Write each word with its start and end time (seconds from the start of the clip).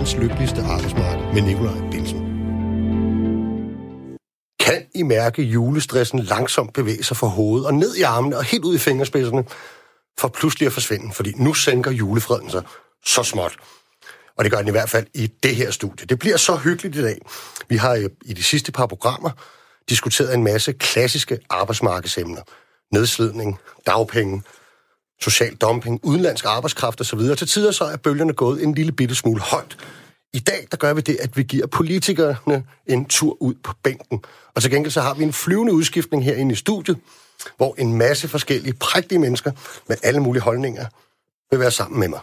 verdens 0.00 0.16
lykkeligste 0.16 0.62
arbejdsmarked 0.62 1.34
med 1.34 1.42
Nikolaj 1.42 1.90
Bilsen. 1.90 2.20
Kan 4.60 4.86
I 4.94 5.02
mærke 5.02 5.42
julestressen 5.42 6.18
langsomt 6.18 6.72
bevæge 6.72 7.04
sig 7.04 7.16
fra 7.16 7.26
hovedet 7.26 7.66
og 7.66 7.74
ned 7.74 7.94
i 7.94 8.02
armene 8.02 8.36
og 8.36 8.44
helt 8.44 8.64
ud 8.64 8.74
i 8.74 8.78
fingerspidserne, 8.78 9.44
for 10.18 10.28
pludselig 10.28 10.66
at 10.66 10.72
forsvinde, 10.72 11.12
fordi 11.12 11.32
nu 11.36 11.54
sænker 11.54 11.90
julefreden 11.90 12.50
sig 12.50 12.62
så 13.04 13.22
småt. 13.22 13.56
Og 14.38 14.44
det 14.44 14.52
gør 14.52 14.58
den 14.58 14.68
i 14.68 14.70
hvert 14.70 14.90
fald 14.90 15.06
i 15.14 15.26
det 15.42 15.56
her 15.56 15.70
studie. 15.70 16.06
Det 16.06 16.18
bliver 16.18 16.36
så 16.36 16.56
hyggeligt 16.56 16.96
i 16.96 17.02
dag. 17.02 17.18
Vi 17.68 17.76
har 17.76 17.94
øh, 17.94 18.10
i 18.24 18.32
de 18.32 18.42
sidste 18.42 18.72
par 18.72 18.86
programmer 18.86 19.30
diskuteret 19.88 20.34
en 20.34 20.44
masse 20.44 20.72
klassiske 20.72 21.38
arbejdsmarkedsemner. 21.50 22.42
Nedslidning, 22.92 23.58
dagpenge, 23.86 24.42
social 25.22 25.54
dumping, 25.54 26.00
udenlandsk 26.02 26.44
arbejdskraft 26.44 27.00
osv. 27.00 27.20
Til 27.20 27.46
tider 27.46 27.70
så 27.70 27.84
er 27.84 27.96
bølgerne 27.96 28.32
gået 28.32 28.62
en 28.62 28.74
lille 28.74 28.92
bitte 28.92 29.14
smule 29.14 29.40
højt. 29.40 29.76
I 30.32 30.38
dag 30.38 30.66
der 30.70 30.76
gør 30.76 30.94
vi 30.94 31.00
det, 31.00 31.16
at 31.20 31.36
vi 31.36 31.42
giver 31.42 31.66
politikerne 31.66 32.64
en 32.86 33.04
tur 33.04 33.42
ud 33.42 33.54
på 33.64 33.72
bænken. 33.82 34.20
Og 34.54 34.62
til 34.62 34.70
gengæld 34.70 34.90
så 34.90 35.00
har 35.00 35.14
vi 35.14 35.22
en 35.22 35.32
flyvende 35.32 35.72
udskiftning 35.72 36.24
herinde 36.24 36.52
i 36.52 36.56
studiet, 36.56 36.98
hvor 37.56 37.74
en 37.78 37.98
masse 37.98 38.28
forskellige 38.28 38.74
prægtige 38.74 39.18
mennesker 39.18 39.52
med 39.88 39.96
alle 40.02 40.20
mulige 40.20 40.42
holdninger 40.42 40.86
vil 41.50 41.60
være 41.60 41.70
sammen 41.70 42.00
med 42.00 42.08
mig. 42.08 42.20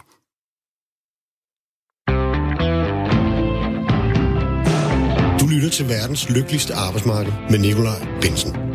Du 5.40 5.46
lytter 5.46 5.70
til 5.70 5.88
verdens 5.88 6.30
lykkeligste 6.30 6.74
arbejdsmarked 6.74 7.32
med 7.50 7.58
Nikolaj 7.58 8.06
Bensen. 8.20 8.67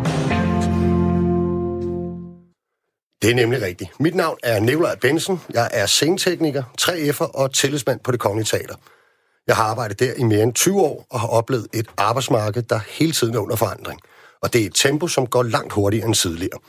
Det 3.23 3.31
er 3.31 3.35
nemlig 3.35 3.61
rigtigt. 3.61 3.99
Mit 3.99 4.15
navn 4.15 4.37
er 4.43 4.59
Nikolaj 4.59 4.95
Bensen. 4.95 5.41
Jeg 5.53 5.69
er 5.73 5.85
scenetekniker, 5.85 6.63
3F'er 6.81 7.31
og 7.33 7.53
tillidsmand 7.53 7.99
på 7.99 8.11
det 8.11 8.19
Kongelige 8.19 8.45
Teater. 8.45 8.75
Jeg 9.47 9.55
har 9.55 9.63
arbejdet 9.63 9.99
der 9.99 10.13
i 10.13 10.23
mere 10.23 10.43
end 10.43 10.53
20 10.53 10.81
år 10.81 11.05
og 11.09 11.19
har 11.19 11.27
oplevet 11.27 11.67
et 11.73 11.87
arbejdsmarked, 11.97 12.63
der 12.63 12.79
hele 12.87 13.11
tiden 13.11 13.35
er 13.35 13.39
under 13.39 13.55
forandring. 13.55 13.99
Og 14.41 14.53
det 14.53 14.61
er 14.61 14.65
et 14.65 14.75
tempo, 14.75 15.07
som 15.07 15.27
går 15.27 15.43
langt 15.43 15.73
hurtigere 15.73 16.05
end 16.05 16.15
tidligere. 16.15 16.59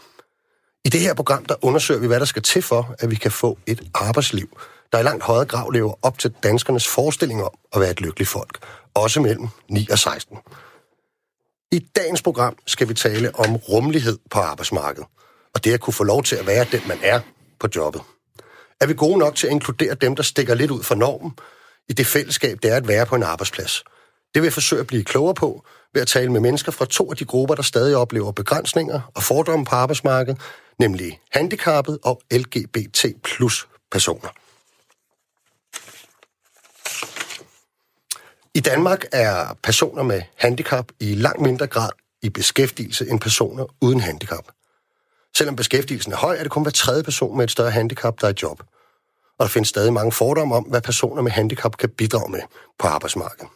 I 0.85 0.89
det 0.89 1.01
her 1.01 1.15
program, 1.15 1.45
der 1.45 1.55
undersøger 1.65 2.01
vi, 2.01 2.07
hvad 2.07 2.21
der 2.21 2.27
skal 2.27 2.43
til 2.43 2.63
for, 2.63 2.95
at 2.99 3.11
vi 3.11 3.17
kan 3.17 3.31
få 3.31 3.59
et 3.67 3.83
arbejdsliv, 3.95 4.49
der 4.93 4.99
i 4.99 5.03
langt 5.03 5.25
højere 5.25 5.45
grad 5.45 5.73
lever 5.73 5.95
op 6.03 6.19
til 6.19 6.35
danskernes 6.43 6.89
forestilling 6.89 7.43
om 7.43 7.55
at 7.75 7.81
være 7.81 7.91
et 7.91 8.01
lykkeligt 8.01 8.31
folk, 8.31 8.59
også 8.95 9.21
mellem 9.21 9.49
9 9.71 9.89
og 9.91 9.99
16. 9.99 10.37
I 11.73 11.79
dagens 11.97 12.23
program 12.23 12.57
skal 12.67 12.89
vi 12.89 12.95
tale 12.95 13.35
om 13.35 13.57
rummelighed 13.57 14.19
på 14.31 14.39
arbejdsmarkedet, 14.39 15.09
og 15.55 15.65
det 15.65 15.73
at 15.73 15.81
kunne 15.81 15.95
få 15.95 16.05
lov 16.05 16.23
til 16.23 16.37
at 16.37 16.47
være 16.47 16.67
den, 16.73 16.81
man 16.89 16.99
er 17.03 17.21
på 17.61 17.69
jobbet. 17.77 18.03
Er 18.81 18.87
vi 18.87 18.95
gode 18.95 19.19
nok 19.19 19.35
til 19.35 19.47
at 19.47 19.53
inkludere 19.53 19.95
dem, 19.95 20.17
der 20.17 20.23
stikker 20.23 20.55
lidt 20.55 20.71
ud 20.71 20.83
fra 20.83 20.95
normen, 20.95 21.33
i 21.89 21.93
det 21.93 22.07
fællesskab, 22.07 22.59
det 22.63 22.71
er 22.71 22.77
at 22.77 22.89
være 22.89 23.07
på 23.07 23.15
en 23.15 23.23
arbejdsplads? 23.23 23.85
Det 24.35 24.43
vil 24.43 24.47
jeg 24.47 24.53
forsøge 24.53 24.81
at 24.81 24.87
blive 24.87 25.05
klogere 25.05 25.35
på 25.35 25.65
ved 25.95 26.03
at 26.03 26.09
tale 26.09 26.33
med 26.33 26.41
mennesker 26.41 26.73
fra 26.73 26.85
to 26.85 27.11
af 27.11 27.17
de 27.17 27.25
grupper, 27.25 27.55
der 27.55 27.63
stadig 27.63 27.97
oplever 27.97 28.33
begrænsninger 28.33 29.01
og 29.15 29.23
fordomme 29.23 29.65
på 29.65 29.75
arbejdsmarkedet, 29.75 30.41
nemlig 30.79 31.21
handicappede 31.33 31.99
og 32.03 32.21
LGBT 32.33 33.05
plus 33.25 33.69
personer. 33.93 34.29
I 38.55 38.61
Danmark 38.61 39.05
er 39.13 39.57
personer 39.63 40.03
med 40.03 40.23
handicap 40.37 40.93
i 41.01 41.15
langt 41.15 41.41
mindre 41.41 41.67
grad 41.67 41.91
i 42.23 42.29
beskæftigelse 42.29 43.09
end 43.09 43.21
personer 43.21 43.67
uden 43.81 44.01
handicap. 44.01 44.45
Selvom 45.37 45.57
beskæftigelsen 45.57 46.13
er 46.13 46.17
høj, 46.17 46.37
er 46.37 46.43
det 46.43 46.51
kun 46.51 46.63
hver 46.63 46.71
tredje 46.71 47.03
person 47.03 47.37
med 47.37 47.45
et 47.45 47.51
større 47.51 47.71
handicap, 47.71 48.21
der 48.21 48.27
er 48.27 48.33
i 48.33 48.37
job. 48.43 48.63
Og 49.39 49.45
der 49.45 49.49
findes 49.49 49.69
stadig 49.69 49.93
mange 49.93 50.13
fordomme 50.13 50.55
om, 50.55 50.63
hvad 50.65 50.81
personer 50.81 51.23
med 51.23 51.31
handicap 51.31 51.77
kan 51.77 51.91
bidrage 51.91 52.31
med 52.31 52.41
på 52.79 52.87
arbejdsmarkedet. 52.87 53.49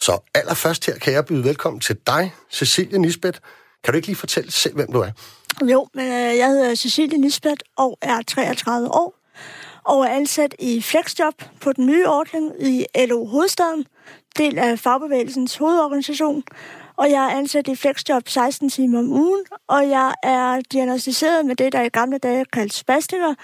Så 0.00 0.18
allerførst 0.34 0.86
her 0.86 0.98
kan 0.98 1.12
jeg 1.12 1.26
byde 1.26 1.44
velkommen 1.44 1.80
til 1.80 1.96
dig, 2.06 2.34
Cecilie 2.52 2.98
Nisbet. 2.98 3.40
Kan 3.84 3.92
du 3.92 3.96
ikke 3.96 4.08
lige 4.08 4.16
fortælle 4.16 4.52
selv, 4.52 4.74
hvem 4.74 4.92
du 4.92 5.00
er? 5.00 5.10
Jo, 5.62 5.88
men 5.94 6.04
øh, 6.06 6.36
jeg 6.36 6.48
hedder 6.48 6.74
Cecilie 6.74 7.18
Nisbet 7.18 7.62
og 7.76 7.98
er 8.02 8.22
33 8.22 8.88
år 8.88 9.14
og 9.84 10.04
er 10.04 10.08
ansat 10.08 10.54
i 10.58 10.82
Flexjob 10.82 11.34
på 11.60 11.72
den 11.72 11.86
nye 11.86 12.08
ordning 12.08 12.52
i 12.60 12.86
LO 12.96 13.26
Hovedstaden, 13.26 13.86
del 14.38 14.58
af 14.58 14.78
fagbevægelsens 14.78 15.56
hovedorganisation. 15.56 16.44
Og 16.98 17.10
jeg 17.10 17.24
er 17.24 17.38
ansat 17.38 17.68
i 17.68 17.76
Flexjob 17.76 18.28
16 18.28 18.70
timer 18.70 18.98
om 18.98 19.12
ugen, 19.12 19.44
og 19.68 19.88
jeg 19.88 20.14
er 20.22 20.60
diagnostiseret 20.72 21.46
med 21.46 21.56
det, 21.56 21.72
der 21.72 21.82
i 21.82 21.88
gamle 21.88 22.18
dage 22.18 22.44
kaldt 22.52 22.74
spastiker, 22.74 23.34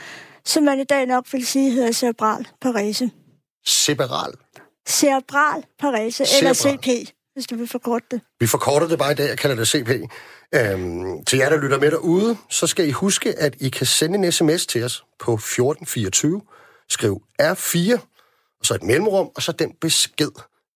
som 0.44 0.62
man 0.62 0.80
i 0.80 0.84
dag 0.84 1.06
nok 1.06 1.32
vil 1.32 1.46
sige 1.46 1.70
hedder 1.70 1.92
cerebral 1.92 2.48
parese. 2.60 3.10
Separal? 3.66 4.32
Cerebral 4.88 5.64
parese, 5.78 6.24
eller 6.38 6.52
CP, 6.52 7.14
hvis 7.34 7.46
du 7.46 7.56
vil 7.56 7.68
forkorte 7.68 8.06
det. 8.10 8.20
Vi 8.40 8.46
forkorter 8.46 8.88
det 8.88 8.98
bare 8.98 9.12
i 9.12 9.14
dag, 9.14 9.28
jeg 9.28 9.38
kalder 9.38 9.56
det 9.56 9.68
CP. 9.68 9.90
Øhm, 10.54 11.24
til 11.24 11.38
jer, 11.38 11.48
der 11.48 11.60
lytter 11.60 11.78
med 11.78 11.90
derude, 11.90 12.36
så 12.50 12.66
skal 12.66 12.88
I 12.88 12.90
huske, 12.90 13.38
at 13.38 13.54
I 13.60 13.68
kan 13.68 13.86
sende 13.86 14.18
en 14.18 14.32
sms 14.32 14.66
til 14.66 14.84
os 14.84 15.04
på 15.18 15.34
1424. 15.34 16.42
Skriv 16.88 17.22
R4, 17.42 17.98
og 18.60 18.66
så 18.66 18.74
et 18.74 18.82
mellemrum, 18.82 19.30
og 19.36 19.42
så 19.42 19.52
den 19.52 19.72
besked, 19.80 20.30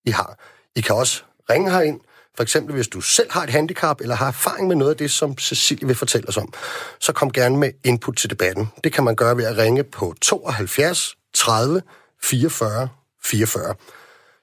I 0.05 0.11
har. 0.11 0.39
I 0.75 0.81
kan 0.81 0.95
også 0.95 1.23
ringe 1.49 1.71
herind, 1.71 1.99
for 2.35 2.43
eksempel 2.43 2.75
hvis 2.75 2.87
du 2.87 3.01
selv 3.01 3.31
har 3.31 3.43
et 3.43 3.49
handicap, 3.49 4.01
eller 4.01 4.15
har 4.15 4.27
erfaring 4.27 4.67
med 4.67 4.75
noget 4.75 4.91
af 4.91 4.97
det, 4.97 5.11
som 5.11 5.37
Cecilie 5.37 5.87
vil 5.87 5.95
fortælle 5.95 6.29
os 6.29 6.37
om, 6.37 6.53
så 6.99 7.13
kom 7.13 7.31
gerne 7.31 7.57
med 7.57 7.71
input 7.83 8.17
til 8.17 8.29
debatten. 8.29 8.67
Det 8.83 8.93
kan 8.93 9.03
man 9.03 9.15
gøre 9.15 9.37
ved 9.37 9.45
at 9.45 9.57
ringe 9.57 9.83
på 9.83 10.15
72 10.21 11.15
30 11.33 11.81
44 12.21 12.89
44. 13.23 13.75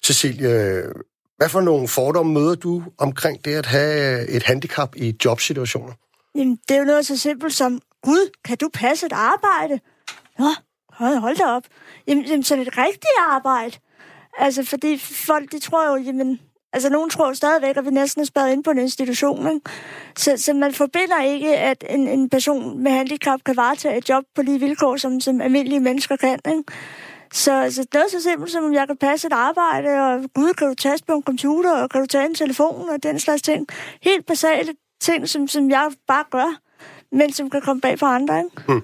Cecilie, 0.05 0.83
hvad 1.37 1.49
for 1.49 1.61
nogle 1.61 1.89
fordomme 1.89 2.33
møder 2.33 2.55
du 2.55 2.83
omkring 2.99 3.45
det 3.45 3.55
at 3.55 3.67
have 3.67 4.21
øh, 4.21 4.29
et 4.29 4.43
handicap 4.43 4.97
i 4.97 5.17
jobsituationer? 5.25 5.93
Jamen, 6.35 6.59
det 6.69 6.75
er 6.75 6.79
jo 6.79 6.85
noget 6.85 7.07
så 7.07 7.17
simpelt 7.17 7.55
som, 7.55 7.81
Gud, 8.03 8.31
kan 8.45 8.57
du 8.57 8.71
passe 8.75 9.07
et 9.07 9.13
arbejde? 9.13 9.81
Nå, 10.39 10.55
hold, 10.89 11.19
hold 11.19 11.37
da 11.37 11.45
op. 11.45 11.63
Jamen, 12.07 12.25
jamen, 12.25 12.43
sådan 12.43 12.67
et 12.67 12.79
rigtigt 12.79 13.19
arbejde. 13.31 13.77
Altså, 14.39 14.65
fordi 14.65 14.99
folk, 14.99 15.53
de 15.53 15.59
tror 15.59 15.89
jo, 15.89 16.05
jamen, 16.05 16.41
altså, 16.72 16.91
nogen 16.91 17.10
tror 17.10 17.33
stadigvæk, 17.33 17.77
at 17.77 17.84
vi 17.84 17.91
næsten 17.91 18.22
er 18.22 18.27
spadet 18.27 18.53
ind 18.53 18.65
på 18.65 18.71
en 18.71 18.78
institution, 18.78 19.47
ikke? 19.47 19.71
Så, 20.16 20.37
så 20.37 20.55
man 20.55 20.75
forbinder 20.75 21.22
ikke, 21.22 21.56
at 21.56 21.84
en, 21.91 22.09
en 22.09 22.31
person 22.31 22.83
med 22.83 22.93
handicap 22.93 23.41
kan 23.47 23.56
varetage 23.56 23.99
et 23.99 24.09
job 24.09 24.25
på 24.34 24.43
lige 24.43 24.60
vilkår, 24.60 24.97
som, 24.97 25.21
som 25.21 25.41
almindelige 25.41 25.81
mennesker 25.81 26.16
kan, 26.16 26.38
ikke? 26.49 26.65
Så, 27.32 27.53
altså, 27.53 27.84
det 27.93 28.00
er 28.00 28.05
så 28.11 28.21
simpelt 28.21 28.50
som, 28.53 28.65
om 28.65 28.75
jeg 28.75 28.87
kan 28.87 28.97
passe 28.97 29.27
et 29.27 29.32
arbejde, 29.32 29.88
og 29.88 30.31
gud, 30.34 30.55
kan 30.55 30.69
du 30.69 30.75
taste 30.75 31.06
på 31.06 31.12
en 31.12 31.22
computer, 31.22 31.72
og 31.82 31.91
kan 31.91 32.00
du 32.00 32.06
tage 32.06 32.27
en 32.27 32.34
telefon, 32.34 32.88
og 32.88 33.03
den 33.03 33.21
slags 33.21 33.43
ting. 33.43 33.66
Helt 34.03 34.27
basale 34.27 34.75
ting, 35.00 35.28
som, 35.28 35.49
som 35.49 35.71
jeg 35.71 35.91
bare 36.06 36.25
gør, 36.31 36.59
men 37.12 37.32
som 37.32 37.50
kan 37.50 37.61
komme 37.61 37.81
bag 37.81 37.99
på 37.99 38.06
andre, 38.06 38.38
ikke? 38.38 38.62
Hmm. 38.69 38.82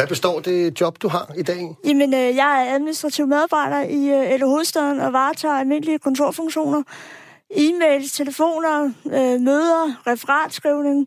Hvad 0.00 0.08
består 0.08 0.40
det 0.40 0.80
job, 0.80 1.02
du 1.02 1.08
har 1.08 1.32
i 1.36 1.42
dag? 1.42 1.76
Jamen, 1.84 2.14
øh, 2.14 2.36
jeg 2.36 2.66
er 2.66 2.74
administrativ 2.74 3.26
medarbejder 3.26 3.80
i 3.82 4.32
øh, 4.34 4.40
Hovedstaden 4.40 5.00
og 5.00 5.12
varetager 5.12 5.54
almindelige 5.54 5.98
kontorfunktioner. 5.98 6.82
E-mails, 7.50 8.16
telefoner, 8.16 8.92
øh, 9.06 9.40
møder, 9.40 10.02
referatskrivning 10.06 11.06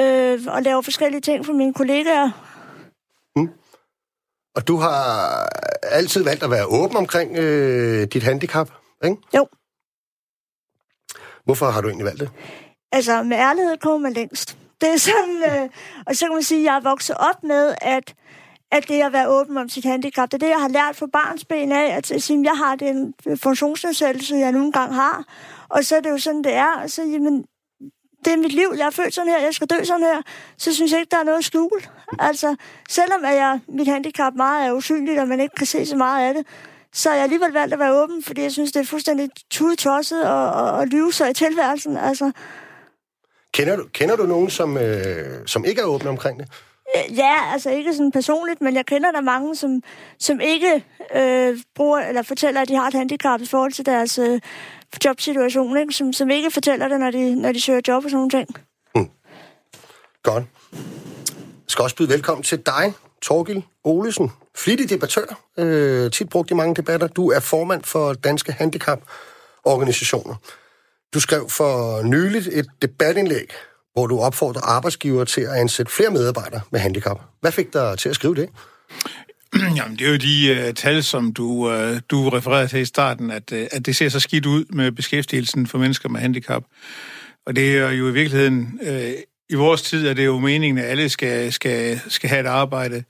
øh, 0.00 0.40
og 0.54 0.62
laver 0.62 0.82
forskellige 0.82 1.20
ting 1.20 1.46
for 1.46 1.52
mine 1.52 1.74
kollegaer. 1.74 2.30
Hmm. 3.36 3.50
Og 4.56 4.68
du 4.68 4.76
har 4.76 5.48
altid 5.82 6.24
valgt 6.24 6.42
at 6.42 6.50
være 6.50 6.66
åben 6.66 6.96
omkring 6.96 7.36
øh, 7.38 8.06
dit 8.06 8.22
handicap, 8.22 8.70
ikke? 9.04 9.16
Jo. 9.36 9.48
Hvorfor 11.44 11.66
har 11.66 11.80
du 11.80 11.88
egentlig 11.88 12.06
valgt 12.06 12.20
det? 12.20 12.30
Altså, 12.92 13.22
med 13.22 13.36
ærlighed 13.36 13.76
kommer 13.76 13.98
man 13.98 14.12
længst. 14.12 14.65
Det 14.80 14.92
er 14.92 14.96
sådan, 14.96 15.62
øh, 15.62 15.68
og 16.06 16.16
så 16.16 16.26
kan 16.26 16.34
man 16.34 16.42
sige, 16.42 16.60
at 16.60 16.64
jeg 16.64 16.76
er 16.76 16.80
vokset 16.80 17.16
op 17.18 17.42
med, 17.42 17.74
at, 17.80 18.14
at 18.70 18.88
det 18.88 19.02
at 19.02 19.12
være 19.12 19.28
åben 19.28 19.56
om 19.56 19.68
sit 19.68 19.84
handicap, 19.84 20.30
det 20.30 20.34
er 20.34 20.46
det, 20.46 20.48
jeg 20.48 20.60
har 20.60 20.68
lært 20.68 20.96
fra 20.96 21.06
barns 21.06 21.44
ben 21.44 21.72
af, 21.72 21.96
at, 21.96 22.10
at 22.10 22.30
jeg 22.30 22.56
har 22.56 22.76
den 22.76 23.14
funktionsnedsættelse, 23.36 24.36
jeg 24.36 24.52
nogle 24.52 24.72
gange 24.72 24.94
har. 24.94 25.24
Og 25.68 25.84
så 25.84 25.96
er 25.96 26.00
det 26.00 26.10
jo 26.10 26.18
sådan, 26.18 26.44
det 26.44 26.52
er. 26.52 26.72
Og 26.72 26.90
så, 26.90 27.02
jamen, 27.02 27.44
det 28.24 28.32
er 28.32 28.36
mit 28.36 28.52
liv, 28.52 28.74
jeg 28.78 28.86
er 28.86 28.90
født 28.90 29.14
sådan 29.14 29.30
her, 29.30 29.38
jeg 29.38 29.54
skal 29.54 29.66
dø 29.66 29.84
sådan 29.84 30.02
her, 30.02 30.22
så 30.58 30.74
synes 30.74 30.92
jeg 30.92 31.00
ikke, 31.00 31.10
der 31.10 31.18
er 31.18 31.24
noget 31.24 31.44
skjul. 31.44 31.82
Altså, 32.18 32.56
selvom 32.88 33.24
at 33.24 33.34
jeg, 33.34 33.60
mit 33.68 33.88
handicap 33.88 34.34
meget 34.34 34.66
er 34.66 34.72
usynligt, 34.72 35.20
og 35.20 35.28
man 35.28 35.40
ikke 35.40 35.54
kan 35.54 35.66
se 35.66 35.86
så 35.86 35.96
meget 35.96 36.28
af 36.28 36.34
det, 36.34 36.46
så 36.92 37.12
jeg 37.12 37.22
alligevel 37.22 37.52
valgt 37.52 37.72
at 37.72 37.78
være 37.78 38.02
åben, 38.02 38.22
fordi 38.22 38.42
jeg 38.42 38.52
synes, 38.52 38.72
det 38.72 38.80
er 38.80 38.84
fuldstændig 38.84 39.30
tudetosset 39.50 40.22
at, 40.22 40.48
at, 40.48 40.80
at 40.80 40.88
lyve 40.88 41.12
sig 41.12 41.30
i 41.30 41.34
tilværelsen. 41.34 41.96
Altså. 41.96 42.32
Kender 43.56 43.76
du, 43.76 43.84
kender 43.92 44.16
du 44.16 44.26
nogen, 44.26 44.50
som, 44.50 44.76
øh, 44.78 45.46
som 45.46 45.64
ikke 45.64 45.80
er 45.80 45.84
åbne 45.84 46.10
omkring 46.10 46.38
det? 46.38 46.48
Ja, 47.16 47.52
altså 47.52 47.70
ikke 47.70 47.92
sådan 47.92 48.12
personligt, 48.12 48.60
men 48.60 48.76
jeg 48.76 48.86
kender 48.86 49.12
der 49.12 49.20
mange, 49.20 49.56
som, 49.56 49.82
som 50.18 50.40
ikke 50.40 50.84
øh, 51.16 51.58
bruger, 51.74 51.98
eller 51.98 52.22
fortæller, 52.22 52.60
at 52.60 52.68
de 52.68 52.74
har 52.74 52.88
et 52.88 52.94
handicap 52.94 53.40
i 53.40 53.46
forhold 53.46 53.72
til 53.72 53.86
deres 53.86 54.18
øh, 54.18 54.40
jobsituation, 55.04 55.76
ikke? 55.76 55.92
Som, 55.92 56.12
som 56.12 56.30
ikke 56.30 56.50
fortæller 56.50 56.88
det, 56.88 57.00
når 57.00 57.10
de, 57.10 57.34
når 57.34 57.52
de 57.52 57.60
søger 57.60 57.80
job 57.88 58.04
og 58.04 58.10
sådan 58.10 58.16
nogle 58.16 58.30
ting. 58.30 58.48
Hmm. 58.94 59.10
Godt. 60.22 60.44
Jeg 60.72 61.68
skal 61.68 61.82
også 61.82 61.96
byde 61.96 62.08
velkommen 62.08 62.42
til 62.42 62.58
dig, 62.66 62.92
Torgil 63.22 63.64
Olesen, 63.84 64.32
flittig 64.56 64.90
debattør, 64.90 65.40
øh, 65.58 66.10
tit 66.10 66.28
brugt 66.28 66.50
i 66.50 66.54
mange 66.54 66.74
debatter. 66.74 67.06
Du 67.06 67.30
er 67.30 67.40
formand 67.40 67.84
for 67.84 68.12
Danske 68.12 68.52
Handicaporganisationer. 68.52 70.34
Du 71.14 71.20
skrev 71.20 71.48
for 71.50 72.02
nyligt 72.02 72.48
et 72.52 72.66
debatindlæg, 72.82 73.50
hvor 73.92 74.06
du 74.06 74.20
opfordrer 74.20 74.62
arbejdsgiver 74.62 75.24
til 75.24 75.40
at 75.40 75.54
ansætte 75.54 75.92
flere 75.92 76.10
medarbejdere 76.10 76.60
med 76.70 76.80
handicap. 76.80 77.20
Hvad 77.40 77.52
fik 77.52 77.72
dig 77.72 77.98
til 77.98 78.08
at 78.08 78.14
skrive 78.14 78.34
det? 78.34 78.48
Jamen, 79.76 79.98
det 79.98 80.06
er 80.06 80.10
jo 80.10 80.16
de 80.16 80.66
uh, 80.68 80.74
tal, 80.74 81.02
som 81.02 81.32
du, 81.32 81.46
uh, 81.46 81.98
du 82.10 82.28
refererede 82.28 82.68
til 82.68 82.80
i 82.80 82.84
starten, 82.84 83.30
at, 83.30 83.52
uh, 83.52 83.58
at 83.72 83.86
det 83.86 83.96
ser 83.96 84.08
så 84.08 84.20
skidt 84.20 84.46
ud 84.46 84.64
med 84.70 84.92
beskæftigelsen 84.92 85.66
for 85.66 85.78
mennesker 85.78 86.08
med 86.08 86.20
handicap. 86.20 86.62
Og 87.46 87.56
det 87.56 87.78
er 87.78 87.90
jo 87.90 88.08
i 88.08 88.12
virkeligheden, 88.12 88.80
uh, 88.82 89.10
i 89.48 89.54
vores 89.54 89.82
tid 89.82 90.06
er 90.06 90.14
det 90.14 90.26
jo 90.26 90.38
meningen, 90.38 90.78
at 90.78 90.84
alle 90.84 91.08
skal, 91.08 91.52
skal, 91.52 92.00
skal 92.08 92.30
have 92.30 92.40
et 92.40 92.46
arbejde. 92.46 93.04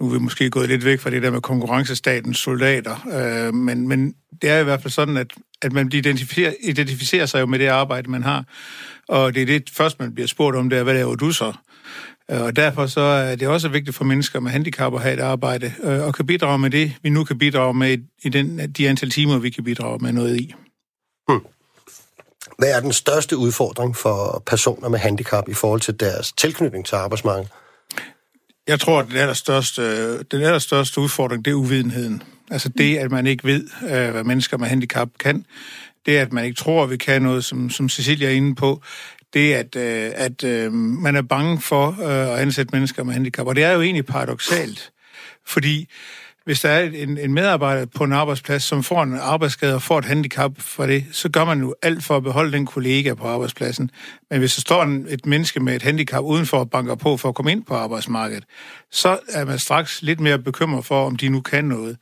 Nu 0.00 0.06
er 0.06 0.12
vi 0.12 0.18
måske 0.18 0.50
gået 0.50 0.68
lidt 0.68 0.84
væk 0.84 1.00
fra 1.00 1.10
det 1.10 1.22
der 1.22 1.30
med 1.30 1.40
konkurrencestatens 1.40 2.38
soldater, 2.38 2.96
uh, 3.06 3.54
men, 3.54 3.88
men 3.88 4.14
det 4.42 4.50
er 4.50 4.58
i 4.58 4.64
hvert 4.64 4.82
fald 4.82 4.92
sådan, 4.92 5.16
at, 5.16 5.32
at 5.62 5.72
man 5.72 5.90
identificerer, 5.92 6.52
identificerer 6.60 7.26
sig 7.26 7.40
jo 7.40 7.46
med 7.46 7.58
det 7.58 7.66
arbejde, 7.66 8.10
man 8.10 8.22
har. 8.22 8.44
Og 9.08 9.34
det 9.34 9.42
er 9.42 9.46
det 9.46 9.70
først, 9.70 10.00
man 10.00 10.14
bliver 10.14 10.26
spurgt 10.26 10.56
om, 10.56 10.70
det 10.70 10.78
er, 10.78 10.82
hvad 10.82 10.94
laver 10.94 11.14
du 11.14 11.32
så? 11.32 11.52
Øh, 12.30 12.42
og 12.42 12.56
derfor 12.56 12.86
så 12.86 13.00
er 13.00 13.36
det 13.36 13.48
også 13.48 13.68
vigtigt 13.68 13.96
for 13.96 14.04
mennesker 14.04 14.40
med 14.40 14.50
handicap 14.50 14.94
at 14.94 15.00
have 15.00 15.14
et 15.14 15.20
arbejde, 15.20 15.72
øh, 15.82 16.02
og 16.02 16.14
kan 16.14 16.26
bidrage 16.26 16.58
med 16.58 16.70
det, 16.70 16.92
vi 17.02 17.10
nu 17.10 17.24
kan 17.24 17.38
bidrage 17.38 17.74
med 17.74 17.98
i 18.22 18.28
den, 18.28 18.70
de 18.70 18.88
antal 18.88 19.10
timer, 19.10 19.38
vi 19.38 19.50
kan 19.50 19.64
bidrage 19.64 19.98
med 19.98 20.12
noget 20.12 20.40
i. 20.40 20.54
Hmm. 21.28 21.40
Hvad 22.58 22.68
er 22.76 22.80
den 22.80 22.92
største 22.92 23.36
udfordring 23.36 23.96
for 23.96 24.42
personer 24.46 24.88
med 24.88 24.98
handicap 24.98 25.48
i 25.48 25.54
forhold 25.54 25.80
til 25.80 26.00
deres 26.00 26.32
tilknytning 26.32 26.86
til 26.86 26.94
arbejdsmarkedet? 26.94 27.50
Jeg 28.68 28.80
tror, 28.80 29.00
at 29.00 29.06
den 29.06 29.16
allerstørste, 29.16 30.22
den 30.22 30.42
allerstørste 30.42 31.00
udfordring, 31.00 31.44
det 31.44 31.50
er 31.50 31.54
uvidenheden. 31.54 32.22
Altså 32.50 32.68
det, 32.68 32.96
at 32.96 33.10
man 33.10 33.26
ikke 33.26 33.44
ved, 33.44 33.68
øh, 33.82 34.10
hvad 34.10 34.24
mennesker 34.24 34.58
med 34.58 34.68
handicap 34.68 35.08
kan. 35.20 35.44
Det, 36.06 36.16
at 36.16 36.32
man 36.32 36.44
ikke 36.44 36.56
tror, 36.56 36.84
at 36.84 36.90
vi 36.90 36.96
kan 36.96 37.22
noget, 37.22 37.44
som, 37.44 37.70
som 37.70 37.88
Cecilia 37.88 38.28
er 38.28 38.32
inde 38.32 38.54
på 38.54 38.82
det, 39.34 39.52
at, 39.52 39.76
øh, 39.76 40.10
at 40.14 40.44
øh, 40.44 40.72
man 40.72 41.16
er 41.16 41.22
bange 41.22 41.60
for 41.60 41.88
øh, 42.02 42.34
at 42.34 42.38
ansætte 42.38 42.76
mennesker 42.76 43.04
med 43.04 43.12
handicap. 43.12 43.46
Og 43.46 43.56
det 43.56 43.64
er 43.64 43.72
jo 43.72 43.80
egentlig 43.80 44.06
paradoxalt, 44.06 44.92
fordi 45.46 45.88
hvis 46.48 46.60
der 46.60 46.68
er 46.68 46.90
en, 46.90 47.18
en 47.18 47.34
medarbejder 47.34 47.86
på 47.86 48.04
en 48.04 48.12
arbejdsplads, 48.12 48.62
som 48.62 48.82
får 48.82 49.02
en 49.02 49.18
arbejdsskade 49.20 49.74
og 49.74 49.82
får 49.82 49.98
et 49.98 50.04
handicap 50.04 50.52
for 50.58 50.86
det, 50.86 51.04
så 51.12 51.28
gør 51.28 51.44
man 51.44 51.60
jo 51.60 51.74
alt 51.82 52.04
for 52.04 52.16
at 52.16 52.22
beholde 52.22 52.52
den 52.52 52.66
kollega 52.66 53.14
på 53.14 53.24
arbejdspladsen. 53.24 53.90
Men 54.30 54.38
hvis 54.38 54.54
der 54.54 54.60
står 54.60 54.82
en, 54.82 55.06
et 55.08 55.26
menneske 55.26 55.60
med 55.60 55.76
et 55.76 55.82
handicap 55.82 56.24
udenfor 56.24 56.58
og 56.58 56.70
banker 56.70 56.94
på 56.94 57.16
for 57.16 57.28
at 57.28 57.34
komme 57.34 57.52
ind 57.52 57.64
på 57.64 57.74
arbejdsmarkedet, 57.74 58.44
så 58.90 59.18
er 59.32 59.44
man 59.44 59.58
straks 59.58 60.02
lidt 60.02 60.20
mere 60.20 60.38
bekymret 60.38 60.84
for, 60.84 61.06
om 61.06 61.16
de 61.16 61.28
nu 61.28 61.40
kan 61.40 61.64
noget. 61.64 61.96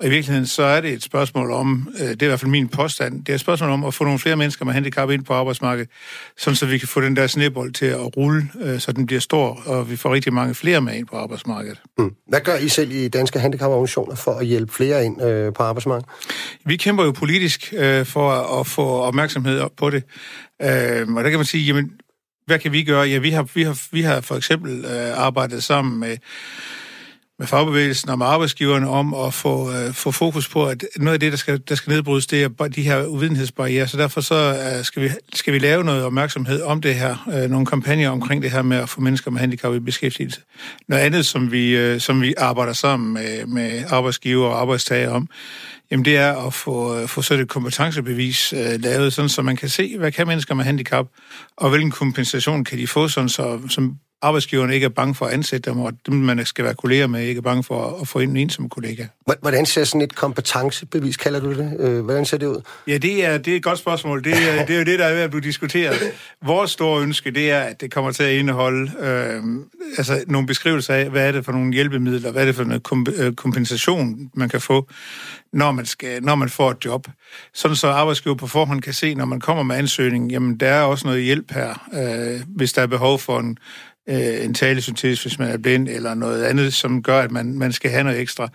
Og 0.00 0.06
i 0.06 0.10
virkeligheden 0.10 0.46
så 0.46 0.62
er 0.62 0.80
det 0.80 0.92
et 0.92 1.02
spørgsmål 1.02 1.50
om, 1.50 1.88
øh, 2.00 2.08
det 2.08 2.22
er 2.22 2.26
i 2.26 2.28
hvert 2.28 2.40
fald 2.40 2.50
min 2.50 2.68
påstand, 2.68 3.24
det 3.24 3.28
er 3.28 3.34
et 3.34 3.40
spørgsmål 3.40 3.70
om 3.70 3.84
at 3.84 3.94
få 3.94 4.04
nogle 4.04 4.18
flere 4.18 4.36
mennesker 4.36 4.64
med 4.64 4.74
handicap 4.74 5.10
ind 5.10 5.24
på 5.24 5.32
arbejdsmarkedet, 5.34 5.90
sådan 6.36 6.56
så 6.56 6.66
vi 6.66 6.78
kan 6.78 6.88
få 6.88 7.00
den 7.00 7.16
der 7.16 7.26
snebold 7.26 7.72
til 7.72 7.86
at 7.86 8.16
rulle, 8.16 8.48
øh, 8.60 8.80
så 8.80 8.92
den 8.92 9.06
bliver 9.06 9.20
stor, 9.20 9.62
og 9.66 9.90
vi 9.90 9.96
får 9.96 10.14
rigtig 10.14 10.32
mange 10.32 10.54
flere 10.54 10.80
med 10.80 10.94
ind 10.94 11.06
på 11.06 11.16
arbejdsmarkedet. 11.16 11.80
Mm. 11.98 12.14
Hvad 12.28 12.40
gør 12.40 12.56
I 12.56 12.68
selv 12.68 12.92
i 12.92 13.08
Danske 13.08 13.38
Handicaporganisationer 13.38 14.14
for 14.14 14.32
at 14.32 14.46
hjælpe 14.46 14.72
flere 14.72 15.04
ind 15.04 15.22
øh, 15.22 15.52
på 15.52 15.62
arbejdsmarkedet? 15.62 16.08
Vi 16.64 16.76
kæmper 16.76 17.04
jo 17.04 17.12
politisk 17.12 17.74
øh, 17.76 18.06
for 18.06 18.30
at 18.60 18.66
få 18.66 18.82
opmærksomhed 18.82 19.62
på 19.76 19.90
det. 19.90 20.02
Øh, 20.62 21.08
og 21.08 21.24
der 21.24 21.30
kan 21.30 21.38
man 21.38 21.46
sige, 21.46 21.64
jamen, 21.64 21.92
hvad 22.46 22.58
kan 22.58 22.72
vi 22.72 22.82
gøre? 22.82 23.02
Ja, 23.02 23.18
vi 23.18 23.30
har, 23.30 23.42
vi 23.54 23.62
har, 23.62 23.82
vi 23.92 24.02
har 24.02 24.20
for 24.20 24.36
eksempel 24.36 24.84
øh, 24.84 25.18
arbejdet 25.18 25.64
sammen 25.64 26.00
med 26.00 26.16
med 27.40 27.46
fagbevægelsen 27.46 28.10
og 28.10 28.18
med 28.18 28.26
arbejdsgiverne 28.26 28.88
om 28.88 29.14
at 29.14 29.34
få, 29.34 29.72
øh, 29.72 29.94
få 29.94 30.10
fokus 30.10 30.48
på, 30.48 30.66
at 30.66 30.84
noget 30.96 31.14
af 31.14 31.20
det, 31.20 31.32
der 31.32 31.38
skal, 31.38 31.62
der 31.68 31.74
skal 31.74 31.90
nedbrydes, 31.90 32.26
det 32.26 32.42
er 32.42 32.48
de 32.48 32.82
her 32.82 33.06
uvidenhedsbarriere. 33.06 33.86
Så 33.88 33.96
derfor 33.96 34.20
så 34.20 34.34
øh, 34.34 34.84
skal, 34.84 35.02
vi, 35.02 35.08
skal 35.32 35.52
vi 35.52 35.58
lave 35.58 35.84
noget 35.84 36.04
opmærksomhed 36.04 36.62
om 36.62 36.80
det 36.80 36.94
her, 36.94 37.30
øh, 37.34 37.50
nogle 37.50 37.66
kampagner 37.66 38.10
omkring 38.10 38.42
det 38.42 38.50
her 38.50 38.62
med 38.62 38.76
at 38.76 38.88
få 38.88 39.00
mennesker 39.00 39.30
med 39.30 39.40
handicap 39.40 39.74
i 39.74 39.78
beskæftigelse. 39.78 40.40
Noget 40.88 41.02
andet, 41.02 41.26
som 41.26 41.52
vi, 41.52 41.76
øh, 41.76 42.00
som 42.00 42.22
vi 42.22 42.34
arbejder 42.38 42.72
sammen 42.72 43.12
med, 43.12 43.46
med 43.46 43.84
arbejdsgiver 43.88 44.48
og 44.48 44.60
arbejdstager 44.60 45.10
om, 45.10 45.28
Jamen 45.90 46.04
det 46.04 46.16
er 46.16 46.46
at 46.46 46.54
få, 46.54 46.98
øh, 46.98 47.08
få 47.08 47.22
sådan 47.22 47.42
et 47.42 47.48
kompetencebevis 47.48 48.52
øh, 48.52 48.80
lavet, 48.80 49.12
sådan 49.12 49.28
så 49.28 49.42
man 49.42 49.56
kan 49.56 49.68
se, 49.68 49.98
hvad 49.98 50.12
kan 50.12 50.26
mennesker 50.26 50.54
med 50.54 50.64
handicap, 50.64 51.06
og 51.56 51.70
hvilken 51.70 51.90
kompensation 51.90 52.64
kan 52.64 52.78
de 52.78 52.86
få, 52.86 53.08
sådan 53.08 53.28
så, 53.28 53.60
som 53.68 53.96
arbejdsgiverne 54.22 54.74
ikke 54.74 54.84
er 54.84 54.88
bange 54.88 55.14
for 55.14 55.26
at 55.26 55.32
ansætte 55.32 55.70
dem, 55.70 55.80
og 55.80 55.92
dem, 56.06 56.14
man 56.14 56.46
skal 56.46 56.64
være 56.64 56.74
kolleger 56.74 57.06
med, 57.06 57.22
ikke 57.22 57.38
er 57.38 57.42
bange 57.42 57.62
for 57.62 57.98
at 58.00 58.08
få 58.08 58.18
ind 58.18 58.38
en 58.38 58.50
som 58.50 58.68
kollega. 58.68 59.06
Hvordan 59.40 59.66
ser 59.66 59.84
sådan 59.84 60.00
et 60.00 60.14
kompetencebevis, 60.14 61.16
kalder 61.16 61.40
du 61.40 61.54
det? 61.54 61.76
Øh, 61.78 62.04
hvordan 62.04 62.24
ser 62.24 62.36
det 62.36 62.46
ud? 62.46 62.62
Ja, 62.86 62.98
det 62.98 63.24
er, 63.24 63.38
det 63.38 63.52
er 63.52 63.56
et 63.56 63.62
godt 63.62 63.78
spørgsmål. 63.78 64.24
Det 64.24 64.32
er, 64.32 64.66
det 64.66 64.74
er 64.74 64.78
jo 64.78 64.84
det, 64.84 64.98
der 64.98 65.04
er 65.04 65.14
ved 65.14 65.22
at 65.22 65.30
blive 65.30 65.40
diskuteret. 65.42 65.96
Vores 66.42 66.70
store 66.70 67.02
ønske, 67.02 67.30
det 67.30 67.50
er, 67.50 67.60
at 67.60 67.80
det 67.80 67.92
kommer 67.92 68.12
til 68.12 68.22
at 68.22 68.32
indeholde 68.32 68.92
øh, 69.00 69.42
altså 69.98 70.24
nogle 70.26 70.46
beskrivelser 70.46 70.94
af, 70.94 71.10
hvad 71.10 71.28
er 71.28 71.32
det 71.32 71.44
for 71.44 71.52
nogle 71.52 71.72
hjælpemidler, 71.72 72.32
hvad 72.32 72.42
er 72.42 72.46
det 72.46 72.54
for 72.54 72.64
noget 72.64 73.08
øh, 73.18 73.32
kompensation, 73.32 74.30
man 74.34 74.48
kan 74.48 74.60
få, 74.60 74.88
når 75.52 75.72
man, 75.72 75.86
skal, 75.86 76.22
når 76.22 76.34
man 76.34 76.48
får 76.48 76.70
et 76.70 76.84
job. 76.84 77.06
Sådan 77.54 77.76
så 77.76 77.88
arbejdsgiver 77.88 78.36
på 78.36 78.46
forhånd 78.46 78.82
kan 78.82 78.92
se, 78.92 79.14
når 79.14 79.24
man 79.24 79.40
kommer 79.40 79.62
med 79.62 79.76
ansøgning, 79.76 80.32
jamen 80.32 80.56
der 80.56 80.68
er 80.68 80.82
også 80.82 81.06
noget 81.06 81.22
hjælp 81.22 81.52
her, 81.52 81.88
øh, 81.94 82.40
hvis 82.46 82.72
der 82.72 82.82
er 82.82 82.86
behov 82.86 83.18
for 83.18 83.38
en 83.38 83.58
øh, 84.08 84.44
en 84.44 84.54
talesyntese, 84.54 85.22
hvis 85.22 85.38
man 85.38 85.48
er 85.48 85.58
blind, 85.58 85.88
eller 85.88 86.14
noget 86.14 86.44
andet, 86.44 86.74
som 86.74 87.02
gør, 87.02 87.20
at 87.20 87.30
man, 87.30 87.58
man 87.58 87.72
skal 87.72 87.90
have 87.90 88.04
noget 88.04 88.20
ekstra, 88.20 88.48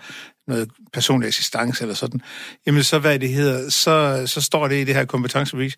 noget 0.48 0.70
personlig 0.94 1.28
assistance 1.28 1.84
eller 1.84 1.96
sådan, 1.96 2.22
jamen 2.68 2.84
så 2.84 3.00
hvad 3.00 3.20
det 3.20 3.30
hedder, 3.30 3.70
så, 3.70 4.24
så 4.26 4.42
står 4.42 4.68
det 4.68 4.76
i 4.76 4.84
det 4.84 4.96
her 4.96 5.06
kompetencebevis. 5.06 5.76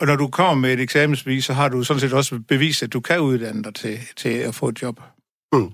Og 0.00 0.06
når 0.06 0.16
du 0.16 0.28
kommer 0.28 0.54
med 0.54 0.72
et 0.72 0.80
eksamensbevis, 0.80 1.44
så 1.44 1.52
har 1.52 1.68
du 1.68 1.82
sådan 1.82 2.00
set 2.00 2.12
også 2.12 2.40
bevist, 2.48 2.82
at 2.82 2.92
du 2.92 3.00
kan 3.00 3.20
uddanne 3.20 3.62
dig 3.62 3.74
til, 3.74 3.98
til 4.16 4.28
at 4.28 4.54
få 4.54 4.68
et 4.68 4.82
job. 4.82 5.00
Mm. 5.52 5.70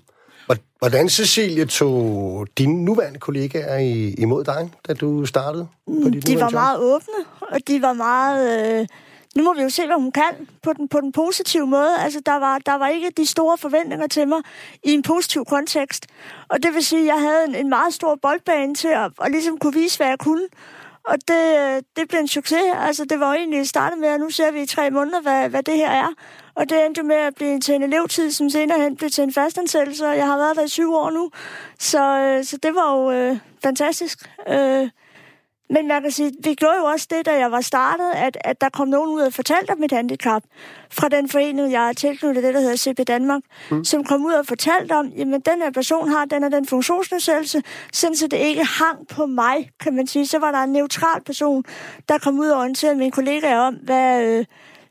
Hvordan, 0.79 1.09
Cecilie, 1.09 1.65
tog 1.65 2.47
dine 2.59 2.85
nuværende 2.85 3.19
kollegaer 3.19 3.79
imod 4.19 4.45
dig, 4.45 4.71
da 4.89 4.95
du 4.95 5.27
startede 5.27 5.69
på 5.87 6.11
dit 6.11 6.27
De 6.27 6.35
var 6.35 6.41
job? 6.41 6.53
meget 6.53 6.79
åbne, 6.79 7.25
og 7.41 7.59
de 7.69 7.83
var 7.83 7.93
meget... 7.93 8.81
Øh 8.81 8.87
nu 9.37 9.43
må 9.43 9.55
vi 9.55 9.63
jo 9.63 9.69
se, 9.69 9.87
hvad 9.87 9.97
hun 9.97 10.13
kan 10.13 10.49
på 10.63 10.73
den, 10.73 10.89
på 10.89 11.01
den 11.01 11.13
positive 11.13 11.67
måde. 11.67 11.99
Altså, 11.99 12.21
der 12.27 12.37
var, 12.37 12.59
der 12.59 12.75
var 12.75 12.89
ikke 12.89 13.11
de 13.11 13.27
store 13.27 13.59
forventninger 13.59 14.07
til 14.07 14.29
mig 14.29 14.43
i 14.83 14.93
en 14.93 15.03
positiv 15.03 15.45
kontekst. 15.45 16.07
Og 16.49 16.63
det 16.63 16.75
vil 16.75 16.85
sige, 16.85 17.01
at 17.01 17.07
jeg 17.07 17.21
havde 17.21 17.45
en, 17.45 17.55
en 17.55 17.69
meget 17.69 17.95
stor 17.95 18.19
boldbane 18.23 18.75
til 18.75 18.89
at, 18.89 19.13
at 19.23 19.31
ligesom 19.31 19.59
kunne 19.59 19.75
vise, 19.75 19.97
hvad 19.97 20.07
jeg 20.07 20.19
kunne. 20.19 20.49
Og 21.05 21.17
det, 21.29 21.85
det 21.97 22.09
blev 22.09 22.21
en 22.21 22.29
succes. 22.29 22.63
Altså, 22.75 23.05
det 23.05 23.21
var 23.21 23.29
jo 23.29 23.39
egentlig 23.39 23.69
startet 23.69 23.99
med, 23.99 24.09
at 24.09 24.21
nu 24.21 24.31
ser 24.31 24.51
vi 24.51 24.63
i 24.63 24.67
tre 24.67 24.91
måneder, 24.91 25.21
hvad, 25.21 25.49
hvad 25.49 25.63
det 25.63 25.77
her 25.77 25.91
er. 25.91 26.09
Og 26.55 26.71
det 26.71 26.87
endte 26.87 27.03
med 27.03 27.17
at 27.17 27.35
blive 27.35 27.61
til 27.61 27.75
en 27.75 27.83
elevtid, 27.83 28.31
som 28.31 28.51
senere 28.51 28.81
hen 28.81 28.97
blev 28.97 29.11
til 29.11 29.25
en 29.25 29.33
fastansættelse, 29.33 30.07
og 30.07 30.17
jeg 30.17 30.27
har 30.27 30.37
været 30.37 30.57
der 30.57 30.65
i 30.65 30.69
syv 30.69 30.95
år 30.95 31.11
nu. 31.11 31.31
Så, 31.79 32.19
øh, 32.19 32.45
så 32.45 32.57
det 32.57 32.75
var 32.75 32.97
jo 32.97 33.11
øh, 33.11 33.39
fantastisk. 33.63 34.31
Øh, 34.49 34.89
men 35.71 35.89
man 35.89 36.03
kan 36.03 36.11
sige, 36.11 36.33
vi 36.45 36.55
gjorde 36.55 36.77
jo 36.77 36.85
også 36.85 37.07
det, 37.11 37.27
da 37.27 37.39
jeg 37.39 37.53
var 37.53 37.61
startet, 37.61 38.11
at, 38.15 38.37
at 38.41 38.61
der 38.61 38.69
kom 38.69 38.89
nogen 38.89 39.11
ud 39.11 39.21
og 39.21 39.33
fortalte 39.33 39.71
om 39.71 39.79
mit 39.79 39.93
handicap 39.93 40.43
fra 40.91 41.09
den 41.09 41.29
forening, 41.29 41.73
jeg 41.73 41.89
er 41.89 41.93
tilknyttet, 41.93 42.45
det 42.45 42.55
der 42.55 42.61
hedder 42.61 42.77
CP 42.77 43.09
Danmark, 43.09 43.43
mm. 43.71 43.85
som 43.85 44.05
kom 44.05 44.25
ud 44.25 44.33
og 44.33 44.47
fortalte 44.47 44.93
om, 44.93 45.07
jamen 45.07 45.41
den 45.41 45.63
her 45.63 45.71
person 45.71 46.09
har 46.09 46.25
den 46.25 46.45
og 46.45 46.53
den 46.53 46.67
funktionsnedsættelse, 46.67 47.63
sådan 47.93 48.17
så 48.17 48.27
det 48.27 48.37
ikke 48.37 48.65
hang 48.65 49.09
på 49.09 49.27
mig, 49.27 49.71
kan 49.81 49.95
man 49.95 50.07
sige. 50.07 50.27
Så 50.27 50.39
var 50.39 50.51
der 50.51 50.59
en 50.59 50.73
neutral 50.73 51.23
person, 51.27 51.65
der 52.09 52.19
kom 52.19 52.41
ud 52.41 52.49
og 52.49 52.59
orienterede 52.61 52.97
mine 52.97 53.11
kollegaer 53.11 53.59
om, 53.59 53.75
hvad, 53.75 54.23
øh, 54.23 54.45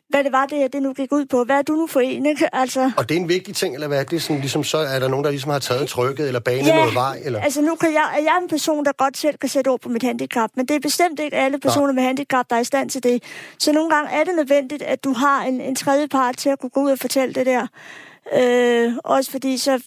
hvad 0.09 0.23
det 0.23 0.31
var, 0.31 0.45
det, 0.45 0.73
det 0.73 0.81
nu 0.81 0.93
gik 0.93 1.11
ud 1.11 1.25
på. 1.25 1.43
Hvad 1.43 1.55
er 1.55 1.61
du 1.61 1.73
nu 1.73 1.87
for 1.87 1.99
en, 1.99 2.25
ikke? 2.25 2.55
Altså... 2.55 2.91
Og 2.97 3.09
det 3.09 3.17
er 3.17 3.21
en 3.21 3.29
vigtig 3.29 3.55
ting, 3.55 3.73
eller 3.73 3.87
hvad? 3.87 4.05
Det 4.05 4.15
er 4.15 4.19
sådan, 4.19 4.39
ligesom, 4.39 4.63
så 4.63 4.77
er 4.77 4.99
der 4.99 5.07
nogen, 5.07 5.23
der 5.23 5.29
ligesom 5.31 5.51
har 5.51 5.59
taget 5.59 5.87
trykket, 5.87 6.27
eller 6.27 6.39
banet 6.39 6.67
ja, 6.67 6.75
noget 6.75 6.95
vej? 6.95 7.21
Eller? 7.25 7.41
altså 7.41 7.61
nu 7.61 7.75
kan 7.75 7.93
jeg, 7.93 8.03
jeg 8.23 8.37
er 8.37 8.41
en 8.41 8.49
person, 8.49 8.85
der 8.85 8.91
godt 8.97 9.17
selv 9.17 9.37
kan 9.37 9.49
sætte 9.49 9.69
ord 9.69 9.81
på 9.81 9.89
mit 9.89 10.03
handicap, 10.03 10.49
men 10.55 10.65
det 10.65 10.75
er 10.75 10.79
bestemt 10.79 11.19
ikke 11.19 11.35
alle 11.35 11.59
personer 11.59 11.87
ja. 11.87 11.93
med 11.93 12.03
handicap, 12.03 12.45
der 12.49 12.55
er 12.55 12.59
i 12.59 12.63
stand 12.63 12.89
til 12.89 13.03
det. 13.03 13.23
Så 13.59 13.71
nogle 13.71 13.89
gange 13.89 14.11
er 14.11 14.23
det 14.23 14.35
nødvendigt, 14.35 14.83
at 14.83 15.03
du 15.03 15.13
har 15.13 15.43
en, 15.43 15.61
en 15.61 15.75
tredje 15.75 16.07
part 16.07 16.37
til 16.37 16.49
at 16.49 16.59
kunne 16.59 16.69
gå 16.69 16.81
ud 16.81 16.91
og 16.91 16.99
fortælle 16.99 17.33
det 17.33 17.45
der. 17.45 17.67
Øh, 18.33 18.93
også 19.03 19.31
fordi, 19.31 19.57
så, 19.57 19.83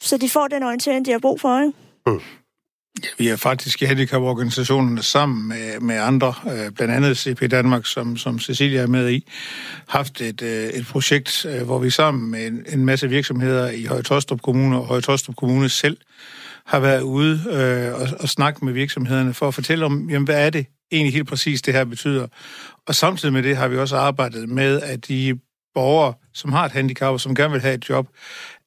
så 0.00 0.16
de 0.16 0.30
får 0.30 0.48
den 0.48 0.62
orientering, 0.62 1.06
de 1.06 1.10
har 1.10 1.18
brug 1.18 1.40
for, 1.40 1.60
ikke? 1.60 1.72
Mm. 2.06 2.20
Ja, 2.98 3.08
vi 3.18 3.26
har 3.26 3.36
faktisk 3.36 3.82
i 3.82 3.84
handicaporganisationerne 3.84 5.02
sammen 5.02 5.48
med, 5.48 5.80
med 5.80 5.96
andre, 5.96 6.34
øh, 6.46 6.70
blandt 6.70 6.94
andet 6.94 7.18
CP 7.18 7.50
Danmark, 7.50 7.86
som, 7.86 8.16
som 8.16 8.38
Cecilia 8.38 8.80
er 8.80 8.86
med 8.86 9.10
i, 9.10 9.30
haft 9.88 10.20
et, 10.20 10.42
øh, 10.42 10.64
et 10.68 10.86
projekt, 10.86 11.46
øh, 11.46 11.62
hvor 11.62 11.78
vi 11.78 11.90
sammen 11.90 12.30
med 12.30 12.46
en, 12.46 12.64
en 12.72 12.84
masse 12.84 13.08
virksomheder 13.08 13.70
i 13.70 13.84
Høje-Tostrup 13.84 14.42
Kommune 14.42 14.78
og 14.78 14.86
Høje-Tostrup 14.86 15.36
Kommune 15.36 15.68
selv 15.68 15.96
har 16.66 16.80
været 16.80 17.02
ude 17.02 17.42
øh, 17.50 18.00
og, 18.00 18.08
og 18.20 18.28
snakket 18.28 18.62
med 18.62 18.72
virksomhederne 18.72 19.34
for 19.34 19.48
at 19.48 19.54
fortælle 19.54 19.84
om, 19.84 20.10
jamen, 20.10 20.24
hvad 20.24 20.46
er 20.46 20.50
det 20.50 20.66
egentlig 20.92 21.12
helt 21.12 21.28
præcis, 21.28 21.62
det 21.62 21.74
her 21.74 21.84
betyder. 21.84 22.26
Og 22.86 22.94
samtidig 22.94 23.32
med 23.32 23.42
det 23.42 23.56
har 23.56 23.68
vi 23.68 23.78
også 23.78 23.96
arbejdet 23.96 24.48
med, 24.48 24.80
at 24.80 25.08
de 25.08 25.38
borgere, 25.74 26.14
som 26.34 26.52
har 26.52 26.64
et 26.64 26.72
handicap 26.72 27.12
og 27.12 27.20
som 27.20 27.34
gerne 27.34 27.52
vil 27.52 27.60
have 27.60 27.74
et 27.74 27.88
job, 27.88 28.08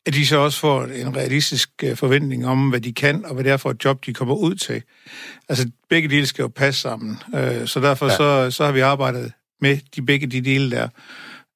at 0.06 0.14
de 0.14 0.28
så 0.28 0.38
også 0.38 0.60
får 0.60 0.84
en 0.84 1.16
realistisk 1.16 1.70
øh, 1.84 1.98
forventning 1.98 2.48
om, 2.48 2.70
hvad 2.70 2.82
de 2.82 2.94
kan, 2.94 3.26
og 3.26 3.34
hvad 3.34 3.44
det 3.44 3.52
er 3.52 3.58
for 3.58 3.72
et 3.72 3.86
job, 3.86 4.06
de 4.06 4.14
kommer 4.14 4.36
ud 4.36 4.56
til. 4.56 4.84
Altså, 5.50 5.70
begge 5.90 6.10
dele 6.10 6.26
skal 6.26 6.42
jo 6.42 6.48
passe 6.48 6.82
sammen. 6.82 7.18
Øh, 7.36 7.68
så 7.68 7.80
derfor 7.80 8.06
ja. 8.06 8.16
så, 8.16 8.52
så 8.52 8.66
har 8.66 8.72
vi 8.72 8.80
arbejdet 8.80 9.32
med 9.62 9.78
de 9.96 10.02
begge 10.02 10.28
de 10.28 10.42
dele 10.42 10.72
der, 10.72 10.88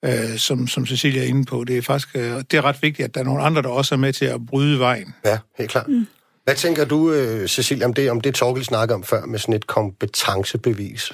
øh, 0.06 0.38
som, 0.38 0.68
som 0.68 0.86
Cecilia 0.86 1.22
er 1.22 1.26
inde 1.26 1.46
på. 1.46 1.64
Det 1.64 1.78
er 1.78 1.82
faktisk 1.82 2.14
det 2.14 2.54
er 2.54 2.66
ret 2.66 2.82
vigtigt, 2.82 3.06
at 3.06 3.16
der 3.16 3.20
er 3.20 3.26
nogle 3.26 3.44
andre, 3.44 3.62
der 3.62 3.70
også 3.70 3.96
er 3.96 4.00
med 4.00 4.14
til 4.14 4.26
at 4.26 4.46
bryde 4.46 4.80
vejen. 4.80 5.14
Ja, 5.26 5.38
helt 5.58 5.72
klart. 5.72 5.88
Mm. 5.88 6.08
Hvad 6.44 6.56
tænker 6.56 6.86
du, 6.86 7.14
Cecilia, 7.48 7.86
om 7.86 7.94
det, 7.94 8.12
om 8.12 8.22
det 8.22 8.36
Torgild 8.36 8.66
snakker 8.66 8.96
om 8.96 9.04
før 9.04 9.26
med 9.26 9.40
sådan 9.40 9.56
et 9.56 9.68
kompetencebevis? 9.68 11.12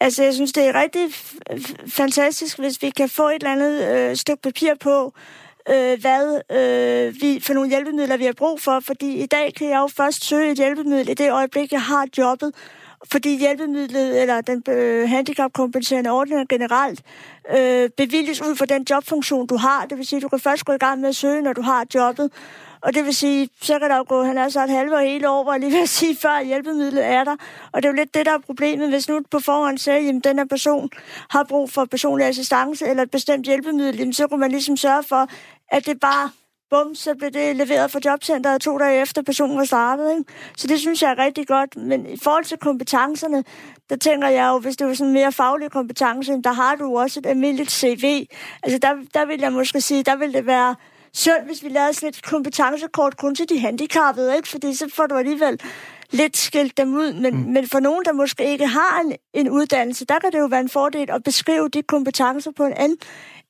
Altså, 0.00 0.24
jeg 0.24 0.34
synes, 0.34 0.52
det 0.52 0.64
er 0.64 0.80
rigtig 0.80 1.08
fantastisk, 1.88 2.58
hvis 2.58 2.82
vi 2.82 2.90
kan 2.90 3.08
få 3.08 3.28
et 3.28 3.34
eller 3.34 3.52
andet 3.52 3.96
øh, 3.96 4.16
stykke 4.16 4.42
papir 4.42 4.74
på, 4.80 5.14
øh, 5.70 6.00
hvad 6.00 6.40
øh, 6.50 7.14
vi 7.22 7.40
for 7.40 7.54
nogle 7.54 7.68
hjælpemidler, 7.68 8.16
vi 8.16 8.24
har 8.24 8.32
brug 8.32 8.60
for. 8.60 8.80
Fordi 8.80 9.14
i 9.14 9.26
dag 9.26 9.54
kan 9.54 9.68
jeg 9.68 9.78
jo 9.78 9.86
først 9.86 10.24
søge 10.24 10.50
et 10.50 10.56
hjælpemiddel 10.56 11.08
i 11.08 11.14
det 11.14 11.32
øjeblik, 11.32 11.72
jeg 11.72 11.82
har 11.82 12.06
jobbet. 12.18 12.52
Fordi 13.12 13.38
hjælpemidlet 13.38 14.20
eller 14.20 14.40
den 14.40 14.62
øh, 14.68 15.08
handicapkompenserende 15.08 16.10
ordning 16.10 16.48
generelt 16.48 17.02
øh, 17.58 17.90
bevilges 17.96 18.42
ud 18.42 18.56
fra 18.56 18.66
den 18.66 18.86
jobfunktion, 18.90 19.46
du 19.46 19.56
har. 19.56 19.86
Det 19.86 19.98
vil 19.98 20.06
sige, 20.06 20.16
at 20.16 20.22
du 20.22 20.28
kan 20.28 20.40
først 20.40 20.64
gå 20.64 20.72
i 20.72 20.78
gang 20.78 21.00
med 21.00 21.08
at 21.08 21.16
søge, 21.16 21.42
når 21.42 21.52
du 21.52 21.62
har 21.62 21.86
jobbet. 21.94 22.30
Og 22.80 22.94
det 22.94 23.04
vil 23.04 23.14
sige, 23.14 23.48
så 23.62 23.78
kan 23.78 23.90
der 23.90 23.96
jo 23.96 24.04
gå, 24.08 24.22
han 24.22 24.38
er 24.38 24.48
så 24.48 24.64
et 24.64 24.70
halvt 24.70 24.92
og 24.92 25.00
hele 25.00 25.30
år, 25.30 25.42
hvor 25.42 25.52
jeg 25.52 25.60
lige 25.60 25.78
vil 25.78 25.88
sige, 25.98 26.16
før 26.16 26.42
hjælpemidlet 26.44 27.04
er 27.04 27.24
der. 27.24 27.36
Og 27.72 27.82
det 27.82 27.88
er 27.88 27.92
jo 27.92 27.96
lidt 27.96 28.14
det, 28.14 28.26
der 28.26 28.32
er 28.32 28.38
problemet, 28.38 28.88
hvis 28.88 29.08
nu 29.08 29.20
på 29.30 29.40
forhånd 29.40 29.78
siger, 29.78 29.96
at 29.96 30.24
den 30.24 30.38
her 30.38 30.44
person 30.44 30.90
har 31.30 31.44
brug 31.44 31.70
for 31.70 31.84
personlig 31.84 32.26
assistance 32.26 32.86
eller 32.86 33.02
et 33.02 33.10
bestemt 33.10 33.46
hjælpemiddel, 33.46 33.98
jamen, 33.98 34.12
så 34.12 34.26
kunne 34.26 34.40
man 34.40 34.50
ligesom 34.50 34.76
sørge 34.76 35.02
for, 35.02 35.28
at 35.68 35.86
det 35.86 36.00
bare 36.00 36.30
bum, 36.70 36.94
så 36.94 37.14
blev 37.14 37.30
det 37.30 37.56
leveret 37.56 37.90
fra 37.90 38.00
jobcenteret 38.04 38.60
to 38.60 38.78
dage 38.78 39.02
efter 39.02 39.22
personen 39.22 39.58
var 39.58 39.64
startet. 39.64 40.10
Ikke? 40.10 40.24
Så 40.56 40.66
det 40.66 40.80
synes 40.80 41.02
jeg 41.02 41.10
er 41.10 41.18
rigtig 41.18 41.46
godt. 41.46 41.76
Men 41.76 42.06
i 42.06 42.16
forhold 42.22 42.44
til 42.44 42.58
kompetencerne, 42.58 43.44
der 43.90 43.96
tænker 43.96 44.28
jeg 44.28 44.48
jo, 44.48 44.58
hvis 44.58 44.76
det 44.76 44.86
var 44.86 44.94
sådan 44.94 45.12
mere 45.12 45.32
faglige 45.32 45.70
kompetencer, 45.70 46.36
der 46.36 46.52
har 46.52 46.74
du 46.74 46.98
også 46.98 47.20
et 47.20 47.26
almindeligt 47.26 47.70
CV. 47.70 48.26
Altså 48.62 48.78
der, 48.78 48.94
der 49.14 49.26
vil 49.26 49.40
jeg 49.40 49.52
måske 49.52 49.80
sige, 49.80 50.02
der 50.02 50.16
vil 50.16 50.32
det 50.32 50.46
være 50.46 50.74
synd, 51.12 51.46
hvis 51.46 51.62
vi 51.62 51.68
lavede 51.68 51.92
sådan 51.92 52.08
et 52.08 52.22
kompetencekort 52.22 53.16
kun 53.16 53.34
til 53.34 53.48
de 53.48 53.58
handicappede, 53.58 54.36
ikke? 54.36 54.48
Fordi 54.48 54.74
så 54.74 54.90
får 54.94 55.06
du 55.06 55.14
alligevel 55.14 55.60
lidt 56.10 56.36
skilt 56.36 56.76
dem 56.76 56.94
ud. 56.94 57.12
Men, 57.12 57.36
mm. 57.36 57.52
men 57.52 57.68
for 57.68 57.80
nogen, 57.80 58.04
der 58.04 58.12
måske 58.12 58.52
ikke 58.52 58.66
har 58.66 59.00
en, 59.00 59.16
en 59.34 59.50
uddannelse, 59.50 60.04
der 60.04 60.18
kan 60.18 60.32
det 60.32 60.38
jo 60.38 60.46
være 60.46 60.60
en 60.60 60.68
fordel 60.68 61.10
at 61.10 61.22
beskrive 61.22 61.68
de 61.68 61.82
kompetencer 61.82 62.50
på 62.56 62.64
en 62.64 62.72
anden, 62.72 62.98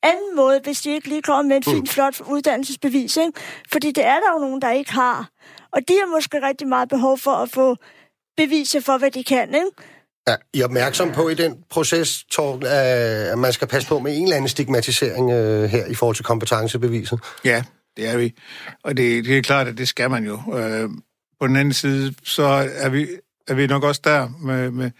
anden 0.03 0.37
måde, 0.37 0.61
hvis 0.65 0.81
de 0.81 0.91
ikke 0.91 1.09
lige 1.09 1.23
kommer 1.23 1.43
med 1.43 1.57
en 1.57 1.63
mm. 1.67 1.73
fin, 1.73 1.87
flot 1.87 2.21
uddannelsesbevis. 2.21 3.17
Ikke? 3.17 3.33
Fordi 3.73 3.93
det 3.93 4.05
er 4.05 4.15
der 4.21 4.33
jo 4.35 4.39
nogen, 4.39 4.63
der 4.63 4.71
ikke 4.71 4.93
har. 4.93 5.29
Og 5.73 5.81
de 5.89 5.93
har 5.93 6.17
måske 6.17 6.47
rigtig 6.47 6.69
meget 6.69 6.89
behov 6.89 7.19
for 7.19 7.31
at 7.31 7.51
få 7.51 7.77
beviser 8.37 8.81
for, 8.81 8.99
hvad 8.99 9.11
de 9.11 9.25
kan. 9.25 9.55
Ikke? 9.55 9.71
Ja, 10.29 10.35
I 10.53 10.61
er 10.61 10.65
opmærksom 10.65 11.13
på 11.13 11.29
i 11.29 11.35
den 11.35 11.59
proces, 11.71 12.25
Torben, 12.31 12.67
at 12.67 13.39
man 13.39 13.53
skal 13.53 13.69
passe 13.69 13.89
på 13.89 13.99
med 13.99 14.17
en 14.17 14.23
eller 14.23 14.37
anden 14.37 14.49
stigmatisering 14.49 15.31
øh, 15.31 15.65
her 15.65 15.87
i 15.87 15.95
forhold 15.95 16.17
til 16.17 16.25
kompetencebeviset? 16.25 17.21
Ja, 17.45 17.65
det 17.97 18.09
er 18.09 18.17
vi. 18.17 18.35
Og 18.85 18.97
det, 18.97 19.25
det 19.25 19.39
er 19.39 19.43
klart, 19.43 19.69
at 19.69 19.79
det 19.79 19.89
skal 19.89 20.11
man 20.11 20.25
jo. 20.25 20.59
Øh, 20.59 20.91
på 21.41 21.47
den 21.47 21.57
anden 21.57 21.75
side, 21.75 22.15
så 22.25 22.69
er 22.75 22.89
vi, 22.89 23.09
er 23.49 23.55
vi 23.55 23.67
nok 23.67 23.85
også 23.85 24.01
der 24.05 24.29
med, 24.41 24.71
med 24.71 24.91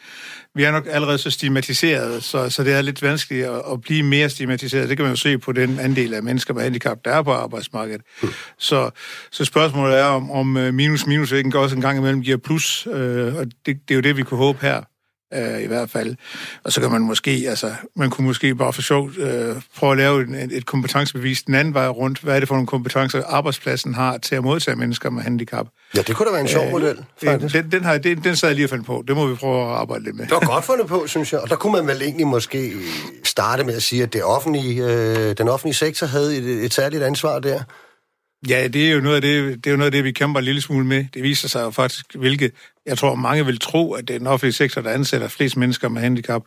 vi 0.55 0.65
er 0.65 0.73
nok 0.73 0.87
allerede 0.91 1.19
så 1.19 1.31
stigmatiseret, 1.31 2.23
så, 2.23 2.51
så 2.51 2.65
det 2.65 2.73
er 2.73 2.83
lidt 2.83 3.03
vanskeligt 3.03 3.47
at, 3.47 3.63
at 3.73 3.81
blive 3.81 4.03
mere 4.03 4.29
stigmatiseret. 4.29 4.89
Det 4.89 4.97
kan 4.97 5.05
man 5.05 5.13
jo 5.13 5.17
se 5.17 5.39
på 5.39 5.53
den 5.53 5.79
andel 5.79 6.15
af 6.15 6.23
mennesker 6.23 6.55
med 6.55 6.63
handicap, 6.63 6.99
der 7.05 7.11
er 7.11 7.23
på 7.23 7.33
arbejdsmarkedet. 7.33 8.01
Mm. 8.23 8.29
Så, 8.59 8.91
så 9.31 9.45
spørgsmålet 9.45 9.99
er, 9.99 10.05
om, 10.05 10.31
om 10.31 10.57
øh, 10.57 10.75
minus 10.75 11.07
minus 11.07 11.33
ikke 11.33 11.59
også 11.59 11.77
en 11.77 11.83
gang 11.83 11.99
imellem 11.99 12.23
giver 12.23 12.37
plus, 12.37 12.89
øh, 12.93 13.35
og 13.37 13.47
det, 13.47 13.77
det 13.89 13.91
er 13.91 13.95
jo 13.95 14.01
det, 14.01 14.17
vi 14.17 14.23
kunne 14.23 14.39
håbe 14.39 14.59
her 14.63 14.83
øh, 15.35 15.63
i 15.63 15.67
hvert 15.67 15.91
fald. 15.91 16.17
Og 16.65 16.73
så 16.73 16.81
kan 16.81 16.91
man 16.91 17.01
måske, 17.01 17.45
altså, 17.49 17.73
man 17.97 18.11
kunne 18.11 18.27
måske 18.27 18.55
bare 18.55 18.73
for 18.73 18.83
sjov 18.83 19.11
øh, 19.19 19.57
prøve 19.77 19.93
at 19.93 19.99
lave 19.99 20.43
et, 20.43 20.53
et 20.53 20.67
kompetencebevis 20.67 21.43
den 21.43 21.55
anden 21.55 21.75
vej 21.75 21.89
rundt. 21.89 22.19
Hvad 22.19 22.37
er 22.37 22.39
det 22.39 22.49
for 22.49 22.55
nogle 22.55 22.67
kompetencer, 22.67 23.23
arbejdspladsen 23.27 23.95
har 23.95 24.19
til 24.19 24.35
at 24.35 24.43
modtage 24.45 24.77
mennesker 24.77 25.11
med 25.11 25.23
handicap? 25.23 25.67
Ja, 25.97 26.03
det 26.03 26.17
kunne 26.17 26.27
da 26.27 26.33
være 26.33 26.41
en 26.41 26.49
sjov 26.49 26.65
øh, 26.65 26.71
model, 26.71 27.05
faktisk. 27.25 27.55
Den, 27.55 27.71
den, 27.71 27.85
har, 27.85 27.99
den, 27.99 28.25
den 28.25 28.37
sad 28.37 28.49
jeg 28.49 28.57
lige 28.57 28.67
og 28.67 28.71
fandt 28.71 28.87
på. 28.87 29.05
Det 29.09 29.17
må 29.17 29.27
vi 29.27 29.35
prøve 29.35 29.63
at 29.63 29.77
arbejde 29.77 30.05
lidt 30.05 30.17
med. 30.17 30.25
Det 30.25 30.33
var 30.33 30.47
godt 30.47 30.65
fundet 30.65 30.87
på, 30.87 31.07
synes 31.07 31.33
jeg. 31.33 31.41
Og 31.41 31.51
der 31.51 31.57
kunne 31.57 31.73
man 31.73 31.87
vel 31.87 32.03
egentlig 32.03 32.27
måske 32.27 32.73
starte 33.25 33.65
med 33.65 33.75
at 33.75 33.83
sige, 33.83 34.03
at 34.03 34.13
det 34.13 34.25
offentlige, 34.25 34.85
øh, 34.85 35.37
den 35.39 35.49
offentlige 35.49 35.75
sektor 35.75 36.07
havde 36.07 36.37
et, 36.37 36.65
et 36.65 36.75
særligt 36.75 37.03
ansvar 37.03 37.39
der. 37.39 37.61
Ja, 38.49 38.69
det 38.69 38.89
er 38.89 38.93
jo 38.93 39.01
noget 39.01 39.17
af 39.17 39.23
det, 39.23 39.65
det, 39.65 39.67
er 39.67 39.71
jo 39.71 39.77
noget 39.77 39.87
af 39.87 39.93
det 39.93 40.05
vi 40.05 40.13
kæmper 40.13 40.39
en 40.39 40.45
lille 40.45 40.61
smule 40.61 40.87
med. 40.87 41.05
Det 41.15 41.23
viser 41.23 41.49
sig 41.49 41.63
jo 41.63 41.71
faktisk, 41.71 42.15
hvilke... 42.15 42.51
Jeg 42.87 42.99
tror, 42.99 43.15
mange 43.15 43.47
vil 43.47 43.59
tro, 43.59 43.93
at 43.93 44.09
det 44.09 44.15
er 44.15 44.19
den 44.19 44.27
offentlige 44.27 44.53
sektor, 44.53 44.81
der 44.81 44.91
ansætter 44.91 45.29
flest 45.29 45.57
mennesker 45.57 45.89
med 45.89 46.03
handicap. 46.03 46.43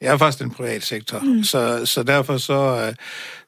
Det 0.00 0.08
er 0.08 0.16
faktisk 0.16 0.42
den 0.42 0.50
private 0.50 0.86
sektor. 0.86 1.18
Mm. 1.18 1.44
Så, 1.44 1.86
så 1.86 2.02
derfor 2.02 2.36
så, 2.36 2.86
øh, 2.86 2.94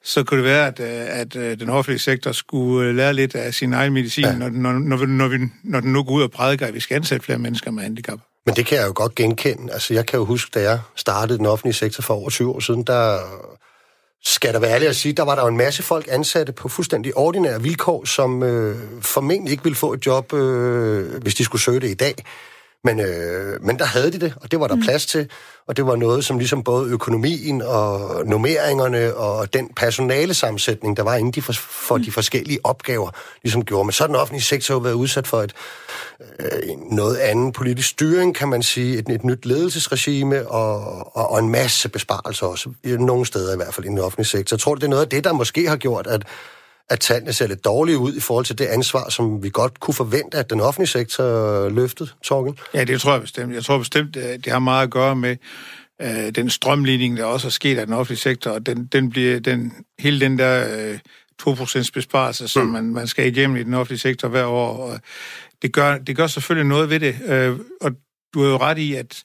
så 0.03 0.23
kunne 0.23 0.37
det 0.37 0.45
være, 0.45 0.67
at, 0.67 0.79
øh, 0.79 1.19
at 1.19 1.35
øh, 1.35 1.59
den 1.59 1.69
offentlige 1.69 1.99
sektor 1.99 2.31
skulle 2.31 2.93
lære 2.93 3.13
lidt 3.13 3.35
af 3.35 3.53
sin 3.53 3.73
egen 3.73 3.93
medicin, 3.93 4.23
ja. 4.23 4.35
når, 4.35 4.49
når, 4.49 4.71
når, 4.71 4.97
vi, 4.97 5.05
når, 5.05 5.27
vi, 5.27 5.37
når 5.63 5.79
den 5.79 5.93
nu 5.93 6.03
går 6.03 6.11
ud 6.11 6.23
og 6.23 6.31
prædiker, 6.31 6.67
at 6.67 6.73
vi 6.73 6.79
skal 6.79 6.95
ansætte 6.95 7.25
flere 7.25 7.39
mennesker 7.39 7.71
med 7.71 7.83
handicap. 7.83 8.19
Men 8.45 8.55
det 8.55 8.65
kan 8.65 8.77
jeg 8.77 8.87
jo 8.87 8.93
godt 8.95 9.15
genkende. 9.15 9.73
Altså, 9.73 9.93
jeg 9.93 10.05
kan 10.05 10.19
jo 10.19 10.25
huske, 10.25 10.51
da 10.53 10.61
jeg 10.61 10.79
startede 10.95 11.37
den 11.37 11.45
offentlige 11.45 11.73
sektor 11.73 12.01
for 12.01 12.13
over 12.13 12.29
20 12.29 12.51
år 12.51 12.59
siden, 12.59 12.83
der 12.83 13.19
skal 14.25 14.53
der 14.53 14.59
være 14.59 14.71
ærlig 14.71 14.87
at 14.87 14.95
sige, 14.95 15.13
der 15.13 15.23
var 15.23 15.35
der 15.35 15.41
jo 15.41 15.47
en 15.47 15.57
masse 15.57 15.83
folk 15.83 16.07
ansatte 16.09 16.53
på 16.53 16.69
fuldstændig 16.69 17.17
ordinære 17.17 17.61
vilkår, 17.61 18.05
som 18.05 18.43
øh, 18.43 18.77
formentlig 19.01 19.51
ikke 19.51 19.63
ville 19.63 19.75
få 19.75 19.93
et 19.93 20.05
job, 20.05 20.33
øh, 20.33 21.21
hvis 21.21 21.35
de 21.35 21.43
skulle 21.43 21.61
søge 21.61 21.79
det 21.79 21.89
i 21.89 21.93
dag. 21.93 22.15
Men, 22.83 22.99
øh, 22.99 23.63
men 23.63 23.79
der 23.79 23.85
havde 23.85 24.11
de 24.11 24.19
det, 24.19 24.33
og 24.41 24.51
det 24.51 24.59
var 24.59 24.67
der 24.67 24.75
mm. 24.75 24.81
plads 24.81 25.05
til, 25.05 25.29
og 25.67 25.77
det 25.77 25.85
var 25.85 25.95
noget, 25.95 26.25
som 26.25 26.37
ligesom 26.37 26.63
både 26.63 26.89
økonomien 26.89 27.61
og 27.61 28.25
nummeringerne 28.25 29.15
og 29.15 29.53
den 29.53 29.69
personale 29.75 30.33
sammensætning, 30.33 30.97
der 30.97 31.03
var 31.03 31.15
inde 31.15 31.31
de 31.31 31.41
for, 31.41 31.53
for 31.53 31.97
mm. 31.97 32.03
de 32.03 32.11
forskellige 32.11 32.59
opgaver, 32.63 33.09
ligesom 33.43 33.65
gjorde. 33.65 33.85
Men 33.85 33.91
så 33.91 34.07
den 34.07 34.15
offentlige 34.15 34.43
sektor 34.43 34.79
været 34.79 34.93
udsat 34.93 35.27
for 35.27 35.41
et 35.41 35.53
øh, 36.39 36.47
noget 36.91 37.17
andet 37.17 37.53
politisk 37.53 37.89
styring, 37.89 38.35
kan 38.35 38.47
man 38.47 38.63
sige, 38.63 38.97
et, 38.97 39.09
et 39.09 39.23
nyt 39.23 39.45
ledelsesregime 39.45 40.47
og, 40.47 40.77
og, 41.17 41.31
og 41.31 41.39
en 41.39 41.49
masse 41.49 41.89
besparelser 41.89 42.47
også, 42.47 42.69
nogle 42.83 43.25
steder 43.25 43.53
i 43.53 43.55
hvert 43.55 43.73
fald 43.73 43.85
i 43.85 43.89
den 43.89 43.99
offentlige 43.99 44.27
sektor. 44.27 44.55
Jeg 44.55 44.59
tror, 44.59 44.75
det 44.75 44.83
er 44.83 44.87
noget 44.87 45.03
af 45.03 45.09
det, 45.09 45.23
der 45.23 45.33
måske 45.33 45.69
har 45.69 45.77
gjort, 45.77 46.07
at 46.07 46.23
at 46.91 46.99
tallene 46.99 47.33
ser 47.33 47.47
lidt 47.47 47.65
dårlige 47.65 47.97
ud 47.97 48.15
i 48.15 48.19
forhold 48.19 48.45
til 48.45 48.57
det 48.57 48.65
ansvar, 48.65 49.09
som 49.09 49.43
vi 49.43 49.49
godt 49.49 49.79
kunne 49.79 49.93
forvente, 49.93 50.37
at 50.37 50.49
den 50.49 50.61
offentlige 50.61 50.87
sektor 50.87 51.69
løftede, 51.69 52.09
Torgen? 52.23 52.57
Ja, 52.73 52.83
det 52.83 53.01
tror 53.01 53.11
jeg 53.11 53.21
bestemt. 53.21 53.53
Jeg 53.53 53.63
tror 53.63 53.77
bestemt, 53.77 54.13
det 54.13 54.47
har 54.47 54.59
meget 54.59 54.83
at 54.83 54.91
gøre 54.91 55.15
med 55.15 55.37
øh, 56.01 56.29
den 56.35 56.49
strømligning, 56.49 57.17
der 57.17 57.25
også 57.25 57.47
er 57.47 57.51
sket 57.51 57.77
af 57.77 57.85
den 57.85 57.95
offentlige 57.95 58.19
sektor, 58.19 58.51
og 58.51 58.65
den, 58.65 58.85
den 58.85 59.09
bliver, 59.09 59.39
den, 59.39 59.73
hele 59.99 60.19
den 60.19 60.39
der 60.39 60.89
øh, 60.91 60.99
2% 61.41 61.89
besparelse, 61.93 62.47
som 62.47 62.65
mm. 62.65 62.71
man, 62.71 62.83
man 62.83 63.07
skal 63.07 63.27
igennem 63.27 63.57
i 63.57 63.63
den 63.63 63.73
offentlige 63.73 63.99
sektor 63.99 64.27
hver 64.27 64.45
år, 64.45 64.77
og 64.77 64.99
det 65.61 65.73
gør, 65.73 65.97
det 65.97 66.15
gør 66.15 66.27
selvfølgelig 66.27 66.69
noget 66.69 66.89
ved 66.89 66.99
det. 66.99 67.15
Øh, 67.25 67.59
og 67.81 67.91
du 68.33 68.43
er 68.43 68.49
jo 68.49 68.57
ret 68.57 68.77
i, 68.77 68.95
at 68.95 69.23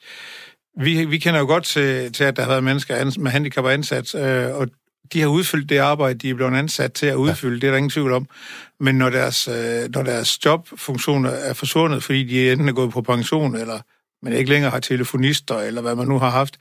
vi, 0.81 1.05
vi 1.05 1.19
kender 1.19 1.41
jo 1.41 1.47
godt 1.47 1.65
til, 1.65 2.13
til, 2.13 2.25
at 2.25 2.37
der 2.37 2.43
har 2.43 2.51
været 2.51 2.65
mennesker 2.65 3.21
med 3.21 3.31
handicap 3.31 3.65
ansat, 3.65 4.15
øh, 4.15 4.55
og 4.55 4.69
de 5.13 5.21
har 5.21 5.29
udfyldt 5.29 5.69
det 5.69 5.79
arbejde, 5.79 6.19
de 6.19 6.31
er 6.31 6.35
blevet 6.35 6.55
ansat 6.55 6.93
til 6.93 7.07
at 7.07 7.15
udfylde, 7.15 7.55
ja. 7.55 7.61
det 7.61 7.67
er 7.67 7.71
der 7.71 7.77
ingen 7.77 7.91
tvivl 7.91 8.13
om. 8.13 8.27
Men 8.81 8.95
når 8.95 9.11
deres, 9.11 9.49
øh, 9.49 9.89
når 9.95 10.03
deres 10.03 10.45
jobfunktioner 10.45 11.31
er 11.31 11.53
forsvundet, 11.53 12.03
fordi 12.03 12.25
de 12.25 12.53
enten 12.53 12.69
er 12.69 12.73
gået 12.73 12.93
på 12.93 13.03
pension, 13.03 13.57
eller 13.57 13.81
man 14.23 14.33
ikke 14.33 14.51
længere 14.51 14.71
har 14.71 14.81
telefonister, 14.81 15.59
eller 15.59 15.83
hvad 15.83 15.95
man 15.95 16.07
nu 16.07 16.19
har 16.19 16.31
haft, 16.31 16.57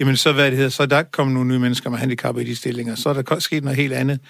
jamen 0.00 0.16
så 0.16 0.32
hvad 0.32 0.50
det 0.50 0.56
hedder, 0.56 0.70
så 0.70 0.82
er 0.82 0.86
der 0.86 0.98
ikke 0.98 1.10
kommet 1.10 1.34
nogle 1.34 1.48
nye 1.48 1.58
mennesker 1.58 1.90
med 1.90 1.98
handicap 1.98 2.38
i 2.38 2.44
de 2.44 2.56
stillinger, 2.56 2.94
så 2.94 3.08
er 3.08 3.22
der 3.22 3.38
sket 3.38 3.64
noget 3.64 3.76
helt 3.76 3.92
andet. 3.92 4.20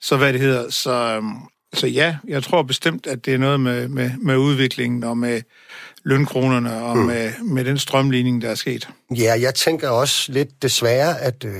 Så 0.00 0.16
hvad 0.16 0.32
det 0.32 0.40
hedder, 0.40 0.70
så, 0.70 0.92
øhm, 0.92 1.34
så 1.74 1.86
ja, 1.86 2.16
jeg 2.28 2.42
tror 2.42 2.62
bestemt, 2.62 3.06
at 3.06 3.26
det 3.26 3.34
er 3.34 3.38
noget 3.38 3.60
med, 3.60 3.88
med, 3.88 4.10
med 4.18 4.36
udviklingen 4.36 5.04
og 5.04 5.18
med 5.18 5.42
lønkronerne 6.04 6.82
og 6.82 6.96
mm. 6.96 7.04
med, 7.04 7.32
med 7.42 7.64
den 7.64 7.78
strømligning, 7.78 8.42
der 8.42 8.50
er 8.50 8.54
sket. 8.54 8.88
Ja, 9.16 9.34
jeg 9.40 9.54
tænker 9.54 9.88
også 9.88 10.32
lidt 10.32 10.62
desværre, 10.62 11.20
at 11.20 11.44
øh, 11.44 11.52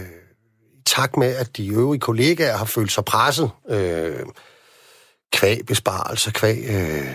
takt 0.86 1.16
med, 1.16 1.36
at 1.36 1.56
de 1.56 1.68
øvrige 1.68 2.00
kollegaer 2.00 2.56
har 2.56 2.64
følt 2.64 2.92
sig 2.92 3.04
presset, 3.04 3.50
øh, 3.70 4.16
kvæg 5.32 5.66
besparelser, 5.66 6.30
kvæg 6.30 6.58
øh, 6.68 7.14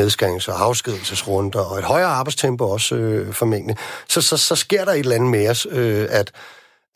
nedskærings- 0.00 0.48
og 0.48 0.64
afskedelsesrunder, 0.64 1.60
og 1.60 1.78
et 1.78 1.84
højere 1.84 2.08
arbejdstempo 2.08 2.70
også 2.70 2.94
øh, 2.94 3.32
formentlig, 3.32 3.76
så, 4.08 4.20
så, 4.20 4.36
så 4.36 4.56
sker 4.56 4.84
der 4.84 4.92
et 4.92 4.98
eller 4.98 5.14
andet 5.14 5.30
med 5.30 5.48
os, 5.48 5.66
øh, 5.70 6.06
at, 6.10 6.32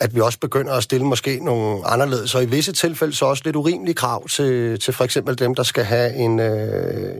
at 0.00 0.14
vi 0.14 0.20
også 0.20 0.38
begynder 0.38 0.72
at 0.72 0.82
stille 0.82 1.06
måske 1.06 1.44
nogle 1.44 1.86
anderledes, 1.86 2.34
og 2.34 2.42
i 2.42 2.46
visse 2.46 2.72
tilfælde 2.72 3.14
så 3.14 3.26
også 3.26 3.42
lidt 3.44 3.56
urimelige 3.56 3.94
krav 3.94 4.28
til, 4.28 4.80
til 4.80 4.94
for 4.94 5.04
eksempel 5.04 5.38
dem, 5.38 5.54
der 5.54 5.62
skal 5.62 5.84
have 5.84 6.14
en, 6.14 6.40
øh, 6.40 7.14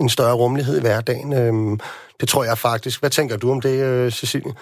en 0.00 0.08
større 0.08 0.34
rummelighed 0.34 0.78
i 0.78 0.80
hverdagen. 0.80 1.32
Øh, 1.32 1.78
det 2.20 2.28
tror 2.28 2.44
jeg 2.44 2.58
faktisk. 2.58 3.00
Hvad 3.00 3.10
tænker 3.10 3.36
du 3.36 3.50
om 3.50 3.60
det, 3.60 3.82
øh, 3.82 4.12
Cecilie? 4.12 4.52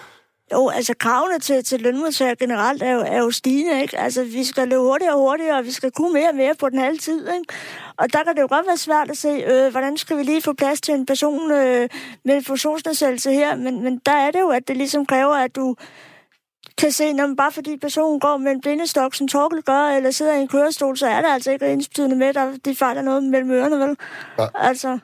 Jo, 0.53 0.69
altså 0.69 0.93
kravene 0.99 1.39
til, 1.39 1.63
til 1.63 1.81
lønmodtager 1.81 2.35
generelt 2.35 2.83
er 2.83 2.91
jo, 2.91 2.99
er 2.99 3.17
jo 3.17 3.31
stigende, 3.31 3.81
ikke? 3.81 3.97
Altså, 3.97 4.23
vi 4.23 4.43
skal 4.43 4.67
løbe 4.67 4.81
hurtigere 4.81 5.13
og 5.13 5.19
hurtigere, 5.19 5.57
og 5.57 5.65
vi 5.65 5.71
skal 5.71 5.91
kunne 5.91 6.13
mere 6.13 6.29
og 6.29 6.35
mere 6.35 6.55
på 6.59 6.69
den 6.69 6.79
halve 6.79 6.97
tid, 6.97 7.27
ikke? 7.27 7.53
Og 7.97 8.13
der 8.13 8.23
kan 8.23 8.35
det 8.35 8.41
jo 8.41 8.47
godt 8.49 8.67
være 8.67 8.77
svært 8.77 9.09
at 9.09 9.17
se, 9.17 9.27
øh, 9.27 9.71
hvordan 9.71 9.97
skal 9.97 10.17
vi 10.17 10.23
lige 10.23 10.41
få 10.41 10.53
plads 10.53 10.81
til 10.81 10.93
en 10.93 11.05
person 11.05 11.51
øh, 11.51 11.89
med 12.25 12.35
en 12.35 12.43
funktionsnedsættelse 12.43 13.33
her, 13.33 13.55
men, 13.55 13.83
men 13.83 14.01
der 14.05 14.11
er 14.11 14.31
det 14.31 14.39
jo, 14.39 14.49
at 14.49 14.67
det 14.67 14.77
ligesom 14.77 15.05
kræver, 15.05 15.35
at 15.35 15.55
du 15.55 15.75
kan 16.77 16.91
se, 16.91 17.13
når 17.13 17.33
bare 17.37 17.51
fordi 17.51 17.77
personen 17.77 18.19
går 18.19 18.37
med 18.37 18.51
en 18.51 18.61
blindestok, 18.61 19.15
som 19.15 19.27
Torkel 19.27 19.63
gør, 19.63 19.81
eller 19.81 20.11
sidder 20.11 20.33
i 20.33 20.41
en 20.41 20.47
kørestol, 20.47 20.97
så 20.97 21.07
er 21.07 21.21
det 21.21 21.29
altså 21.29 21.51
ikke 21.51 21.73
ensbetydende 21.73 22.15
med, 22.15 22.27
at 22.27 22.65
de 22.65 22.75
fejler 22.75 23.01
noget 23.01 23.23
mellem 23.23 23.51
ørerne, 23.51 23.79
vel? 23.79 23.97
Ja. 24.39 24.47
Altså, 24.55 24.99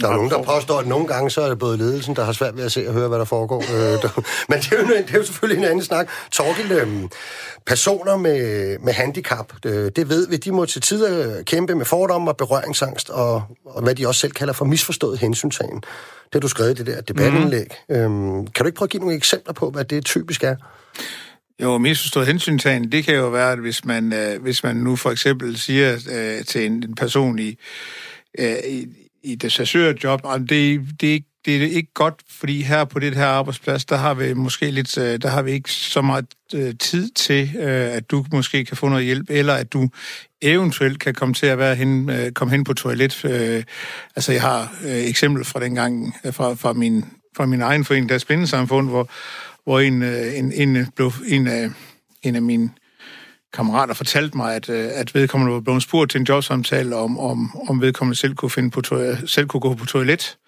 der 0.00 0.08
er 0.08 0.14
nogen, 0.14 0.30
der 0.30 0.42
påstår, 0.42 0.78
at 0.78 0.86
nogle 0.86 1.06
gange 1.06 1.30
så 1.30 1.42
er 1.42 1.48
det 1.48 1.58
både 1.58 1.76
ledelsen, 1.76 2.16
der 2.16 2.24
har 2.24 2.32
svært 2.32 2.56
ved 2.56 2.64
at 2.64 2.72
se 2.72 2.88
og 2.88 2.94
høre, 2.94 3.08
hvad 3.08 3.18
der 3.18 3.24
foregår. 3.24 3.58
Øh, 3.58 4.24
men 4.48 4.58
det 4.58 4.72
er, 4.72 4.76
jo, 4.78 4.86
det 4.86 5.14
er 5.14 5.18
jo 5.18 5.24
selvfølgelig 5.24 5.62
en 5.62 5.70
anden 5.70 5.84
snak. 5.84 6.08
Torgild, 6.32 6.72
øhm, 6.72 7.08
personer 7.66 8.16
med, 8.16 8.78
med 8.78 8.92
handicap, 8.92 9.52
øh, 9.66 9.90
det 9.96 10.08
ved 10.08 10.28
vi, 10.28 10.36
de 10.36 10.52
må 10.52 10.64
til 10.64 10.82
tider 10.82 11.42
kæmpe 11.42 11.74
med 11.74 11.84
fordomme 11.84 12.30
og 12.30 12.36
berøringsangst, 12.36 13.10
og, 13.10 13.42
og 13.64 13.82
hvad 13.82 13.94
de 13.94 14.08
også 14.08 14.20
selv 14.20 14.32
kalder 14.32 14.52
for 14.52 14.64
misforstået 14.64 15.18
hensyntagen. 15.18 15.76
Det 15.76 16.34
har 16.34 16.40
du 16.40 16.48
skrevet 16.48 16.70
i 16.70 16.74
det 16.74 16.86
der 16.86 17.00
debatindlæg. 17.00 17.66
Mm. 17.88 17.94
Øhm, 17.94 18.46
kan 18.46 18.64
du 18.64 18.66
ikke 18.66 18.76
prøve 18.76 18.86
at 18.86 18.90
give 18.90 19.00
nogle 19.00 19.16
eksempler 19.16 19.52
på, 19.54 19.70
hvad 19.70 19.84
det 19.84 20.04
typisk 20.04 20.44
er? 20.44 20.56
Jo, 21.62 21.78
misforstået 21.78 22.26
hensyntagen, 22.26 22.92
det 22.92 23.04
kan 23.04 23.14
jo 23.14 23.28
være, 23.28 23.52
at 23.52 23.58
hvis 23.58 23.84
man, 23.84 24.12
øh, 24.12 24.42
hvis 24.42 24.62
man 24.62 24.76
nu 24.76 24.96
for 24.96 25.10
eksempel 25.10 25.58
siger 25.58 25.94
øh, 26.12 26.44
til 26.44 26.66
en, 26.66 26.72
en 26.72 26.94
person 26.94 27.38
i, 27.38 27.58
øh, 28.38 28.56
i, 28.68 28.86
i 29.22 29.34
det 29.34 29.52
chassørjob, 29.52 30.20
det, 30.48 30.80
det, 31.00 31.14
er 31.14 31.20
det 31.44 31.62
er 31.62 31.66
ikke 31.66 31.94
godt, 31.94 32.14
fordi 32.28 32.62
her 32.62 32.84
på 32.84 32.98
det 32.98 33.16
her 33.16 33.26
arbejdsplads, 33.26 33.84
der 33.84 33.96
har 33.96 34.14
vi 34.14 34.34
måske 34.34 34.70
lidt, 34.70 34.98
øh, 34.98 35.22
der 35.22 35.28
har 35.28 35.42
vi 35.42 35.52
ikke 35.52 35.72
så 35.72 36.02
meget 36.02 36.26
øh, 36.54 36.74
tid 36.78 37.10
til, 37.10 37.50
øh, 37.56 37.94
at 37.96 38.10
du 38.10 38.24
måske 38.32 38.64
kan 38.64 38.76
få 38.76 38.88
noget 38.88 39.04
hjælp, 39.04 39.30
eller 39.30 39.54
at 39.54 39.72
du 39.72 39.88
eventuelt 40.42 41.00
kan 41.00 41.14
komme 41.14 41.34
til 41.34 41.46
at 41.46 41.58
være 41.58 41.74
hen, 41.74 42.10
komme 42.34 42.52
hen 42.52 42.64
på 42.64 42.74
toilet. 42.74 43.24
Altså, 44.16 44.32
jeg 44.32 44.42
har 44.42 44.74
eksempel 44.84 45.44
fra 45.44 45.60
den 45.60 45.74
gang, 45.74 46.14
fra, 46.30 46.54
fra, 46.54 46.72
min, 46.72 47.04
fra 47.36 47.46
min 47.46 47.60
egen 47.60 47.84
forening, 47.84 48.08
der 48.08 48.14
er 48.14 48.18
hvor, 48.88 49.08
hvor 49.64 49.80
en, 49.80 50.02
en, 50.02 50.52
en, 50.52 50.86
blev, 50.96 51.12
en, 51.26 51.46
af, 51.46 51.70
en 52.22 52.36
af 52.36 52.42
mine 52.42 52.70
kammerater 53.52 53.94
fortalte 53.94 54.36
mig, 54.36 54.54
at, 54.54 54.68
øh, 54.68 54.88
at 54.94 55.14
vedkommende 55.14 55.54
var 55.54 55.60
blevet 55.60 55.82
spurgt 55.82 56.10
til 56.10 56.20
en 56.20 56.26
jobsamtale, 56.28 56.96
om, 56.96 57.18
om, 57.18 57.56
om 57.68 57.80
vedkommende 57.80 58.18
selv 58.18 58.34
kunne, 58.34 58.50
finde 58.50 58.70
på 58.70 58.80
to- 58.80 59.26
selv 59.26 59.46
kunne 59.46 59.60
gå 59.60 59.74
på 59.74 59.86
toilet. 59.86 60.38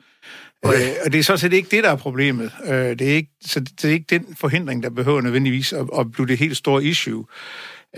Okay. 0.62 0.88
Øh, 0.88 0.94
og 1.04 1.12
det 1.12 1.18
er 1.18 1.22
så 1.22 1.36
set 1.36 1.52
ikke 1.52 1.76
det, 1.76 1.84
der 1.84 1.90
er 1.90 1.96
problemet. 1.96 2.50
Øh, 2.64 2.74
det, 2.74 3.00
er 3.02 3.14
ikke, 3.14 3.30
så 3.46 3.60
det 3.60 3.84
er 3.84 3.92
ikke 3.92 4.06
den 4.10 4.36
forhindring, 4.40 4.82
der 4.82 4.90
behøver 4.90 5.20
nødvendigvis 5.20 5.72
at, 5.72 5.86
at 5.98 6.12
blive 6.12 6.26
det 6.26 6.38
helt 6.38 6.56
store 6.56 6.84
issue. 6.84 7.24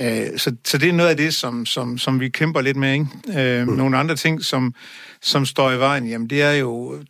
Øh, 0.00 0.38
så, 0.38 0.56
så 0.64 0.78
det 0.78 0.88
er 0.88 0.92
noget 0.92 1.10
af 1.10 1.16
det, 1.16 1.34
som, 1.34 1.66
som, 1.66 1.98
som 1.98 2.20
vi 2.20 2.28
kæmper 2.28 2.60
lidt 2.60 2.76
med. 2.76 2.92
Ikke? 2.92 3.60
Øh, 3.60 3.68
mm. 3.68 3.74
Nogle 3.74 3.98
andre 3.98 4.16
ting, 4.16 4.44
som, 4.44 4.74
som 5.22 5.46
står 5.46 5.72
i 5.72 5.78
vejen, 5.78 6.08
jamen 6.08 6.30
det 6.30 6.42
er 6.42 6.52
jo 6.52 7.02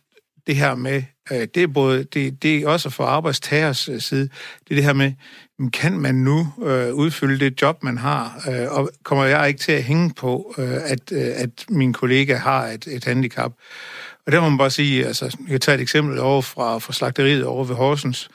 det 0.47 0.55
her 0.55 0.75
med, 0.75 1.03
øh, 1.31 1.47
det 1.55 1.63
er 1.63 1.67
både, 1.67 2.03
det, 2.03 2.43
det 2.43 2.57
er 2.57 2.67
også 2.67 2.89
for 2.89 3.05
arbejdstagers 3.05 3.89
øh, 3.89 4.01
side, 4.01 4.23
det 4.23 4.71
er 4.71 4.75
det 4.75 4.83
her 4.83 4.93
med, 4.93 5.11
kan 5.73 5.99
man 5.99 6.15
nu 6.15 6.47
øh, 6.63 6.93
udfylde 6.93 7.45
det 7.45 7.61
job, 7.61 7.83
man 7.83 7.97
har, 7.97 8.43
øh, 8.49 8.71
og 8.71 8.89
kommer 9.03 9.25
jeg 9.25 9.47
ikke 9.47 9.59
til 9.59 9.71
at 9.71 9.83
hænge 9.83 10.13
på, 10.13 10.53
øh, 10.57 10.91
at, 10.91 11.11
øh, 11.11 11.31
at 11.35 11.49
min 11.69 11.93
kollega 11.93 12.35
har 12.35 12.65
et, 12.65 12.87
et 12.87 13.05
handicap? 13.05 13.51
Og 14.25 14.31
der 14.31 14.41
må 14.41 14.49
man 14.49 14.57
bare 14.57 14.69
sige, 14.69 15.05
altså, 15.05 15.25
jeg 15.25 15.49
kan 15.49 15.59
tage 15.59 15.75
et 15.75 15.81
eksempel 15.81 16.19
over 16.19 16.41
fra, 16.41 16.77
fra 16.77 16.93
slagteriet 16.93 17.45
over 17.45 17.63
ved 17.63 17.75
Horsens, 17.75 18.29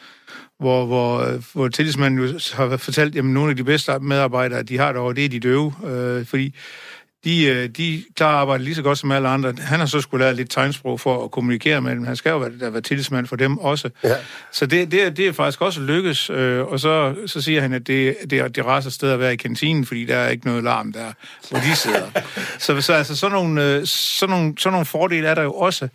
hvor, 0.58 0.86
hvor, 0.86 1.18
øh, 1.18 1.42
hvor 1.52 1.68
tillidsmanden 1.68 2.20
jo 2.20 2.38
har 2.54 2.76
fortalt, 2.76 3.16
at 3.16 3.24
nogle 3.24 3.50
af 3.50 3.56
de 3.56 3.64
bedste 3.64 3.98
medarbejdere, 3.98 4.62
de 4.62 4.78
har 4.78 4.92
derovre, 4.92 5.14
det 5.14 5.24
er 5.24 5.28
de 5.28 5.40
døve, 5.40 5.74
øh, 5.86 6.26
fordi 6.26 6.54
de, 7.24 7.44
øh, 7.44 7.68
de 7.68 8.04
klarer 8.16 8.36
arbejde 8.36 8.64
lige 8.64 8.74
så 8.74 8.82
godt 8.82 8.98
som 8.98 9.12
alle 9.12 9.28
andre. 9.28 9.54
Han 9.58 9.78
har 9.78 9.86
så 9.86 10.00
skulle 10.00 10.24
lære 10.24 10.34
lidt 10.34 10.50
tegnsprog 10.50 11.00
for 11.00 11.24
at 11.24 11.30
kommunikere 11.30 11.80
med 11.80 11.90
dem. 11.90 12.04
Han 12.04 12.16
skal 12.16 12.30
jo 12.30 12.38
være, 12.38 12.72
være 12.72 12.80
tillidsmand 12.80 13.26
for 13.26 13.36
dem 13.36 13.58
også. 13.58 13.90
Ja. 14.04 14.14
Så 14.52 14.66
det, 14.66 14.92
det, 14.92 15.16
det 15.16 15.26
er 15.26 15.32
faktisk 15.32 15.60
også 15.60 15.80
lykkes. 15.80 16.30
Øh, 16.30 16.66
og 16.66 16.80
så, 16.80 17.14
så 17.26 17.40
siger 17.40 17.60
han, 17.60 17.72
at 17.72 17.86
det, 17.86 18.16
det, 18.30 18.38
er 18.38 18.48
det 18.48 18.66
raser 18.66 18.90
sted 18.90 19.10
at 19.10 19.20
være 19.20 19.32
i 19.32 19.36
kantinen, 19.36 19.86
fordi 19.86 20.04
der 20.04 20.16
er 20.16 20.28
ikke 20.28 20.46
noget 20.46 20.64
larm 20.64 20.92
der, 20.92 21.12
hvor 21.50 21.58
de 21.58 21.76
sidder. 21.76 22.10
så, 22.58 22.80
så 22.80 22.92
altså, 22.92 23.16
sådan 23.16 23.34
nogle, 23.34 23.64
øh, 23.64 23.86
sådan, 23.86 24.36
nogle, 24.36 24.54
sådan 24.58 24.72
nogle 24.72 24.86
fordele 24.86 25.28
er 25.28 25.34
der 25.34 25.42
jo 25.42 25.52
også 25.52 25.88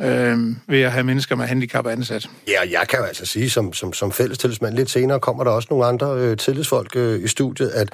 øh, 0.00 0.38
ved 0.66 0.82
at 0.82 0.92
have 0.92 1.04
mennesker 1.04 1.36
med 1.36 1.46
handicap 1.46 1.86
ansat. 1.86 2.30
Ja, 2.48 2.78
jeg 2.78 2.88
kan 2.88 2.98
jo 2.98 3.04
altså 3.04 3.26
sige, 3.26 3.50
som, 3.50 3.72
som, 3.72 3.92
som 3.92 4.12
fælles 4.12 4.38
tillidsmand, 4.38 4.74
lidt 4.74 4.90
senere 4.90 5.20
kommer 5.20 5.44
der 5.44 5.50
også 5.50 5.66
nogle 5.70 5.86
andre 5.86 6.14
øh, 6.14 6.36
tillidsfolk 6.36 6.96
øh, 6.96 7.24
i 7.24 7.28
studiet, 7.28 7.68
at 7.68 7.88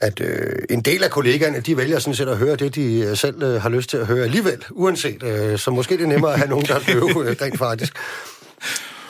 at 0.00 0.20
øh, 0.20 0.62
en 0.70 0.80
del 0.80 1.04
af 1.04 1.10
kollegaerne, 1.10 1.60
de 1.60 1.76
vælger 1.76 1.98
sådan 1.98 2.14
set 2.14 2.28
at 2.28 2.36
høre 2.36 2.56
det, 2.56 2.74
de 2.74 3.00
øh, 3.00 3.16
selv 3.16 3.42
øh, 3.42 3.62
har 3.62 3.68
lyst 3.68 3.90
til 3.90 3.96
at 3.96 4.06
høre 4.06 4.24
alligevel, 4.24 4.64
uanset. 4.70 5.22
Øh, 5.22 5.58
så 5.58 5.70
måske 5.70 5.96
det 5.96 6.02
er 6.02 6.08
nemmere 6.08 6.32
at 6.32 6.38
have 6.38 6.50
nogen, 6.50 6.66
der 6.66 6.74
er 6.78 6.84
døve, 6.92 7.30
øh, 7.30 7.36
rent 7.40 7.58
faktisk. 7.58 7.92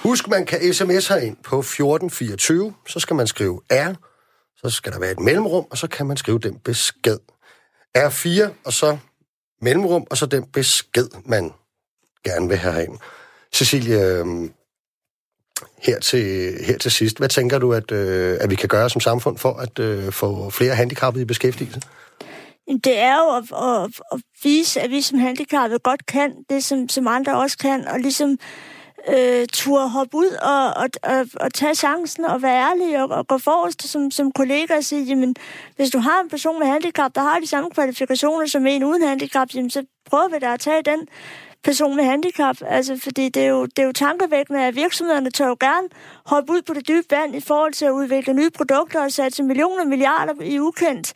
Husk, 0.02 0.28
man 0.28 0.46
kan 0.46 0.74
sms 0.74 1.10
ind 1.10 1.36
på 1.44 1.58
1424, 1.58 2.74
så 2.88 3.00
skal 3.00 3.16
man 3.16 3.26
skrive 3.26 3.60
R, 3.70 3.94
så 4.56 4.70
skal 4.70 4.92
der 4.92 4.98
være 4.98 5.10
et 5.10 5.20
mellemrum, 5.20 5.66
og 5.70 5.78
så 5.78 5.86
kan 5.86 6.06
man 6.06 6.16
skrive 6.16 6.38
den 6.38 6.58
besked. 6.64 7.18
R4, 7.98 8.48
og 8.64 8.72
så 8.72 8.98
mellemrum, 9.62 10.06
og 10.10 10.16
så 10.16 10.26
den 10.26 10.44
besked, 10.44 11.08
man 11.24 11.52
gerne 12.24 12.48
vil 12.48 12.56
have 12.56 12.74
herind. 12.74 12.98
Cecilie, 13.54 14.00
øh, 14.00 14.26
her 15.82 15.98
til, 16.00 16.54
her 16.66 16.78
til 16.78 16.90
sidst. 16.90 17.18
Hvad 17.18 17.28
tænker 17.28 17.58
du, 17.58 17.72
at, 17.72 17.92
øh, 17.92 18.38
at 18.40 18.50
vi 18.50 18.54
kan 18.54 18.68
gøre 18.68 18.90
som 18.90 19.00
samfund 19.00 19.38
for 19.38 19.52
at 19.52 19.78
øh, 19.78 20.12
få 20.12 20.50
flere 20.50 20.74
handicappede 20.74 21.22
i 21.22 21.26
beskæftigelse? 21.26 21.80
Det 22.84 22.98
er 22.98 23.16
jo 23.16 23.36
at, 23.36 23.44
at, 23.84 23.90
at 24.12 24.20
vise, 24.42 24.80
at 24.80 24.90
vi 24.90 25.00
som 25.00 25.18
handicappede 25.18 25.78
godt 25.78 26.06
kan 26.06 26.32
det, 26.50 26.64
som, 26.64 26.88
som 26.88 27.06
andre 27.08 27.36
også 27.36 27.58
kan, 27.58 27.88
og 27.88 28.00
ligesom 28.00 28.38
øh, 29.08 29.46
turde 29.52 29.88
hoppe 29.88 30.16
ud 30.16 30.30
og, 30.42 30.66
og, 30.76 30.88
og, 31.02 31.26
og 31.40 31.54
tage 31.54 31.74
chancen 31.74 32.24
og 32.24 32.42
være 32.42 32.70
ærlig 32.70 33.02
og, 33.02 33.08
og 33.10 33.26
gå 33.26 33.38
forrest 33.38 33.88
som, 33.88 34.10
som 34.10 34.32
kollega 34.32 34.76
og 34.76 34.84
sige, 34.84 35.04
jamen, 35.04 35.34
hvis 35.76 35.90
du 35.90 35.98
har 35.98 36.20
en 36.20 36.30
person 36.30 36.58
med 36.58 36.66
handicap, 36.66 37.14
der 37.14 37.20
har 37.20 37.38
de 37.38 37.46
samme 37.46 37.70
kvalifikationer 37.70 38.46
som 38.46 38.66
en 38.66 38.84
uden 38.84 39.02
handicap, 39.02 39.48
jamen, 39.54 39.70
så 39.70 39.82
prøver 40.06 40.28
vi 40.28 40.38
da 40.38 40.52
at 40.52 40.60
tage 40.60 40.82
den 40.82 41.08
person 41.64 41.96
med 41.96 42.04
handicap. 42.04 42.56
Altså, 42.66 42.96
fordi 42.96 43.28
det 43.28 43.42
er, 43.42 43.48
jo, 43.48 43.66
det 43.66 43.78
er 43.78 43.86
jo 43.86 43.92
tankevækkende, 43.92 44.66
at 44.66 44.76
virksomhederne 44.76 45.30
tør 45.30 45.46
jo 45.46 45.56
gerne 45.60 45.88
hoppe 46.26 46.52
ud 46.52 46.62
på 46.62 46.74
det 46.74 46.88
dybe 46.88 47.06
vand 47.10 47.36
i 47.36 47.40
forhold 47.40 47.72
til 47.72 47.84
at 47.84 47.90
udvikle 47.90 48.32
nye 48.34 48.50
produkter 48.50 49.04
og 49.04 49.12
satse 49.12 49.42
millioner 49.42 49.82
og 49.82 49.88
milliarder 49.88 50.34
i 50.42 50.60
ukendt 50.60 51.12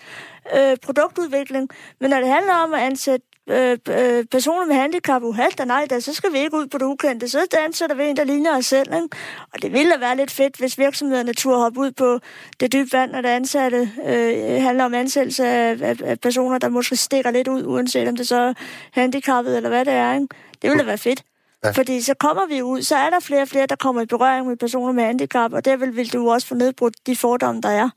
øh, 0.57 0.77
produktudvikling. 0.83 1.69
Men 2.01 2.11
når 2.11 2.21
det 2.21 2.29
handler 2.29 2.55
om 2.55 2.75
at 2.75 2.81
ansætte 2.81 3.27
øh, 3.51 3.79
øh, 3.89 4.25
personer 4.25 4.67
med 4.67 4.75
handicap 4.75 5.23
uheld, 5.23 5.61
og 5.61 5.67
nej, 5.67 5.87
da, 5.91 6.01
så 6.01 6.15
skal 6.15 6.33
vi 6.33 6.39
ikke 6.39 6.57
ud 6.57 6.67
på 6.67 6.79
det 6.79 6.85
ukendte. 6.85 7.29
Så 7.29 7.47
ansætter 7.67 7.97
vi 7.97 8.05
en, 8.05 8.17
der 8.17 8.25
ligner 8.25 8.57
os 8.57 8.67
selv. 8.67 8.95
Ikke? 8.95 9.09
Og 9.53 9.63
det 9.63 9.73
ville 9.73 9.93
da 9.93 9.99
være 9.99 10.17
lidt 10.17 10.31
fedt, 10.31 10.57
hvis 10.57 10.79
virksomhederne 10.79 11.33
turde 11.33 11.59
hoppe 11.59 11.81
ud 11.81 11.91
på 11.91 12.19
det 12.61 12.73
dybe 12.73 12.93
vand, 12.93 13.11
når 13.11 13.21
det 13.21 13.29
ansatte 13.29 13.91
øh, 14.07 14.63
handler 14.63 14.85
om 14.85 14.95
ansættelse 14.95 15.47
af, 15.47 15.79
af, 15.83 15.97
af, 16.05 16.21
personer, 16.21 16.59
der 16.59 16.69
måske 16.69 16.97
stikker 16.97 17.31
lidt 17.31 17.49
ud, 17.49 17.67
uanset 17.67 18.09
om 18.09 18.17
det 18.17 18.29
så 18.29 18.37
er 18.37 18.53
handicappet 18.93 19.57
eller 19.57 19.69
hvad 19.69 19.85
det 19.85 19.93
er. 19.93 20.15
Ikke? 20.15 20.27
Det 20.63 20.71
ville 20.71 20.79
da 20.79 20.87
være 20.87 20.99
fedt. 20.99 21.23
Ja. 21.65 21.71
Fordi 21.71 22.01
så 22.01 22.15
kommer 22.15 22.47
vi 22.47 22.63
ud, 22.63 22.83
så 22.83 22.97
er 22.97 23.11
der 23.11 23.21
flere 23.21 23.43
og 23.43 23.49
flere, 23.49 23.67
der 23.67 23.77
kommer 23.77 24.03
i 24.03 24.07
berøring 24.07 24.47
med 24.47 24.57
personer 24.57 24.93
med 24.93 25.05
handicap, 25.05 25.53
og 25.53 25.65
der 25.65 25.77
vil, 25.77 25.97
vil 25.97 26.13
du 26.13 26.31
også 26.31 26.47
få 26.47 26.55
nedbrudt 26.55 26.95
de 27.07 27.17
fordomme, 27.17 27.61
der 27.61 27.69
er. 27.69 27.91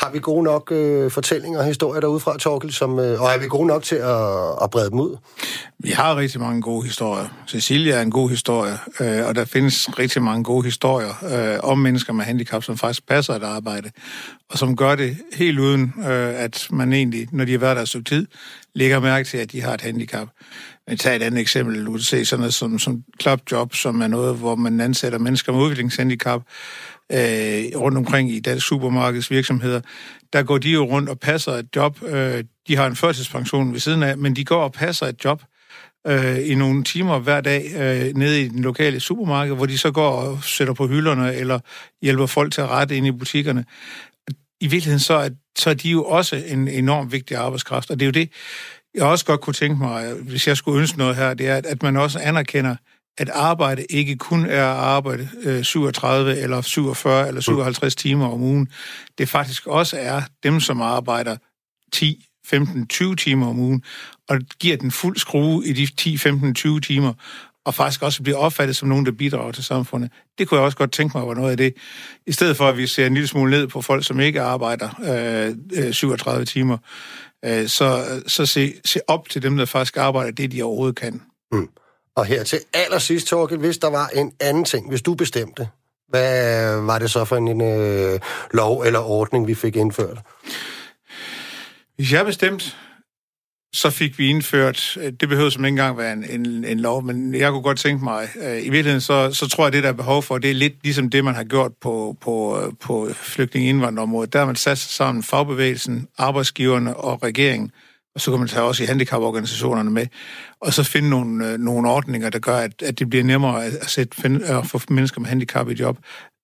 Har 0.00 0.10
vi 0.10 0.18
gode 0.18 0.44
nok 0.44 0.72
øh, 0.72 1.10
fortællinger 1.10 1.58
og 1.58 1.64
historier 1.64 2.00
derude 2.00 2.20
fra, 2.20 2.38
Torkel, 2.38 2.72
som, 2.72 2.98
øh, 2.98 3.20
og 3.20 3.30
er 3.30 3.38
vi 3.38 3.46
gode 3.46 3.66
nok 3.66 3.82
til 3.82 3.96
at, 3.96 4.62
at 4.62 4.70
brede 4.70 4.90
dem 4.90 5.00
ud? 5.00 5.16
Vi 5.78 5.90
har 5.90 6.16
rigtig 6.16 6.40
mange 6.40 6.62
gode 6.62 6.86
historier. 6.86 7.28
Cecilia 7.48 7.94
er 7.94 8.02
en 8.02 8.10
god 8.10 8.30
historie, 8.30 8.78
øh, 9.00 9.26
og 9.26 9.34
der 9.34 9.44
findes 9.44 9.98
rigtig 9.98 10.22
mange 10.22 10.44
gode 10.44 10.64
historier 10.64 11.24
øh, 11.32 11.70
om 11.70 11.78
mennesker 11.78 12.12
med 12.12 12.24
handicap, 12.24 12.62
som 12.62 12.78
faktisk 12.78 13.06
passer 13.06 13.34
et 13.34 13.42
arbejde, 13.42 13.90
og 14.50 14.58
som 14.58 14.76
gør 14.76 14.94
det 14.94 15.16
helt 15.34 15.58
uden, 15.58 15.94
øh, 15.98 16.42
at 16.44 16.66
man 16.70 16.92
egentlig, 16.92 17.28
når 17.32 17.44
de 17.44 17.52
har 17.52 17.58
været 17.58 17.76
der 17.76 17.84
så 17.84 18.02
tid, 18.02 18.26
lægger 18.74 19.00
mærke 19.00 19.28
til, 19.28 19.38
at 19.38 19.52
de 19.52 19.60
har 19.60 19.74
et 19.74 19.80
handicap. 19.80 20.28
Men 20.88 20.98
tag 20.98 21.16
et 21.16 21.22
andet 21.22 21.40
eksempel. 21.40 21.86
Du 21.86 21.90
kan 21.90 22.00
se 22.00 22.24
sådan 22.24 22.40
noget 22.40 22.54
som, 22.54 22.78
som 22.78 23.02
clubjob, 23.20 23.74
som 23.74 24.00
er 24.00 24.06
noget, 24.06 24.36
hvor 24.36 24.54
man 24.54 24.80
ansætter 24.80 25.18
mennesker 25.18 25.52
med 25.52 25.60
udviklingshandicap, 25.60 26.42
øh, 27.12 27.80
rundt 27.80 27.98
omkring 27.98 28.30
i 28.30 28.40
dansk 28.40 28.66
supermarkedsvirksomheder, 28.66 29.80
der 30.32 30.42
går 30.42 30.58
de 30.58 30.70
jo 30.70 30.84
rundt 30.84 31.08
og 31.08 31.18
passer 31.18 31.52
et 31.52 31.66
job. 31.76 32.02
Øh, 32.02 32.44
de 32.68 32.76
har 32.76 32.86
en 32.86 32.96
førtidspension 32.96 33.72
ved 33.72 33.80
siden 33.80 34.02
af, 34.02 34.18
men 34.18 34.36
de 34.36 34.44
går 34.44 34.62
og 34.62 34.72
passer 34.72 35.06
et 35.06 35.24
job 35.24 35.42
øh, 36.06 36.50
i 36.50 36.54
nogle 36.54 36.84
timer 36.84 37.18
hver 37.18 37.40
dag 37.40 37.64
øh, 37.74 38.16
nede 38.16 38.42
i 38.42 38.48
den 38.48 38.62
lokale 38.62 39.00
supermarked, 39.00 39.54
hvor 39.54 39.66
de 39.66 39.78
så 39.78 39.90
går 39.90 40.10
og 40.10 40.44
sætter 40.44 40.74
på 40.74 40.86
hylderne 40.86 41.34
eller 41.34 41.58
hjælper 42.02 42.26
folk 42.26 42.52
til 42.52 42.60
at 42.60 42.68
rette 42.68 42.96
ind 42.96 43.06
i 43.06 43.12
butikkerne. 43.12 43.64
I 44.60 44.66
virkeligheden 44.66 45.00
så 45.00 45.14
er, 45.14 45.28
så 45.58 45.70
er 45.70 45.74
de 45.74 45.90
jo 45.90 46.04
også 46.04 46.36
en 46.46 46.68
enorm 46.68 47.12
vigtig 47.12 47.36
arbejdskraft, 47.36 47.90
og 47.90 48.00
det 48.00 48.04
er 48.04 48.06
jo 48.06 48.12
det, 48.12 48.32
jeg 48.94 49.02
også 49.02 49.24
godt 49.24 49.40
kunne 49.40 49.54
tænke 49.54 49.78
mig, 49.78 50.12
hvis 50.14 50.48
jeg 50.48 50.56
skulle 50.56 50.80
ønske 50.80 50.98
noget 50.98 51.16
her, 51.16 51.34
det 51.34 51.48
er, 51.48 51.60
at 51.64 51.82
man 51.82 51.96
også 51.96 52.18
anerkender 52.18 52.76
at 53.18 53.28
arbejde 53.28 53.84
ikke 53.90 54.16
kun 54.16 54.46
er 54.46 54.66
at 54.66 54.78
arbejde 54.78 55.28
øh, 55.42 55.64
37 55.64 56.36
eller 56.36 56.60
47 56.60 57.28
eller 57.28 57.40
57 57.40 57.94
timer 57.94 58.28
om 58.28 58.42
ugen. 58.42 58.68
Det 59.18 59.28
faktisk 59.28 59.66
også 59.66 59.96
er 60.00 60.22
dem, 60.42 60.60
som 60.60 60.80
arbejder 60.80 61.36
10, 61.92 62.26
15, 62.46 62.86
20 62.86 63.16
timer 63.16 63.46
om 63.46 63.58
ugen, 63.58 63.82
og 64.28 64.38
giver 64.60 64.76
den 64.76 64.90
fuld 64.90 65.16
skrue 65.16 65.66
i 65.66 65.72
de 65.72 65.86
10, 65.86 66.18
15, 66.18 66.54
20 66.54 66.80
timer, 66.80 67.12
og 67.64 67.74
faktisk 67.74 68.02
også 68.02 68.22
bliver 68.22 68.38
opfattet 68.38 68.76
som 68.76 68.88
nogen, 68.88 69.06
der 69.06 69.12
bidrager 69.12 69.52
til 69.52 69.64
samfundet. 69.64 70.10
Det 70.38 70.48
kunne 70.48 70.58
jeg 70.58 70.64
også 70.64 70.78
godt 70.78 70.92
tænke 70.92 71.18
mig 71.18 71.26
var 71.26 71.34
noget 71.34 71.50
af 71.50 71.56
det. 71.56 71.74
I 72.26 72.32
stedet 72.32 72.56
for, 72.56 72.68
at 72.68 72.76
vi 72.76 72.86
ser 72.86 73.06
en 73.06 73.14
lille 73.14 73.26
smule 73.26 73.50
ned 73.50 73.66
på 73.66 73.82
folk, 73.82 74.06
som 74.06 74.20
ikke 74.20 74.40
arbejder 74.40 74.88
øh, 75.76 75.86
øh 75.86 75.92
37 75.92 76.44
timer, 76.44 76.78
øh, 77.44 77.68
så, 77.68 78.04
så 78.26 78.46
se, 78.46 78.74
se 78.84 79.00
op 79.08 79.28
til 79.28 79.42
dem, 79.42 79.56
der 79.56 79.64
faktisk 79.64 79.96
arbejder 79.96 80.30
det, 80.30 80.52
de 80.52 80.62
overhovedet 80.62 80.96
kan. 80.96 81.22
Mm. 81.52 81.68
Og 82.16 82.24
her 82.24 82.44
til 82.44 82.58
allersidst, 82.74 83.26
Torkel, 83.26 83.58
hvis 83.58 83.78
der 83.78 83.90
var 83.90 84.08
en 84.08 84.32
anden 84.40 84.64
ting, 84.64 84.88
hvis 84.88 85.02
du 85.02 85.14
bestemte, 85.14 85.68
hvad 86.08 86.76
var 86.80 86.98
det 86.98 87.10
så 87.10 87.24
for 87.24 87.36
en 87.36 87.60
øh, 87.60 88.20
lov 88.54 88.82
eller 88.82 89.00
ordning, 89.00 89.46
vi 89.46 89.54
fik 89.54 89.76
indført? 89.76 90.18
Hvis 91.96 92.12
jeg 92.12 92.24
bestemt, 92.26 92.76
så 93.74 93.90
fik 93.90 94.18
vi 94.18 94.28
indført, 94.28 94.96
øh, 95.00 95.12
det 95.20 95.28
behøver 95.28 95.50
som 95.50 95.64
ikke 95.64 95.72
engang 95.72 95.98
være 95.98 96.12
en, 96.12 96.24
en, 96.24 96.64
en 96.64 96.80
lov, 96.80 97.02
men 97.02 97.34
jeg 97.34 97.50
kunne 97.50 97.62
godt 97.62 97.78
tænke 97.78 98.04
mig, 98.04 98.28
øh, 98.42 98.56
i 98.56 98.70
virkeligheden 98.70 99.00
så, 99.00 99.32
så 99.32 99.48
tror 99.48 99.64
jeg, 99.64 99.72
det 99.72 99.82
der 99.82 99.88
er 99.88 99.92
behov 99.92 100.22
for, 100.22 100.38
det 100.38 100.50
er 100.50 100.54
lidt 100.54 100.74
ligesom 100.82 101.10
det, 101.10 101.24
man 101.24 101.34
har 101.34 101.44
gjort 101.44 101.72
på, 101.80 102.16
på, 102.20 102.60
øh, 102.60 102.72
på 102.80 103.08
flygtning 103.12 103.66
indvandrerområdet. 103.66 104.32
Der 104.32 104.38
har 104.38 104.46
man 104.46 104.56
sat 104.56 104.78
sig 104.78 104.90
sammen 104.90 105.22
fagbevægelsen, 105.22 106.08
arbejdsgiverne 106.18 106.96
og 106.96 107.22
regeringen, 107.22 107.70
og 108.14 108.20
så 108.20 108.30
kan 108.30 108.38
man 108.38 108.48
tage 108.48 108.62
også 108.62 108.82
i 108.82 108.86
handicaporganisationerne 108.86 109.90
med, 109.90 110.06
og 110.60 110.72
så 110.72 110.84
finde 110.84 111.10
nogle, 111.10 111.48
øh, 111.48 111.58
nogle 111.58 111.90
ordninger, 111.90 112.30
der 112.30 112.38
gør, 112.38 112.56
at, 112.56 112.82
at 112.82 112.98
det 112.98 113.10
bliver 113.10 113.24
nemmere 113.24 113.64
at, 113.64 113.90
sætte, 113.90 114.28
øh, 114.28 114.58
at 114.58 114.66
få 114.66 114.80
mennesker 114.88 115.20
med 115.20 115.28
handicap 115.28 115.68
i 115.68 115.74
job. 115.74 115.98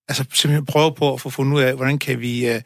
Altså 0.08 0.24
simpelthen 0.32 0.66
prøve 0.66 0.94
på 0.94 1.14
at 1.14 1.20
få 1.20 1.30
fundet 1.30 1.56
ud 1.56 1.62
af, 1.62 1.74
hvordan 1.74 1.98
kan 1.98 2.20
vi... 2.20 2.48
Øh, 2.48 2.60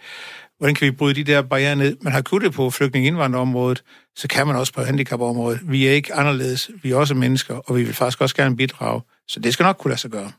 hvordan 0.59 0.75
kan 0.75 0.87
vi 0.87 0.91
bryde 0.91 1.15
de 1.15 1.25
der 1.25 1.43
barriere 1.43 1.77
ned? 1.77 1.97
Man 2.01 2.13
har 2.13 2.23
kunnet 2.23 2.45
det 2.45 2.53
på 2.53 2.71
flygtningindvandrerområdet, 2.71 3.85
så 4.17 4.29
kan 4.29 4.47
man 4.47 4.57
også 4.57 4.73
på 4.73 4.83
handicapområdet. 4.83 5.61
Vi 5.65 5.87
er 5.87 5.93
ikke 5.93 6.15
anderledes, 6.15 6.71
vi 6.83 6.91
er 6.91 6.97
også 6.97 7.15
mennesker, 7.15 7.55
og 7.55 7.77
vi 7.77 7.83
vil 7.83 7.95
faktisk 7.95 8.21
også 8.21 8.37
gerne 8.37 8.57
bidrage. 8.57 9.01
Så 9.29 9.41
det 9.41 9.53
skal 9.53 9.65
nok 9.65 9.77
kunne 9.77 9.89
lade 9.89 10.01
sig 10.01 10.11
gøre. 10.11 10.33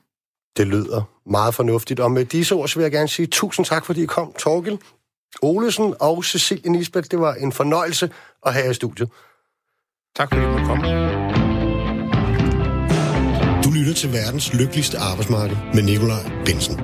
Det 0.57 0.67
lyder 0.67 1.01
meget 1.25 1.55
fornuftigt, 1.55 1.99
og 1.99 2.11
med 2.11 2.25
disse 2.25 2.55
ord 2.55 2.67
så 2.67 2.75
vil 2.75 2.83
jeg 2.83 2.91
gerne 2.91 3.07
sige 3.07 3.25
tusind 3.25 3.65
tak, 3.65 3.85
fordi 3.85 4.03
I 4.03 4.05
kom, 4.05 4.33
Torgel, 4.39 4.79
Olesen 5.41 5.93
og 5.99 6.23
Cecilie 6.23 6.71
Nisbeth. 6.71 7.07
Det 7.11 7.19
var 7.19 7.33
en 7.33 7.51
fornøjelse 7.51 8.09
at 8.45 8.53
have 8.53 8.71
i 8.71 8.73
studiet. 8.73 9.09
Tak 10.15 10.29
fordi 10.29 10.41
du 10.41 10.47
måtte 10.51 10.65
komme. 10.65 10.83
Du 13.63 13.71
lytter 13.71 13.93
til 13.93 14.13
verdens 14.13 14.53
lykkeligste 14.53 14.97
arbejdsmarked 14.97 15.57
med 15.73 15.83
Nikolaj 15.83 16.31
Bensen. 16.45 16.79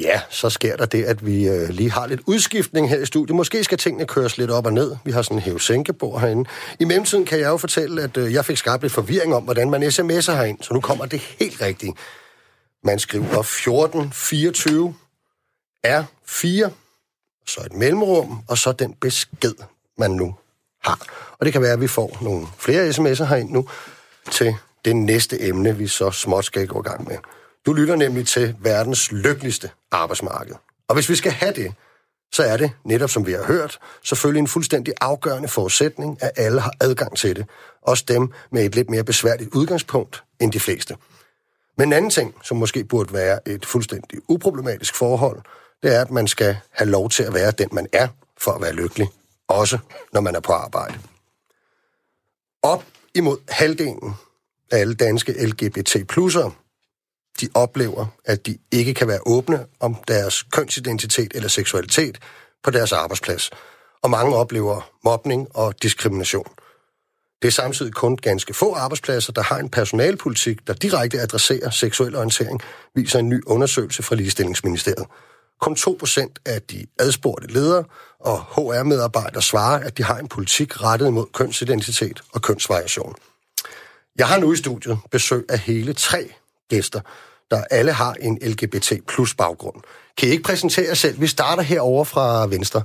Ja, 0.00 0.20
så 0.30 0.50
sker 0.50 0.76
der 0.76 0.86
det, 0.86 1.04
at 1.04 1.26
vi 1.26 1.48
øh, 1.48 1.68
lige 1.68 1.90
har 1.90 2.06
lidt 2.06 2.20
udskiftning 2.26 2.88
her 2.88 2.98
i 2.98 3.06
studiet. 3.06 3.36
Måske 3.36 3.64
skal 3.64 3.78
tingene 3.78 4.06
køres 4.06 4.38
lidt 4.38 4.50
op 4.50 4.66
og 4.66 4.72
ned. 4.72 4.96
Vi 5.04 5.10
har 5.10 5.22
sådan 5.22 5.36
en 5.36 5.42
hævesænkebord 5.42 6.20
herinde. 6.20 6.50
I 6.80 6.84
mellemtiden 6.84 7.24
kan 7.24 7.38
jeg 7.38 7.48
jo 7.48 7.56
fortælle, 7.56 8.02
at 8.02 8.16
øh, 8.16 8.32
jeg 8.32 8.44
fik 8.44 8.56
skabt 8.56 8.82
lidt 8.82 8.92
forvirring 8.92 9.34
om, 9.34 9.42
hvordan 9.42 9.70
man 9.70 9.82
sms'er 9.82 10.32
herind. 10.32 10.58
Så 10.62 10.74
nu 10.74 10.80
kommer 10.80 11.06
det 11.06 11.20
helt 11.20 11.60
rigtigt. 11.60 11.98
Man 12.84 12.98
skriver 12.98 13.24
1424 13.24 14.94
R4, 15.86 16.70
så 17.46 17.60
et 17.60 17.72
mellemrum, 17.72 18.38
og 18.48 18.58
så 18.58 18.72
den 18.72 18.94
besked, 19.00 19.54
man 19.98 20.10
nu 20.10 20.34
har. 20.82 20.98
Og 21.38 21.46
det 21.46 21.52
kan 21.52 21.62
være, 21.62 21.72
at 21.72 21.80
vi 21.80 21.86
får 21.86 22.18
nogle 22.20 22.46
flere 22.58 22.90
sms'er 22.90 23.24
herind 23.24 23.50
nu 23.50 23.68
til 24.30 24.54
det 24.84 24.96
næste 24.96 25.42
emne, 25.42 25.76
vi 25.76 25.86
så 25.86 26.10
småt 26.10 26.44
skal 26.44 26.66
gå 26.66 26.80
i 26.80 26.82
gang 26.82 27.08
med. 27.08 27.16
Du 27.66 27.72
lytter 27.72 27.96
nemlig 27.96 28.26
til 28.26 28.56
verdens 28.60 29.12
lykkeligste 29.12 29.70
arbejdsmarked. 29.90 30.54
Og 30.88 30.94
hvis 30.94 31.08
vi 31.08 31.14
skal 31.14 31.32
have 31.32 31.52
det, 31.52 31.74
så 32.32 32.42
er 32.42 32.56
det, 32.56 32.72
netop 32.84 33.10
som 33.10 33.26
vi 33.26 33.32
har 33.32 33.44
hørt, 33.44 33.78
selvfølgelig 34.02 34.40
en 34.40 34.48
fuldstændig 34.48 34.94
afgørende 35.00 35.48
forudsætning, 35.48 36.18
at 36.20 36.30
alle 36.36 36.60
har 36.60 36.72
adgang 36.80 37.16
til 37.16 37.36
det. 37.36 37.46
Også 37.82 38.04
dem 38.08 38.32
med 38.50 38.64
et 38.64 38.74
lidt 38.74 38.90
mere 38.90 39.04
besværligt 39.04 39.54
udgangspunkt 39.54 40.24
end 40.40 40.52
de 40.52 40.60
fleste. 40.60 40.96
Men 41.78 41.88
en 41.88 41.92
anden 41.92 42.10
ting, 42.10 42.34
som 42.42 42.56
måske 42.56 42.84
burde 42.84 43.12
være 43.12 43.48
et 43.48 43.66
fuldstændig 43.66 44.18
uproblematisk 44.28 44.94
forhold, 44.94 45.40
det 45.84 45.94
er, 45.94 46.00
at 46.00 46.10
man 46.10 46.26
skal 46.26 46.56
have 46.70 46.90
lov 46.90 47.10
til 47.10 47.22
at 47.22 47.34
være 47.34 47.50
den, 47.50 47.68
man 47.72 47.86
er, 47.92 48.08
for 48.38 48.52
at 48.52 48.62
være 48.62 48.72
lykkelig. 48.72 49.08
Også 49.48 49.78
når 50.12 50.20
man 50.20 50.34
er 50.34 50.40
på 50.40 50.52
arbejde. 50.52 50.98
Op 52.62 52.84
imod 53.14 53.38
halvdelen 53.48 54.14
af 54.70 54.78
alle 54.78 54.94
danske 54.94 55.46
LGBT-plusser 55.46 56.50
de 57.40 57.48
oplever, 57.54 58.06
at 58.24 58.46
de 58.46 58.58
ikke 58.72 58.94
kan 58.94 59.08
være 59.08 59.20
åbne 59.26 59.66
om 59.80 59.96
deres 60.08 60.42
kønsidentitet 60.42 61.32
eller 61.34 61.48
seksualitet 61.48 62.18
på 62.62 62.70
deres 62.70 62.92
arbejdsplads. 62.92 63.50
Og 64.02 64.10
mange 64.10 64.36
oplever 64.36 64.90
mobning 65.04 65.56
og 65.56 65.82
diskrimination. 65.82 66.48
Det 67.42 67.48
er 67.48 67.52
samtidig 67.52 67.92
kun 67.92 68.16
ganske 68.16 68.54
få 68.54 68.74
arbejdspladser, 68.74 69.32
der 69.32 69.42
har 69.42 69.58
en 69.58 69.68
personalpolitik, 69.68 70.66
der 70.66 70.72
direkte 70.72 71.20
adresserer 71.20 71.70
seksuel 71.70 72.16
orientering, 72.16 72.60
viser 72.94 73.18
en 73.18 73.28
ny 73.28 73.42
undersøgelse 73.46 74.02
fra 74.02 74.14
Ligestillingsministeriet. 74.14 75.06
Kun 75.64 75.76
2% 76.02 76.34
af 76.46 76.62
de 76.62 76.86
adspurgte 76.98 77.52
ledere 77.52 77.84
og 78.20 78.40
HR-medarbejdere 78.40 79.42
svarer, 79.42 79.84
at 79.84 79.98
de 79.98 80.02
har 80.02 80.18
en 80.18 80.28
politik 80.28 80.82
rettet 80.82 81.12
mod 81.12 81.26
kønsidentitet 81.34 82.20
og 82.32 82.42
kønsvariation. 82.42 83.14
Jeg 84.18 84.26
har 84.26 84.38
nu 84.38 84.52
i 84.52 84.56
studiet 84.56 84.98
besøg 85.10 85.44
af 85.48 85.58
hele 85.58 85.92
tre 85.92 86.28
gæster, 86.70 87.00
der 87.50 87.64
alle 87.70 87.92
har 87.92 88.12
en 88.12 88.38
LGBT 88.42 88.92
plus 89.08 89.34
baggrund. 89.34 89.82
Kan 90.18 90.28
I 90.28 90.30
ikke 90.30 90.42
præsentere 90.42 90.86
jer 90.88 90.94
selv? 90.94 91.20
Vi 91.20 91.26
starter 91.26 91.62
herover 91.62 92.04
fra 92.04 92.46
venstre. 92.46 92.82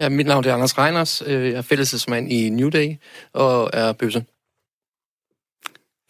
Ja, 0.00 0.08
mit 0.08 0.26
navn 0.26 0.44
er 0.44 0.54
Anders 0.54 0.78
Reiners. 0.78 1.22
Øh, 1.26 1.50
jeg 1.50 1.58
er 1.58 1.62
fællesmand 1.62 2.32
i 2.32 2.50
New 2.50 2.68
Day 2.68 2.96
og 3.32 3.70
er 3.72 3.92
bøsse. 3.92 4.24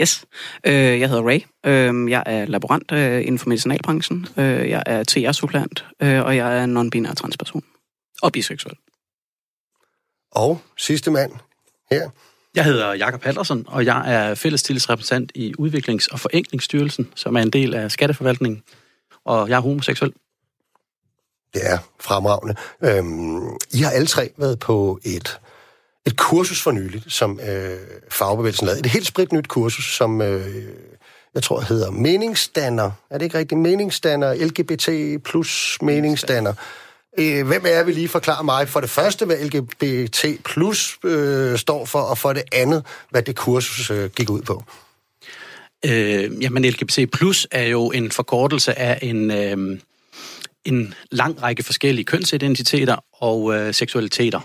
Yes. 0.01 0.25
Øh, 0.67 1.01
jeg 1.01 1.09
hedder 1.09 1.23
Ray. 1.23 1.41
Øh, 1.67 2.11
jeg 2.11 2.23
er 2.27 2.45
laborant 2.45 2.91
inden 2.93 3.39
for 3.39 3.49
medicinalbranchen. 3.49 4.27
Jeg 4.37 4.83
er 4.87 5.05
TR-supplant, 5.11 5.85
og 6.01 6.37
jeg 6.37 6.59
er 6.59 6.67
non-binær 6.67 7.15
transperson. 7.15 7.63
Og 8.23 8.33
biseksuel. 8.33 8.75
Og 10.31 10.61
sidste 10.77 11.11
mand 11.11 11.33
her. 11.91 12.11
Jeg 12.55 12.65
hedder 12.65 12.93
Jakob 12.93 13.25
Haldersen, 13.25 13.65
og 13.69 13.85
jeg 13.85 14.15
er 14.15 14.35
fællestillidsrepræsentant 14.35 15.33
i 15.35 15.55
Udviklings- 15.59 16.09
og 16.13 16.21
Forenklingsstyrelsen, 16.21 17.13
som 17.15 17.37
er 17.37 17.41
en 17.43 17.51
del 17.51 17.75
af 17.75 17.91
skatteforvaltningen, 17.91 18.63
og 19.25 19.49
jeg 19.49 19.57
er 19.57 19.61
homoseksuel. 19.61 20.13
Det 21.55 21.63
er 21.71 21.79
fremragende. 22.01 22.55
Øhm, 22.83 23.57
I 23.73 23.79
har 23.79 23.91
alle 23.91 24.07
tre 24.07 24.31
været 24.37 24.59
på 24.59 25.01
et, 25.05 25.41
et 26.07 26.17
kursus 26.17 26.62
for 26.62 26.71
nyligt, 26.71 27.12
som 27.12 27.41
øh, 27.41 27.79
fagbevægelsen 28.11 28.67
lavede. 28.67 28.81
Et 28.81 28.87
helt 28.87 29.07
sprit 29.07 29.33
nyt 29.33 29.49
kursus, 29.49 29.97
som 29.97 30.23
øh, 30.23 30.65
jeg 31.35 31.43
tror 31.43 31.61
hedder 31.61 31.91
meningsdanner. 31.91 32.91
Er 33.11 33.19
det 33.19 33.25
ikke 33.25 33.38
rigtigt? 33.38 33.61
Meningsdanner, 33.61 34.35
LGBT 34.35 35.23
plus 35.25 35.79
meningsdanner. 35.83 36.55
Øh, 37.19 37.47
hvem 37.47 37.62
er 37.67 37.83
vi 37.83 37.93
lige 37.93 38.09
forklare 38.09 38.45
mig 38.45 38.69
for 38.69 38.81
det 38.81 38.91
første, 38.91 39.27
hvad 39.27 39.37
LGBT 39.37 40.45
plus 40.45 40.99
øh, 41.05 41.59
står 41.59 41.85
for, 41.85 41.99
og 41.99 42.19
for 42.19 42.33
det 42.33 42.43
andet, 42.53 42.87
hvad 43.11 43.23
det 43.23 43.37
kursus 43.37 43.91
øh, 43.91 44.11
gik 44.11 44.31
ud 44.31 44.43
på? 44.43 44.65
Øh, 45.87 46.43
jamen, 46.43 46.65
LGBT 46.65 47.11
plus 47.12 47.47
er 47.51 47.67
jo 47.67 47.91
en 47.91 48.11
forkortelse 48.11 48.79
af 48.79 48.99
en, 49.03 49.31
øh, 49.31 49.79
en 50.65 50.95
lang 51.11 51.43
række 51.43 51.62
forskellige 51.62 52.05
kønsidentiteter 52.05 52.97
og 53.12 53.55
øh, 53.55 53.75
seksualiteter. 53.75 54.41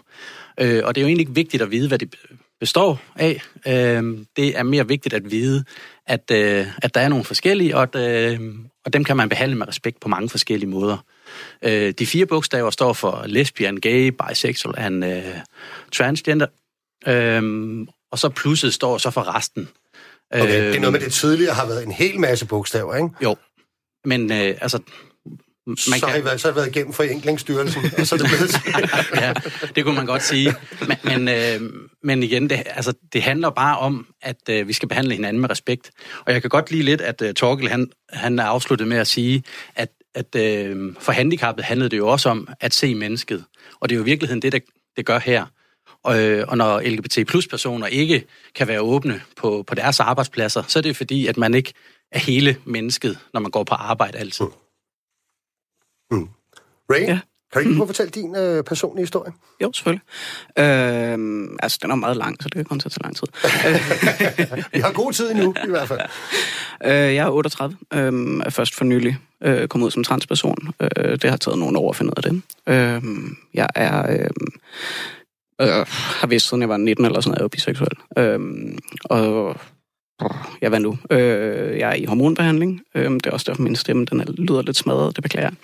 Øh, 0.59 0.81
og 0.85 0.95
det 0.95 1.01
er 1.01 1.03
jo 1.03 1.07
egentlig 1.07 1.21
ikke 1.21 1.35
vigtigt 1.35 1.63
at 1.63 1.71
vide, 1.71 1.87
hvad 1.87 1.99
det 1.99 2.15
består 2.59 3.01
af. 3.15 3.41
Øh, 3.67 4.17
det 4.35 4.57
er 4.57 4.63
mere 4.63 4.87
vigtigt 4.87 5.13
at 5.13 5.31
vide, 5.31 5.63
at, 6.07 6.31
øh, 6.31 6.67
at 6.81 6.95
der 6.95 7.01
er 7.01 7.09
nogle 7.09 7.25
forskellige, 7.25 7.75
og, 7.77 7.83
at, 7.83 7.95
øh, 7.95 8.39
og 8.85 8.93
dem 8.93 9.03
kan 9.03 9.17
man 9.17 9.29
behandle 9.29 9.57
med 9.57 9.67
respekt 9.67 9.99
på 9.99 10.07
mange 10.07 10.29
forskellige 10.29 10.69
måder. 10.69 10.97
Øh, 11.61 11.93
de 11.99 12.05
fire 12.05 12.25
bogstaver 12.25 12.69
står 12.69 12.93
for 12.93 13.23
lesbian, 13.25 13.77
gay, 13.77 14.07
bisexual 14.07 14.75
and 14.77 15.05
uh, 15.05 15.11
transgender. 15.91 16.47
Øhm, 17.07 17.87
og 18.11 18.19
så 18.19 18.29
plusset 18.29 18.73
står 18.73 18.97
så 18.97 19.11
for 19.11 19.35
resten. 19.35 19.69
Okay, 20.31 20.67
det 20.67 20.75
er 20.75 20.79
noget 20.79 20.91
med, 20.91 20.99
det 20.99 21.13
tidligere 21.13 21.53
har 21.53 21.67
været 21.67 21.83
en 21.83 21.91
hel 21.91 22.19
masse 22.19 22.45
bogstaver, 22.45 22.95
ikke? 22.95 23.09
Jo, 23.23 23.35
men 24.05 24.31
øh, 24.31 24.57
altså... 24.61 24.79
Man 25.67 25.77
så, 25.77 25.99
kan... 25.99 26.09
har 26.09 26.15
I 26.15 26.25
været, 26.25 26.41
så 26.41 26.47
har 26.47 26.53
I 26.53 26.55
været 26.55 26.67
igennem 26.67 26.93
forenklingsstyrelsen, 26.93 27.81
og 27.97 28.07
så 28.07 28.15
er 28.15 28.19
det 28.19 28.27
blevet 28.27 28.55
Ja, 29.23 29.33
det 29.75 29.83
kunne 29.83 29.95
man 29.95 30.05
godt 30.05 30.23
sige. 30.23 30.53
Men, 30.87 30.97
men, 31.03 31.27
øh, 31.27 31.69
men 32.03 32.23
igen, 32.23 32.49
det, 32.49 32.63
altså, 32.65 32.93
det 33.13 33.21
handler 33.21 33.49
bare 33.49 33.77
om, 33.77 34.07
at 34.21 34.49
øh, 34.49 34.67
vi 34.67 34.73
skal 34.73 34.89
behandle 34.89 35.13
hinanden 35.13 35.41
med 35.41 35.49
respekt. 35.49 35.91
Og 36.25 36.33
jeg 36.33 36.41
kan 36.41 36.49
godt 36.49 36.71
lide 36.71 36.83
lidt, 36.83 37.01
at 37.01 37.21
øh, 37.21 37.33
Torkel 37.33 37.69
han, 37.69 37.89
han 38.09 38.39
er 38.39 38.43
afsluttet 38.43 38.87
med 38.87 38.97
at 38.97 39.07
sige, 39.07 39.43
at 39.75 39.89
at 40.15 40.35
øh, 40.35 40.95
for 40.99 41.11
handicappet 41.11 41.65
handlede 41.65 41.89
det 41.89 41.97
jo 41.97 42.07
også 42.07 42.29
om 42.29 42.47
at 42.59 42.73
se 42.73 42.95
mennesket. 42.95 43.43
Og 43.79 43.89
det 43.89 43.95
er 43.95 43.97
jo 43.97 44.03
i 44.03 44.05
virkeligheden 44.05 44.41
det, 44.41 44.51
der, 44.51 44.59
det 44.97 45.05
gør 45.05 45.19
her. 45.19 45.45
Øh, 46.09 46.43
og 46.47 46.57
når 46.57 46.81
LGBT 46.81 47.27
plus 47.27 47.47
personer 47.47 47.87
ikke 47.87 48.23
kan 48.55 48.67
være 48.67 48.81
åbne 48.81 49.21
på, 49.35 49.63
på 49.67 49.75
deres 49.75 49.99
arbejdspladser, 49.99 50.63
så 50.67 50.79
er 50.79 50.83
det 50.83 50.97
fordi, 50.97 51.27
at 51.27 51.37
man 51.37 51.53
ikke 51.53 51.73
er 52.11 52.19
hele 52.19 52.57
mennesket, 52.65 53.19
når 53.33 53.39
man 53.39 53.51
går 53.51 53.63
på 53.63 53.75
arbejde 53.75 54.17
altid. 54.17 54.45
Ray, 56.91 57.01
ja. 57.01 57.19
Kan 57.53 57.63
du 57.63 57.69
ikke 57.69 57.81
at 57.83 57.87
fortælle 57.87 58.09
din 58.09 58.35
øh, 58.35 58.63
personlige 58.63 59.03
historie? 59.03 59.33
Jo, 59.61 59.71
selvfølgelig. 59.73 60.03
Øh, 60.59 61.49
altså, 61.63 61.79
den 61.81 61.91
er 61.91 61.95
meget 61.95 62.17
lang, 62.17 62.43
så 62.43 62.49
det 62.49 62.55
kan 62.55 62.65
kun 62.65 62.79
tage 62.79 62.91
så 62.91 62.99
lang 63.03 63.15
tid. 63.15 63.27
Vi 64.73 64.79
har 64.79 64.91
god 64.91 65.13
tid 65.13 65.31
endnu, 65.31 65.53
i 65.67 65.69
hvert 65.69 65.87
fald. 65.87 65.99
Øh, 66.85 66.91
jeg 66.91 67.15
er 67.15 67.29
38, 67.29 67.77
øh, 67.93 68.41
er 68.45 68.49
først 68.49 68.75
for 68.75 68.85
nylig 68.85 69.17
øh, 69.43 69.67
kommet 69.67 69.85
ud 69.85 69.91
som 69.91 70.03
transperson. 70.03 70.73
Øh, 70.79 71.11
det 71.21 71.29
har 71.29 71.37
taget 71.37 71.59
nogle 71.59 71.79
år 71.79 71.89
at 71.89 71.95
finde 71.95 72.09
ud 72.09 72.13
af 72.17 72.23
det. 72.23 72.41
Øh, 72.67 73.03
jeg 73.53 73.67
er... 73.75 74.11
Øh, 74.11 74.29
øh, 75.61 75.85
har 75.89 76.27
vidst, 76.27 76.49
siden 76.49 76.61
jeg 76.61 76.69
var 76.69 76.77
19 76.77 77.05
eller 77.05 77.21
sådan 77.21 77.33
at 77.33 77.39
jeg 77.39 77.43
er 77.43 77.49
biseksuel. 77.49 77.91
Øh, 78.17 78.39
og 79.03 79.55
ja, 80.61 80.69
hvad 80.69 80.79
nu? 80.79 80.97
Øh, 81.11 81.77
jeg 81.79 81.89
er 81.89 81.93
i 81.93 82.05
hormonbehandling. 82.05 82.81
Øh, 82.95 83.11
det 83.11 83.25
er 83.25 83.31
også 83.31 83.45
derfor, 83.47 83.61
min 83.61 83.75
stemme 83.75 84.05
den 84.05 84.19
er, 84.19 84.25
lyder 84.31 84.61
lidt 84.61 84.77
smadret. 84.77 85.15
Det 85.15 85.23
beklager 85.23 85.49
jeg. 85.49 85.55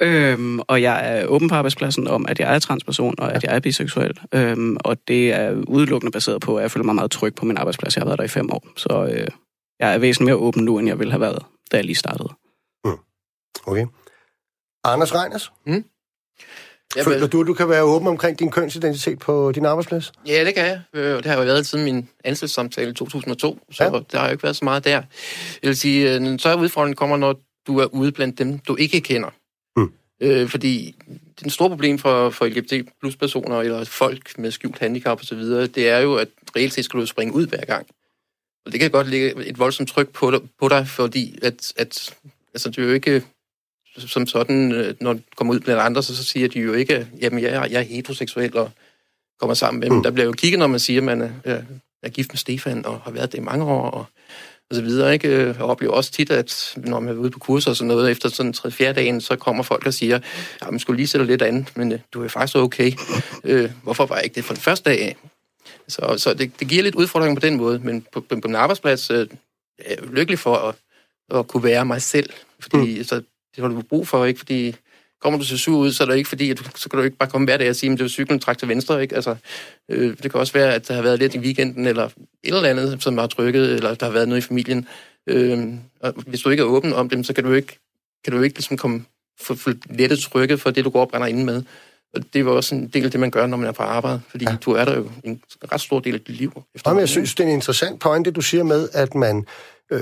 øhm, 0.08 0.60
og 0.60 0.82
jeg 0.82 1.18
er 1.18 1.26
åben 1.26 1.48
på 1.48 1.54
arbejdspladsen 1.54 2.08
om, 2.08 2.26
at 2.28 2.40
jeg 2.40 2.54
er 2.54 2.58
transperson, 2.58 3.14
og 3.18 3.34
at 3.34 3.42
jeg 3.42 3.56
er 3.56 3.60
biseksuel. 3.60 4.20
Øhm, 4.34 4.76
og 4.80 4.96
det 5.08 5.32
er 5.32 5.52
udelukkende 5.68 6.12
baseret 6.12 6.40
på, 6.40 6.56
at 6.56 6.62
jeg 6.62 6.70
føler 6.70 6.84
mig 6.84 6.94
meget 6.94 7.10
tryg 7.10 7.34
på 7.34 7.44
min 7.44 7.56
arbejdsplads. 7.56 7.96
Jeg 7.96 8.02
har 8.02 8.06
været 8.06 8.18
der 8.18 8.24
i 8.24 8.28
fem 8.28 8.50
år. 8.52 8.66
Så 8.76 9.08
øh, 9.12 9.26
jeg 9.80 9.94
er 9.94 9.98
væsentligt 9.98 10.26
mere 10.26 10.36
åben 10.36 10.64
nu, 10.64 10.78
end 10.78 10.88
jeg 10.88 10.98
ville 10.98 11.10
have 11.10 11.20
været, 11.20 11.42
da 11.72 11.76
jeg 11.76 11.84
lige 11.84 11.96
startede. 11.96 12.28
Okay. 13.66 13.86
Anders 14.84 15.14
Reiners, 15.14 15.52
Jeg 16.96 17.04
føler 17.04 17.26
du, 17.26 17.42
du 17.42 17.54
kan 17.54 17.68
være 17.68 17.82
åben 17.82 18.08
omkring 18.08 18.38
din 18.38 18.50
kønsidentitet 18.50 19.18
på 19.18 19.52
din 19.52 19.64
arbejdsplads? 19.66 20.12
ja, 20.26 20.44
det 20.44 20.54
kan 20.54 20.66
jeg. 20.66 20.80
Øh, 20.94 21.16
Det 21.16 21.26
har 21.26 21.34
jo 21.36 21.42
været 21.42 21.66
siden 21.66 21.84
min 21.84 22.08
ansættelsessamtale 22.24 22.90
i 22.90 22.94
2002, 22.94 23.58
så 23.70 23.84
Ja. 23.84 23.90
ja. 23.94 24.00
der 24.12 24.18
har 24.18 24.26
jo 24.26 24.32
ikke 24.32 24.42
været 24.42 24.56
så 24.56 24.64
meget 24.64 24.84
der. 24.84 25.02
Jeg 25.62 25.68
vil 25.68 25.76
sige, 25.76 26.10
øh, 26.14 26.16
en 26.16 26.38
større 26.38 26.58
udfordring 26.58 26.96
kommer, 26.96 27.16
når 27.16 27.40
du 27.66 27.78
er 27.78 27.86
ude 27.86 28.12
blandt 28.12 28.38
dem, 28.38 28.58
du 28.58 28.76
ikke 28.76 29.00
kender. 29.00 29.30
Mm. 29.76 29.92
Øh, 30.20 30.48
fordi 30.48 30.94
det 31.44 31.52
store 31.52 31.68
problem 31.68 31.98
for, 31.98 32.30
for 32.30 32.46
LGBT 32.46 32.72
plus 33.00 33.16
personer, 33.16 33.60
eller 33.60 33.84
folk 33.84 34.38
med 34.38 34.50
skjult 34.50 34.78
handicap 34.78 35.20
osv., 35.20 35.38
det 35.38 35.88
er 35.88 35.98
jo, 35.98 36.14
at 36.14 36.28
reelt 36.56 36.72
set 36.72 36.84
skal 36.84 37.00
du 37.00 37.06
springe 37.06 37.34
ud 37.34 37.46
hver 37.46 37.64
gang. 37.64 37.86
Og 38.66 38.72
det 38.72 38.80
kan 38.80 38.90
godt 38.90 39.08
ligge 39.08 39.46
et 39.46 39.58
voldsomt 39.58 39.88
tryk 39.88 40.08
på 40.08 40.30
dig, 40.30 40.40
på 40.60 40.68
dig 40.68 40.88
fordi 40.88 41.38
at, 41.42 41.72
at 41.76 42.14
altså, 42.54 42.70
det 42.70 42.78
er 42.78 42.82
jo 42.82 42.92
ikke 42.92 43.22
som 44.08 44.26
sådan, 44.26 44.72
øh, 44.72 44.94
når 45.00 45.12
du 45.12 45.20
kommer 45.36 45.54
ud 45.54 45.60
blandt 45.60 45.82
andre, 45.82 46.02
så, 46.02 46.16
så 46.16 46.24
siger 46.24 46.48
de 46.48 46.60
jo 46.60 46.72
ikke, 46.72 47.06
jamen 47.20 47.42
jeg 47.42 47.50
er, 47.50 47.64
jeg 47.64 47.78
er 47.78 47.82
heteroseksuel 47.82 48.56
og 48.56 48.70
kommer 49.40 49.54
sammen 49.54 49.80
med 49.80 49.88
dem. 49.88 49.96
Mm. 49.96 50.02
Der 50.02 50.10
bliver 50.10 50.26
jo 50.26 50.32
kigget, 50.32 50.58
når 50.58 50.66
man 50.66 50.80
siger, 50.80 51.00
at 51.00 51.04
man 51.04 51.22
er, 51.22 51.30
er, 51.44 51.62
er 52.02 52.08
gift 52.08 52.32
med 52.32 52.38
Stefan 52.38 52.86
og 52.86 53.00
har 53.00 53.10
været 53.10 53.32
det 53.32 53.38
i 53.38 53.42
mange 53.42 53.64
år 53.64 53.90
og, 53.90 54.04
og 54.70 54.76
så 54.76 54.82
videre. 54.82 55.12
Ikke? 55.12 55.28
Øh, 55.28 55.46
Jeg 55.46 55.60
oplever 55.60 55.92
også 55.92 56.12
tit, 56.12 56.30
at 56.30 56.74
når 56.76 57.00
man 57.00 57.14
er 57.14 57.18
ude 57.18 57.30
på 57.30 57.38
kurser 57.38 57.70
og 57.70 57.76
sådan 57.76 57.88
noget, 57.88 58.10
efter 58.10 58.28
sådan 58.28 58.54
3-4 58.56 58.92
dagen, 58.92 59.20
så 59.20 59.36
kommer 59.36 59.62
folk 59.62 59.86
og 59.86 59.94
siger, 59.94 60.20
ja, 60.62 60.70
man 60.70 60.80
skulle 60.80 60.96
lige 60.96 61.06
sætte 61.06 61.26
lidt 61.26 61.42
andet, 61.42 61.76
men 61.76 61.92
øh, 61.92 61.98
du 62.12 62.18
er 62.18 62.24
jo 62.24 62.28
faktisk 62.28 62.56
okay. 62.56 62.92
Øh, 63.44 63.70
hvorfor 63.82 64.06
var 64.06 64.16
jeg 64.16 64.24
ikke 64.24 64.34
det 64.34 64.44
fra 64.44 64.54
den 64.54 64.62
første 64.62 64.90
dag 64.90 65.02
af? 65.02 65.16
Så, 65.88 66.14
så 66.18 66.34
det, 66.34 66.60
det 66.60 66.68
giver 66.68 66.82
lidt 66.82 66.94
udfordring 66.94 67.36
på 67.36 67.40
den 67.40 67.56
måde, 67.56 67.78
men 67.78 68.06
på, 68.12 68.20
på, 68.20 68.40
på 68.42 68.48
en 68.48 68.54
arbejdsplads 68.54 69.10
øh, 69.10 69.26
er 69.78 69.94
jeg 69.94 69.98
lykkelig 70.12 70.38
for 70.38 70.56
at, 70.56 70.74
at 71.38 71.48
kunne 71.48 71.62
være 71.64 71.84
mig 71.84 72.02
selv, 72.02 72.30
fordi 72.60 72.98
mm. 72.98 73.04
så, 73.04 73.22
det 73.56 73.62
har 73.62 73.68
du 73.68 73.82
brug 73.82 74.08
for, 74.08 74.24
ikke? 74.24 74.38
Fordi 74.38 74.76
kommer 75.20 75.38
du 75.38 75.44
så 75.44 75.58
sur 75.58 75.78
ud, 75.78 75.92
så 75.92 76.04
er 76.04 76.08
det 76.08 76.16
ikke 76.16 76.28
fordi, 76.28 76.50
at 76.50 76.58
du, 76.58 76.64
så 76.74 76.88
kan 76.88 76.98
du 76.98 77.04
ikke 77.04 77.16
bare 77.16 77.28
komme 77.28 77.44
hver 77.44 77.56
dag 77.56 77.70
og 77.70 77.76
sige, 77.76 77.92
at 77.92 77.98
det 77.98 78.04
er 78.04 78.08
cyklen 78.08 78.38
træk 78.38 78.58
til 78.58 78.68
venstre, 78.68 79.02
ikke? 79.02 79.14
Altså, 79.14 79.36
øh, 79.88 80.16
det 80.22 80.30
kan 80.30 80.40
også 80.40 80.52
være, 80.52 80.74
at 80.74 80.88
der 80.88 80.94
har 80.94 81.02
været 81.02 81.18
lidt 81.18 81.34
i 81.34 81.38
weekenden, 81.38 81.86
eller 81.86 82.04
et 82.04 82.12
eller 82.44 82.68
andet, 82.68 83.02
som 83.02 83.18
har 83.18 83.26
trykket, 83.26 83.72
eller 83.72 83.94
der 83.94 84.06
har 84.06 84.12
været 84.12 84.28
noget 84.28 84.42
i 84.44 84.46
familien. 84.46 84.88
Øh, 85.26 85.68
og 86.00 86.14
hvis 86.26 86.40
du 86.40 86.50
ikke 86.50 86.60
er 86.60 86.64
åben 86.64 86.92
om 86.92 87.08
dem, 87.08 87.24
så 87.24 87.32
kan 87.32 87.44
du 87.44 87.52
ikke, 87.52 87.78
kan 88.24 88.32
du 88.32 88.42
ikke 88.42 88.56
ligesom 88.56 88.76
komme 88.76 89.04
få, 89.40 89.54
få 89.54 89.70
lettet 89.90 90.18
trykket 90.18 90.60
for 90.60 90.70
det, 90.70 90.84
du 90.84 90.90
går 90.90 91.00
og 91.00 91.08
brænder 91.08 91.26
inde 91.26 91.44
med. 91.44 91.62
Og 92.14 92.22
det 92.32 92.40
jo 92.40 92.56
også 92.56 92.74
en 92.74 92.88
del 92.88 93.04
af 93.04 93.10
det, 93.10 93.20
man 93.20 93.30
gør, 93.30 93.46
når 93.46 93.56
man 93.56 93.66
er 93.66 93.72
på 93.72 93.82
arbejde, 93.82 94.20
fordi 94.28 94.44
ja. 94.44 94.56
du 94.64 94.72
er 94.72 94.84
der 94.84 94.96
jo 94.96 95.10
en 95.24 95.42
ret 95.72 95.80
stor 95.80 96.00
del 96.00 96.14
af 96.14 96.20
dit 96.20 96.36
liv. 96.36 96.62
Jamen, 96.86 97.00
jeg 97.00 97.08
synes, 97.08 97.34
det 97.34 97.44
er 97.44 97.48
en 97.48 97.54
interessant 97.54 98.00
pointe, 98.00 98.30
du 98.30 98.40
siger 98.40 98.64
med, 98.64 98.88
at 98.92 99.14
man... 99.14 99.46
Øh, 99.90 100.00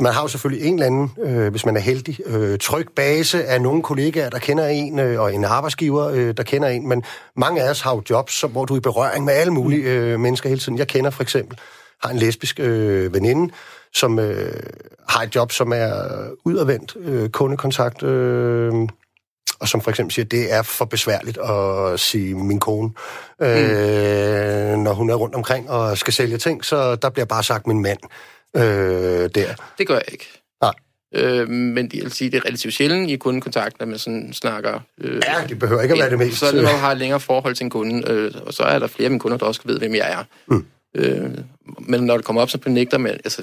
man 0.00 0.12
har 0.12 0.22
jo 0.22 0.28
selvfølgelig 0.28 0.66
en 0.66 0.74
eller 0.74 0.86
anden, 0.86 1.10
øh, 1.24 1.50
hvis 1.50 1.66
man 1.66 1.76
er 1.76 1.80
heldig, 1.80 2.18
øh, 2.26 2.58
tryg 2.58 2.86
base 2.96 3.44
af 3.44 3.62
nogle 3.62 3.82
kollegaer, 3.82 4.30
der 4.30 4.38
kender 4.38 4.66
en, 4.66 4.98
øh, 4.98 5.20
og 5.20 5.34
en 5.34 5.44
arbejdsgiver, 5.44 6.08
øh, 6.08 6.34
der 6.36 6.42
kender 6.42 6.68
en, 6.68 6.88
men 6.88 7.02
mange 7.36 7.62
af 7.62 7.70
os 7.70 7.80
har 7.80 7.94
jo 7.94 8.02
jobs, 8.10 8.32
som, 8.32 8.50
hvor 8.50 8.64
du 8.64 8.74
er 8.74 8.78
i 8.78 8.80
berøring 8.80 9.24
med 9.24 9.34
alle 9.34 9.52
mulige 9.52 9.90
øh, 9.90 10.20
mennesker 10.20 10.48
hele 10.48 10.60
tiden. 10.60 10.78
Jeg 10.78 10.88
kender 10.88 11.10
for 11.10 11.22
eksempel, 11.22 11.58
har 12.02 12.10
en 12.10 12.18
lesbisk 12.18 12.60
øh, 12.60 13.14
veninde, 13.14 13.54
som 13.94 14.18
øh, 14.18 14.62
har 15.08 15.22
et 15.22 15.34
job, 15.34 15.52
som 15.52 15.72
er 15.72 15.92
udadvendt 16.44 16.96
øh, 17.00 17.28
kundekontakt, 17.28 18.02
øh, 18.02 18.72
og 19.60 19.68
som 19.68 19.80
for 19.80 19.90
eksempel 19.90 20.14
siger, 20.14 20.24
at 20.24 20.30
det 20.30 20.52
er 20.52 20.62
for 20.62 20.84
besværligt 20.84 21.38
at 21.38 22.00
sige 22.00 22.34
min 22.34 22.60
kone, 22.60 22.90
øh, 23.40 24.76
når 24.76 24.94
hun 24.94 25.10
er 25.10 25.14
rundt 25.14 25.34
omkring 25.34 25.70
og 25.70 25.98
skal 25.98 26.12
sælge 26.12 26.38
ting, 26.38 26.64
så 26.64 26.96
der 26.96 27.10
bliver 27.10 27.26
bare 27.26 27.42
sagt 27.42 27.66
min 27.66 27.82
mand 27.82 27.98
øh, 28.56 28.62
der. 29.34 29.54
Det 29.78 29.86
gør 29.86 29.94
jeg 29.94 30.12
ikke. 30.12 30.28
Nej. 30.62 30.72
Øh, 31.14 31.48
men 31.48 31.84
det, 31.88 31.94
jeg 31.94 32.02
vil 32.02 32.12
sige, 32.12 32.30
det 32.30 32.36
er 32.36 32.44
relativt 32.44 32.74
sjældent 32.74 33.10
i 33.10 33.16
kundekontakt, 33.16 33.78
når 33.80 33.86
man 33.86 33.98
sådan 33.98 34.32
snakker... 34.32 34.80
Øh, 35.00 35.22
Ja, 35.26 35.46
det 35.48 35.58
behøver 35.58 35.82
ikke 35.82 35.94
at 35.94 36.00
være 36.00 36.10
det 36.10 36.18
mest. 36.18 36.38
Så 36.38 36.46
det, 36.46 36.54
når 36.54 36.62
man 36.62 36.80
har 36.80 36.94
længere 36.94 37.20
forhold 37.20 37.54
til 37.54 37.64
en 37.64 37.70
kunde, 37.70 38.10
øh, 38.10 38.32
og 38.46 38.54
så 38.54 38.62
er 38.62 38.78
der 38.78 38.86
flere 38.86 39.04
af 39.04 39.10
mine 39.10 39.20
kunder, 39.20 39.38
der 39.38 39.46
også 39.46 39.60
ved, 39.64 39.78
hvem 39.78 39.94
jeg 39.94 40.12
er. 40.12 40.24
Mm. 40.46 40.66
Øh, 40.94 41.30
men 41.78 42.00
når 42.00 42.16
det 42.16 42.24
kommer 42.24 42.42
op, 42.42 42.50
så 42.50 42.58
benægter 42.58 42.98
man... 42.98 43.12
Altså, 43.12 43.42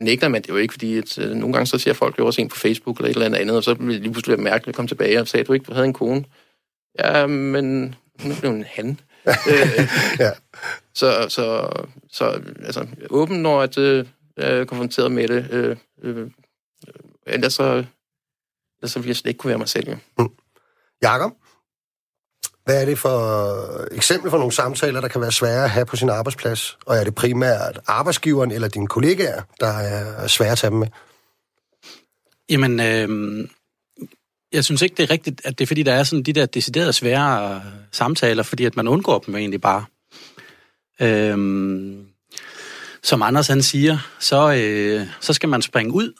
nægter 0.00 0.28
man 0.28 0.42
det 0.42 0.48
jo 0.48 0.56
ikke, 0.56 0.74
fordi 0.74 0.98
at, 0.98 1.18
øh, 1.18 1.30
nogle 1.30 1.52
gange 1.52 1.66
så 1.66 1.78
ser 1.78 1.92
folk 1.92 2.18
jo 2.18 2.26
også 2.26 2.40
en 2.40 2.48
på 2.48 2.56
Facebook 2.56 2.96
eller 2.96 3.10
et 3.10 3.16
eller 3.24 3.38
andet 3.38 3.56
og 3.56 3.64
så 3.64 3.74
vil 3.74 3.94
det 3.94 4.02
lige 4.02 4.12
pludselig 4.12 4.36
være 4.36 4.44
mærkeligt 4.44 4.68
at 4.68 4.74
komme 4.76 4.88
tilbage 4.88 5.20
og 5.20 5.28
sige, 5.28 5.40
at 5.40 5.46
du 5.46 5.52
ikke 5.52 5.72
havde 5.72 5.86
en 5.86 5.92
kone. 5.92 6.24
Ja, 6.98 7.26
men 7.26 7.94
hun 8.22 8.36
blev 8.40 8.50
en 8.50 8.64
han. 8.68 9.00
øh, 9.50 9.88
Ja. 10.18 10.30
så, 10.94 11.26
så, 11.28 11.68
så 12.12 12.40
altså, 12.64 12.86
åben, 13.10 13.42
når 13.42 13.62
at, 13.62 13.78
øh, 13.78 14.04
jeg 14.40 14.58
er 14.58 14.64
konfronteret 14.64 15.12
med 15.12 15.28
det. 15.28 15.50
Øh, 15.50 15.76
øh, 16.02 16.30
ellers, 17.26 17.54
så, 17.54 17.84
ellers 18.78 18.92
så 18.92 18.98
ville 18.98 19.08
jeg 19.08 19.16
slet 19.16 19.30
ikke 19.30 19.38
kunne 19.38 19.48
være 19.48 19.58
mig 19.58 19.68
selv. 19.68 19.88
Jo. 19.88 20.30
Jakob, 21.02 21.32
hvad 22.64 22.82
er 22.82 22.84
det 22.84 22.98
for 22.98 23.94
eksempel 23.94 24.30
for 24.30 24.38
nogle 24.38 24.52
samtaler, 24.52 25.00
der 25.00 25.08
kan 25.08 25.20
være 25.20 25.32
svære 25.32 25.64
at 25.64 25.70
have 25.70 25.86
på 25.86 25.96
sin 25.96 26.10
arbejdsplads? 26.10 26.78
Og 26.86 26.96
er 26.96 27.04
det 27.04 27.14
primært 27.14 27.80
arbejdsgiveren 27.86 28.50
eller 28.50 28.68
dine 28.68 28.86
kollegaer, 28.86 29.42
der 29.60 29.66
er 29.66 30.26
svære 30.26 30.52
at 30.52 30.58
tage 30.58 30.70
dem 30.70 30.78
med? 30.78 30.88
Jamen, 32.50 32.80
øh, 32.80 33.48
jeg 34.52 34.64
synes 34.64 34.82
ikke, 34.82 34.94
det 34.94 35.02
er 35.02 35.10
rigtigt, 35.10 35.40
at 35.44 35.58
det 35.58 35.64
er 35.64 35.66
fordi, 35.66 35.82
der 35.82 35.92
er 35.92 36.02
sådan 36.02 36.22
de 36.22 36.32
der 36.32 36.46
deciderede 36.46 36.92
svære 36.92 37.54
øh, 37.54 37.60
samtaler, 37.92 38.42
fordi 38.42 38.64
at 38.64 38.76
man 38.76 38.88
undgår 38.88 39.18
dem 39.18 39.36
egentlig 39.36 39.60
bare. 39.60 39.84
Øh, 41.00 41.38
som 43.02 43.22
Anders 43.22 43.48
han 43.48 43.62
siger, 43.62 43.98
så, 44.18 44.54
øh, 44.54 45.06
så 45.20 45.32
skal 45.32 45.48
man 45.48 45.62
springe 45.62 45.92
ud 45.92 46.12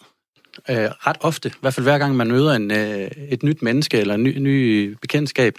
øh, 0.70 0.76
ret 0.76 1.16
ofte. 1.20 1.48
I 1.48 1.58
hvert 1.60 1.74
fald 1.74 1.86
hver 1.86 1.98
gang 1.98 2.16
man 2.16 2.28
møder 2.28 2.52
en, 2.52 2.70
øh, 2.70 3.10
et 3.28 3.42
nyt 3.42 3.62
menneske 3.62 3.98
eller 3.98 4.14
en 4.14 4.22
ny, 4.22 4.38
ny 4.38 4.86
bekendtskab. 5.00 5.54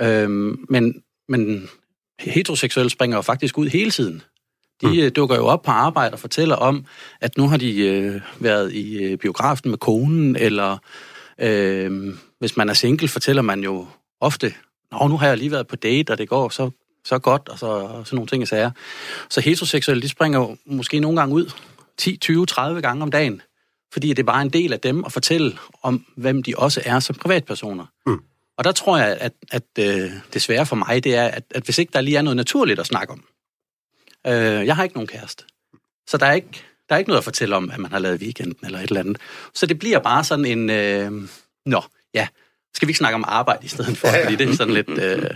Øh, 0.00 0.30
men, 0.70 1.02
men 1.28 1.68
heteroseksuelle 2.20 2.90
springer 2.90 3.16
jo 3.16 3.22
faktisk 3.22 3.58
ud 3.58 3.66
hele 3.66 3.90
tiden. 3.90 4.22
De 4.82 5.04
mm. 5.04 5.10
dukker 5.10 5.36
jo 5.36 5.46
op 5.46 5.62
på 5.62 5.70
arbejde 5.70 6.12
og 6.12 6.18
fortæller 6.18 6.56
om, 6.56 6.84
at 7.20 7.36
nu 7.36 7.48
har 7.48 7.56
de 7.56 7.88
øh, 7.88 8.20
været 8.38 8.72
i 8.72 9.04
øh, 9.04 9.18
biografen 9.18 9.70
med 9.70 9.78
konen, 9.78 10.36
eller 10.36 10.78
øh, 11.40 12.14
hvis 12.38 12.56
man 12.56 12.68
er 12.68 12.74
single, 12.74 13.08
fortæller 13.08 13.42
man 13.42 13.60
jo 13.60 13.86
ofte, 14.20 14.52
Nå, 14.92 15.08
nu 15.08 15.16
har 15.16 15.26
jeg 15.28 15.38
lige 15.38 15.50
været 15.50 15.66
på 15.66 15.76
date, 15.76 16.10
og 16.10 16.18
det 16.18 16.28
går 16.28 16.48
så, 16.48 16.70
så 17.06 17.18
godt, 17.18 17.48
og 17.48 17.58
så 17.58 17.66
og 17.66 18.06
sådan 18.06 18.16
nogle 18.16 18.28
ting 18.28 18.42
og 18.42 18.48
sager. 18.48 18.70
Så 19.30 19.40
heteroseksuelle, 19.40 20.02
de 20.02 20.08
springer 20.08 20.38
jo 20.38 20.56
måske 20.66 21.00
nogle 21.00 21.20
gange 21.20 21.34
ud 21.34 21.50
10, 21.96 22.16
20, 22.16 22.46
30 22.46 22.82
gange 22.82 23.02
om 23.02 23.10
dagen, 23.10 23.42
fordi 23.92 24.08
det 24.08 24.18
er 24.18 24.24
bare 24.24 24.42
en 24.42 24.50
del 24.50 24.72
af 24.72 24.80
dem 24.80 25.04
at 25.04 25.12
fortælle 25.12 25.58
om, 25.82 26.06
hvem 26.16 26.42
de 26.42 26.54
også 26.56 26.82
er 26.84 27.00
som 27.00 27.14
privatpersoner. 27.14 27.86
Mm. 28.06 28.20
Og 28.58 28.64
der 28.64 28.72
tror 28.72 28.98
jeg, 28.98 29.16
at, 29.20 29.32
at 29.52 29.62
øh, 29.78 30.10
det 30.32 30.42
svære 30.42 30.66
for 30.66 30.76
mig, 30.76 31.04
det 31.04 31.14
er, 31.14 31.24
at, 31.24 31.44
at 31.50 31.62
hvis 31.62 31.78
ikke 31.78 31.92
der 31.92 32.00
lige 32.00 32.16
er 32.16 32.22
noget 32.22 32.36
naturligt 32.36 32.80
at 32.80 32.86
snakke 32.86 33.12
om. 33.12 33.24
Øh, 34.26 34.66
jeg 34.66 34.76
har 34.76 34.82
ikke 34.82 34.96
nogen 34.96 35.06
kæreste. 35.06 35.44
Så 36.06 36.16
der 36.16 36.26
er 36.26 36.32
ikke, 36.32 36.62
der 36.88 36.94
er 36.94 36.98
ikke 36.98 37.08
noget 37.08 37.20
at 37.20 37.24
fortælle 37.24 37.56
om, 37.56 37.70
at 37.70 37.78
man 37.78 37.92
har 37.92 37.98
lavet 37.98 38.20
weekenden 38.20 38.66
eller 38.66 38.78
et 38.78 38.88
eller 38.88 39.00
andet. 39.00 39.18
Så 39.54 39.66
det 39.66 39.78
bliver 39.78 39.98
bare 39.98 40.24
sådan 40.24 40.44
en... 40.44 40.70
Øh, 40.70 41.28
nå, 41.66 41.82
ja, 42.14 42.28
skal 42.74 42.88
vi 42.88 42.90
ikke 42.90 42.98
snakke 42.98 43.14
om 43.14 43.24
arbejde 43.28 43.64
i 43.64 43.68
stedet 43.68 43.98
for? 43.98 44.08
Ja, 44.08 44.16
ja. 44.16 44.24
Fordi 44.24 44.36
det 44.36 44.48
er 44.48 44.54
sådan 44.54 44.74
lidt... 44.74 44.88
Øh, 44.88 45.30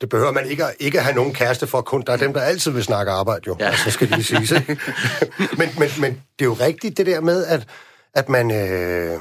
Det 0.00 0.08
behøver 0.08 0.32
man 0.32 0.46
ikke, 0.46 0.64
at- 0.64 0.74
ikke 0.80 0.98
at 0.98 1.04
have 1.04 1.16
nogen 1.16 1.34
kæreste 1.34 1.66
for 1.66 1.80
kun. 1.80 2.02
Der 2.06 2.12
er 2.12 2.16
dem, 2.16 2.32
der 2.32 2.40
altid 2.40 2.70
vil 2.70 2.84
snakke 2.84 3.12
arbejde, 3.12 3.42
jo. 3.46 3.56
Ja. 3.60 3.66
Altså, 3.66 3.90
skal 3.90 4.10
det 4.10 4.30
ikke? 4.30 4.78
men, 5.58 5.68
men, 5.78 5.88
men 6.00 6.12
det 6.38 6.44
er 6.44 6.44
jo 6.44 6.52
rigtigt, 6.52 6.96
det 6.96 7.06
der 7.06 7.20
med, 7.20 7.46
at, 7.46 7.66
at 8.14 8.28
man... 8.28 8.50
Øh, 8.50 9.20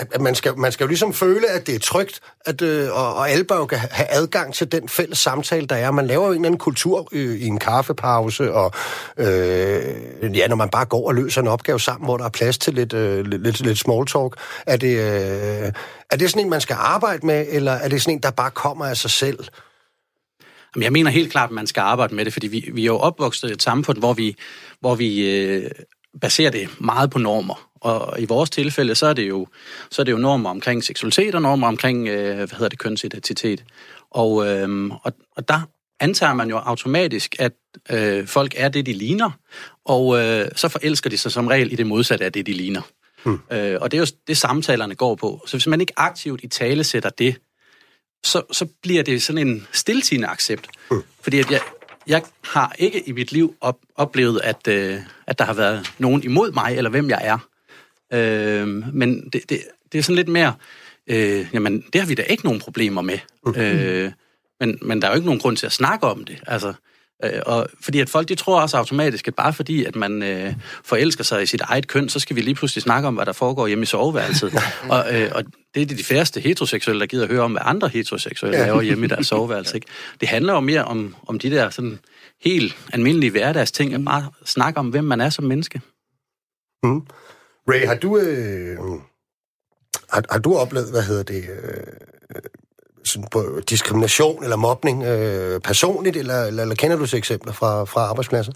at, 0.00 0.06
at 0.12 0.20
man, 0.20 0.34
skal, 0.34 0.58
man 0.58 0.72
skal 0.72 0.84
jo 0.84 0.88
ligesom 0.88 1.14
føle, 1.14 1.50
at 1.50 1.66
det 1.66 1.74
er 1.74 1.78
trygt, 1.78 2.20
at, 2.46 2.62
øh, 2.62 2.88
og, 2.92 3.14
og 3.14 3.30
alle 3.30 3.44
bør 3.44 3.56
jo 3.56 3.66
kan 3.66 3.78
have 3.78 4.06
adgang 4.10 4.54
til 4.54 4.72
den 4.72 4.88
fælles 4.88 5.18
samtale, 5.18 5.66
der 5.66 5.76
er. 5.76 5.90
Man 5.90 6.06
laver 6.06 6.26
jo 6.26 6.30
en 6.30 6.34
eller 6.34 6.48
anden 6.48 6.58
kultur 6.58 7.08
øh, 7.12 7.36
i 7.36 7.46
en 7.46 7.58
kaffepause, 7.58 8.52
og 8.52 8.72
øh, 9.16 10.36
ja, 10.36 10.48
når 10.48 10.56
man 10.56 10.68
bare 10.68 10.84
går 10.84 11.08
og 11.08 11.14
løser 11.14 11.40
en 11.40 11.48
opgave 11.48 11.80
sammen, 11.80 12.06
hvor 12.06 12.16
der 12.16 12.24
er 12.24 12.28
plads 12.28 12.58
til 12.58 12.74
lidt, 12.74 12.92
øh, 12.92 13.26
lidt, 13.26 13.60
lidt 13.60 13.78
small 13.78 14.06
talk. 14.06 14.36
Er 14.66 14.76
det, 14.76 14.96
øh, 14.96 15.72
er 16.10 16.16
det 16.16 16.30
sådan 16.30 16.44
en, 16.44 16.50
man 16.50 16.60
skal 16.60 16.76
arbejde 16.78 17.26
med, 17.26 17.46
eller 17.48 17.72
er 17.72 17.88
det 17.88 18.02
sådan 18.02 18.14
en, 18.14 18.22
der 18.22 18.30
bare 18.30 18.50
kommer 18.50 18.86
af 18.86 18.96
sig 18.96 19.10
selv? 19.10 19.38
Jamen, 20.74 20.84
jeg 20.84 20.92
mener 20.92 21.10
helt 21.10 21.32
klart, 21.32 21.50
at 21.50 21.54
man 21.54 21.66
skal 21.66 21.80
arbejde 21.80 22.14
med 22.14 22.24
det, 22.24 22.32
fordi 22.32 22.46
vi, 22.46 22.70
vi 22.74 22.82
er 22.82 22.86
jo 22.86 22.98
opvokset 22.98 23.50
i 23.50 23.52
et 23.52 23.62
samfund, 23.62 23.98
hvor 23.98 24.12
vi, 24.12 24.36
hvor 24.80 24.94
vi 24.94 25.30
øh, 25.30 25.70
baserer 26.20 26.50
det 26.50 26.68
meget 26.80 27.10
på 27.10 27.18
normer. 27.18 27.69
Og 27.80 28.20
i 28.20 28.24
vores 28.24 28.50
tilfælde, 28.50 28.94
så 28.94 29.06
er 29.06 29.12
det 29.12 29.28
jo, 29.28 29.46
så 29.90 30.02
er 30.02 30.04
det 30.04 30.12
jo 30.12 30.18
normer 30.18 30.50
omkring 30.50 30.84
seksualitet 30.84 31.34
og 31.34 31.42
normer 31.42 31.68
omkring, 31.68 32.08
øh, 32.08 32.36
hvad 32.36 32.48
hedder 32.48 32.68
det, 32.68 32.78
kønsidentitet. 32.78 33.64
Og, 34.10 34.46
øh, 34.46 34.90
og, 35.02 35.12
og 35.36 35.48
der 35.48 35.60
antager 36.00 36.34
man 36.34 36.48
jo 36.48 36.56
automatisk, 36.56 37.36
at 37.38 37.52
øh, 37.90 38.26
folk 38.26 38.54
er 38.56 38.68
det, 38.68 38.86
de 38.86 38.92
ligner, 38.92 39.30
og 39.84 40.18
øh, 40.18 40.48
så 40.56 40.68
forelsker 40.68 41.10
de 41.10 41.18
sig 41.18 41.32
som 41.32 41.46
regel 41.46 41.72
i 41.72 41.76
det 41.76 41.86
modsatte 41.86 42.24
af 42.24 42.32
det, 42.32 42.46
de 42.46 42.52
ligner. 42.52 42.82
Hmm. 43.24 43.40
Øh, 43.52 43.78
og 43.80 43.90
det 43.90 43.96
er 43.96 44.00
jo 44.00 44.06
det, 44.26 44.36
samtalerne 44.36 44.94
går 44.94 45.14
på. 45.14 45.42
Så 45.46 45.56
hvis 45.56 45.66
man 45.66 45.80
ikke 45.80 45.92
aktivt 45.96 46.40
i 46.42 46.48
tale 46.48 46.84
sætter 46.84 47.10
det, 47.10 47.36
så, 48.24 48.42
så 48.52 48.66
bliver 48.82 49.02
det 49.02 49.22
sådan 49.22 49.48
en 49.48 49.66
stiltigende 49.72 50.28
accept. 50.28 50.68
Hmm. 50.90 51.02
Fordi 51.22 51.38
at 51.38 51.50
jeg, 51.50 51.60
jeg 52.06 52.22
har 52.44 52.74
ikke 52.78 53.08
i 53.08 53.12
mit 53.12 53.32
liv 53.32 53.54
op, 53.60 53.78
oplevet, 53.96 54.40
at, 54.44 54.68
øh, 54.68 54.98
at 55.26 55.38
der 55.38 55.44
har 55.44 55.54
været 55.54 55.92
nogen 55.98 56.22
imod 56.22 56.52
mig, 56.52 56.76
eller 56.76 56.90
hvem 56.90 57.10
jeg 57.10 57.20
er. 57.22 57.38
Øh, 58.12 58.68
men 58.94 59.28
det, 59.32 59.50
det, 59.50 59.60
det 59.92 59.98
er 59.98 60.02
sådan 60.02 60.16
lidt 60.16 60.28
mere, 60.28 60.54
øh, 61.06 61.46
jamen, 61.52 61.84
det 61.92 62.00
har 62.00 62.08
vi 62.08 62.14
da 62.14 62.22
ikke 62.22 62.44
nogen 62.44 62.60
problemer 62.60 63.02
med. 63.02 63.18
Mm. 63.46 63.54
Øh, 63.60 64.12
men, 64.60 64.78
men 64.82 65.02
der 65.02 65.08
er 65.08 65.12
jo 65.12 65.16
ikke 65.16 65.26
nogen 65.26 65.40
grund 65.40 65.56
til 65.56 65.66
at 65.66 65.72
snakke 65.72 66.06
om 66.06 66.24
det. 66.24 66.42
Altså, 66.46 66.72
øh, 67.24 67.40
og 67.46 67.68
fordi 67.80 68.00
at 68.00 68.08
folk, 68.08 68.28
de 68.28 68.34
tror 68.34 68.60
også 68.60 68.76
automatisk, 68.76 69.28
at 69.28 69.34
bare 69.34 69.52
fordi, 69.52 69.84
at 69.84 69.96
man 69.96 70.22
øh, 70.22 70.54
forelsker 70.84 71.24
sig 71.24 71.42
i 71.42 71.46
sit 71.46 71.60
eget 71.60 71.88
køn, 71.88 72.08
så 72.08 72.20
skal 72.20 72.36
vi 72.36 72.40
lige 72.40 72.54
pludselig 72.54 72.82
snakke 72.82 73.08
om, 73.08 73.14
hvad 73.14 73.26
der 73.26 73.32
foregår 73.32 73.66
hjemme 73.66 73.82
i 73.82 73.86
soveværelset. 73.86 74.54
og, 74.90 75.20
øh, 75.20 75.30
og 75.34 75.44
det 75.74 75.82
er 75.82 75.86
de 75.86 76.04
færreste 76.04 76.40
heteroseksuelle, 76.40 77.00
der 77.00 77.06
gider 77.06 77.24
at 77.24 77.30
høre 77.30 77.42
om, 77.42 77.52
hvad 77.52 77.62
andre 77.64 77.88
heteroseksuelle 77.88 78.58
ja. 78.58 78.66
laver 78.66 78.82
hjemme 78.82 79.06
i 79.06 79.08
deres 79.08 79.26
soveværelse. 79.26 79.76
Ikke? 79.76 79.86
Det 80.20 80.28
handler 80.28 80.52
jo 80.52 80.60
mere 80.60 80.84
om, 80.84 81.14
om 81.26 81.38
de 81.38 81.50
der 81.50 81.70
sådan 81.70 81.98
helt 82.44 82.76
almindelige 82.92 83.30
hverdagsting, 83.30 83.94
at 83.94 84.04
bare 84.04 84.30
snakke 84.44 84.80
om, 84.80 84.88
hvem 84.88 85.04
man 85.04 85.20
er 85.20 85.30
som 85.30 85.44
menneske. 85.44 85.80
Mm. 86.82 87.02
Ray, 87.70 87.86
har 87.86 87.94
du, 87.94 88.18
øh, 88.18 88.78
har, 90.10 90.22
har 90.30 90.38
du 90.38 90.56
oplevet, 90.56 90.90
hvad 90.90 91.02
hedder 91.02 91.22
det, 91.22 91.44
øh, 91.44 92.42
sådan 93.04 93.28
på 93.30 93.60
diskrimination 93.70 94.42
eller 94.44 94.56
mobning 94.56 95.04
øh, 95.04 95.60
personligt, 95.60 96.16
eller, 96.16 96.44
eller, 96.44 96.62
eller 96.62 96.74
kender 96.74 96.96
du 96.96 97.06
så 97.06 97.16
eksempler 97.16 97.52
fra, 97.52 97.84
fra 97.84 98.00
arbejdspladser? 98.00 98.52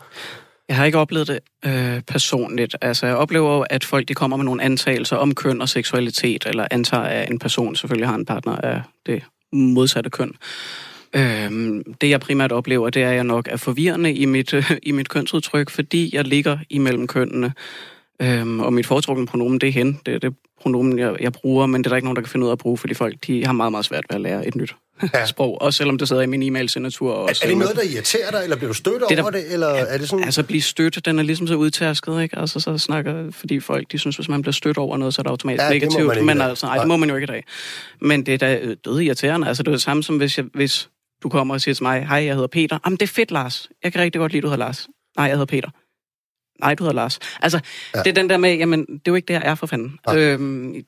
Jeg 0.69 0.77
har 0.77 0.85
ikke 0.85 0.99
oplevet 0.99 1.29
det 1.29 1.39
øh, 1.65 2.01
personligt. 2.01 2.77
Altså, 2.81 3.07
jeg 3.07 3.17
oplever 3.17 3.57
jo, 3.57 3.65
at 3.71 3.85
folk 3.85 4.09
de 4.09 4.15
kommer 4.15 4.37
med 4.37 4.45
nogle 4.45 4.63
antagelser 4.63 5.17
om 5.17 5.35
køn 5.35 5.61
og 5.61 5.69
seksualitet, 5.69 6.47
eller 6.47 6.69
antager, 6.71 7.03
at 7.03 7.31
en 7.31 7.39
person 7.39 7.77
selvfølgelig 7.77 8.09
har 8.09 8.15
en 8.15 8.27
partner 8.27 8.57
af 8.57 8.83
det 9.07 9.23
modsatte 9.53 10.11
køn. 10.11 10.33
Øhm, 11.17 11.95
det 12.01 12.11
jeg 12.11 12.21
primært 12.21 12.53
oplever, 12.53 12.91
det 12.91 13.03
er, 13.03 13.11
at 13.11 13.15
jeg 13.15 13.25
nok 13.25 13.49
er 13.51 13.57
forvirrende 13.57 14.13
i 14.13 14.25
mit, 14.25 14.55
øh, 14.55 14.71
i 14.83 14.93
mit 14.93 15.09
kønsudtryk, 15.09 15.71
fordi 15.71 16.11
jeg 16.17 16.25
ligger 16.25 16.59
imellem 16.71 17.07
kønnene. 17.07 17.53
Øhm, 18.23 18.61
og 18.61 18.73
mit 18.73 18.87
foretrukne 18.87 19.27
pronomen, 19.27 19.59
det 19.59 19.69
er 19.69 19.73
hen. 19.73 20.01
Det 20.07 20.15
er 20.15 20.19
det 20.19 20.35
pronomen, 20.61 20.99
jeg, 20.99 21.17
jeg 21.21 21.33
bruger, 21.33 21.67
men 21.67 21.85
det 21.85 21.87
er 21.87 21.89
der 21.91 21.97
ikke 21.97 22.07
nogen, 22.07 22.17
der 22.17 22.23
kan 22.23 22.31
finde 22.31 22.45
ud 22.45 22.51
af 22.51 22.53
at 22.53 22.59
bruge, 22.59 22.79
fordi 22.79 22.95
folk 22.95 23.15
de 23.27 23.47
har 23.47 23.53
meget, 23.53 23.71
meget 23.71 23.85
svært 23.85 24.05
ved 24.11 24.15
at 24.15 24.21
lære 24.21 24.47
et 24.47 24.55
nyt 24.55 24.75
ja. 25.15 25.27
sprog, 25.33 25.63
også 25.63 25.77
selvom 25.77 25.99
det 25.99 26.09
sidder 26.09 26.23
i 26.23 26.27
min 26.27 26.43
e-mail-signatur. 26.43 27.13
Og 27.13 27.25
er, 27.25 27.41
er 27.43 27.49
det 27.49 27.59
noget, 27.59 27.77
der 27.77 27.83
irriterer 27.83 28.31
dig, 28.31 28.41
eller 28.43 28.57
bliver 28.57 28.69
du 28.69 28.75
stødt 28.75 29.03
det, 29.09 29.21
over 29.21 29.31
der, 29.31 29.39
det, 29.39 29.53
eller 29.53 29.69
ja, 29.69 29.85
er 29.89 29.99
det 29.99 30.09
sådan... 30.09 30.25
Altså, 30.25 30.43
blive 30.43 30.63
stødt, 30.63 31.05
den 31.05 31.19
er 31.19 31.23
ligesom 31.23 31.47
så 31.47 31.55
udtærsket, 31.55 32.23
ikke? 32.23 32.39
Altså, 32.39 32.61
så 32.61 32.79
snakker, 32.79 33.31
fordi 33.31 33.61
folk, 33.61 33.93
de 33.93 33.99
synes, 33.99 34.17
hvis 34.17 34.29
man 34.29 34.43
bliver 34.43 34.53
stødt 34.53 34.79
over 34.79 34.97
noget, 34.97 35.15
så 35.15 35.21
er 35.21 35.23
det 35.23 35.31
automatisk 35.31 35.63
ja, 35.65 35.71
negativt, 35.71 36.15
det 36.15 36.25
men 36.25 36.41
altså, 36.41 36.67
nej, 36.67 36.79
det 36.79 36.89
må 36.89 36.97
man 36.97 37.09
jo 37.09 37.15
ikke 37.15 37.25
i 37.25 37.33
dag. 37.33 37.45
Men 38.01 38.27
det 38.27 38.35
er 38.35 38.39
da 38.39 38.75
døde 38.85 39.05
irriterende, 39.05 39.49
altså, 39.49 39.63
det 39.63 39.69
er 39.69 39.73
det 39.73 39.83
samme 39.83 40.03
som, 40.03 40.17
hvis, 40.17 40.39
jeg, 40.39 40.47
hvis 40.55 40.89
du 41.23 41.29
kommer 41.29 41.55
og 41.55 41.61
siger 41.61 41.75
til 41.75 41.83
mig, 41.83 42.07
hej, 42.07 42.25
jeg 42.25 42.35
hedder 42.35 42.49
Peter. 42.49 42.79
Jamen, 42.85 42.97
det 42.97 43.03
er 43.03 43.13
fedt, 43.13 43.31
Lars. 43.31 43.69
Jeg 43.85 43.93
kan 43.93 44.01
rigtig 44.03 44.19
godt 44.19 44.33
lide, 44.33 44.43
du 44.43 44.47
hedder 44.47 44.65
Lars. 44.65 44.89
Nej, 45.17 45.27
jeg 45.27 45.33
hedder 45.33 45.47
Peter. 45.47 45.69
Nej, 46.61 46.75
du 46.75 46.85
hedder 46.85 46.95
Lars. 46.95 47.19
Altså, 47.43 47.61
ja. 47.95 47.99
det 47.99 48.11
er 48.11 48.15
den 48.15 48.31
der 48.31 48.37
med, 48.37 48.57
jamen, 48.57 48.81
det 48.81 48.95
er 48.95 49.01
jo 49.09 49.15
ikke 49.15 49.27
det, 49.27 49.35
jeg 49.35 49.43
er 49.45 49.55
for 49.55 49.67
fanden. 49.67 49.99
Ja. 50.09 50.17
Øhm, 50.17 50.85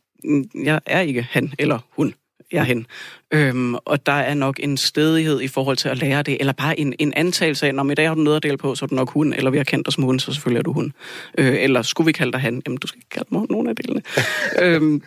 jeg 0.64 0.80
er 0.86 1.00
ikke 1.00 1.22
han 1.30 1.54
eller 1.58 1.78
hun. 1.90 2.14
Jeg 2.52 2.58
er 2.58 2.64
hen. 2.64 2.86
Øhm, 3.30 3.74
og 3.74 4.06
der 4.06 4.12
er 4.12 4.34
nok 4.34 4.60
en 4.62 4.76
stedighed 4.76 5.40
i 5.40 5.48
forhold 5.48 5.76
til 5.76 5.88
at 5.88 5.98
lære 5.98 6.22
det, 6.22 6.36
eller 6.40 6.52
bare 6.52 6.80
en, 6.80 6.94
en 6.98 7.14
antagelse 7.14 7.66
af, 7.66 7.74
når 7.74 7.90
i 7.90 7.94
dag 7.94 8.08
har 8.08 8.14
du 8.14 8.20
noget 8.20 8.36
at 8.36 8.42
dele 8.42 8.56
på, 8.56 8.74
så 8.74 8.84
er 8.84 8.86
du 8.86 8.94
nok 8.94 9.10
hun, 9.10 9.32
eller 9.32 9.50
vi 9.50 9.56
har 9.56 9.64
kendt 9.64 9.86
dig 9.86 9.92
som 9.92 10.04
hun, 10.04 10.18
så 10.18 10.32
selvfølgelig 10.32 10.58
er 10.58 10.62
du 10.62 10.72
hun. 10.72 10.92
Øh, 11.38 11.54
eller 11.62 11.82
skulle 11.82 12.06
vi 12.06 12.12
kalde 12.12 12.32
dig 12.32 12.40
han? 12.40 12.62
Jamen, 12.66 12.78
du 12.78 12.86
skal 12.86 12.98
ikke 12.98 13.08
kalde 13.08 13.28
mig 13.30 13.46
nogen 13.50 13.68
af 13.68 13.76
delene. 13.76 14.02
øhm, 14.62 15.02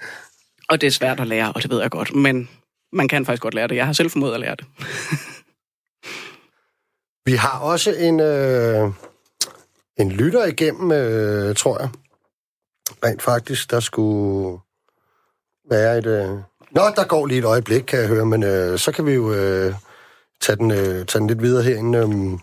og 0.69 0.81
det 0.81 0.87
er 0.87 0.91
svært 0.91 1.19
at 1.19 1.27
lære, 1.27 1.51
og 1.51 1.63
det 1.63 1.71
ved 1.71 1.81
jeg 1.81 1.89
godt, 1.89 2.15
men 2.15 2.49
man 2.93 3.07
kan 3.07 3.25
faktisk 3.25 3.41
godt 3.41 3.53
lære 3.53 3.67
det. 3.67 3.75
Jeg 3.75 3.85
har 3.85 3.93
selv 3.93 4.09
formået 4.09 4.33
at 4.33 4.39
lære 4.39 4.55
det. 4.55 4.65
vi 7.25 7.31
har 7.31 7.59
også 7.59 7.95
en, 7.99 8.19
øh, 8.19 8.91
en 9.99 10.11
lytter 10.11 10.45
igennem, 10.45 10.91
øh, 10.91 11.55
tror 11.55 11.79
jeg. 11.79 11.89
Rent 13.03 13.21
faktisk, 13.21 13.71
der 13.71 13.79
skulle 13.79 14.59
være 15.69 15.97
et... 15.97 16.05
Øh... 16.05 16.29
Nå, 16.71 16.81
der 16.95 17.07
går 17.07 17.25
lige 17.25 17.39
et 17.39 17.45
øjeblik, 17.45 17.83
kan 17.83 17.99
jeg 17.99 18.07
høre, 18.07 18.25
men 18.25 18.43
øh, 18.43 18.79
så 18.79 18.91
kan 18.91 19.05
vi 19.05 19.13
jo 19.13 19.33
øh, 19.33 19.73
tage, 20.41 20.55
den, 20.55 20.71
øh, 20.71 21.05
tage 21.05 21.19
den 21.19 21.27
lidt 21.27 21.41
videre 21.41 21.63
herinde. 21.63 21.97
Øh... 21.97 22.39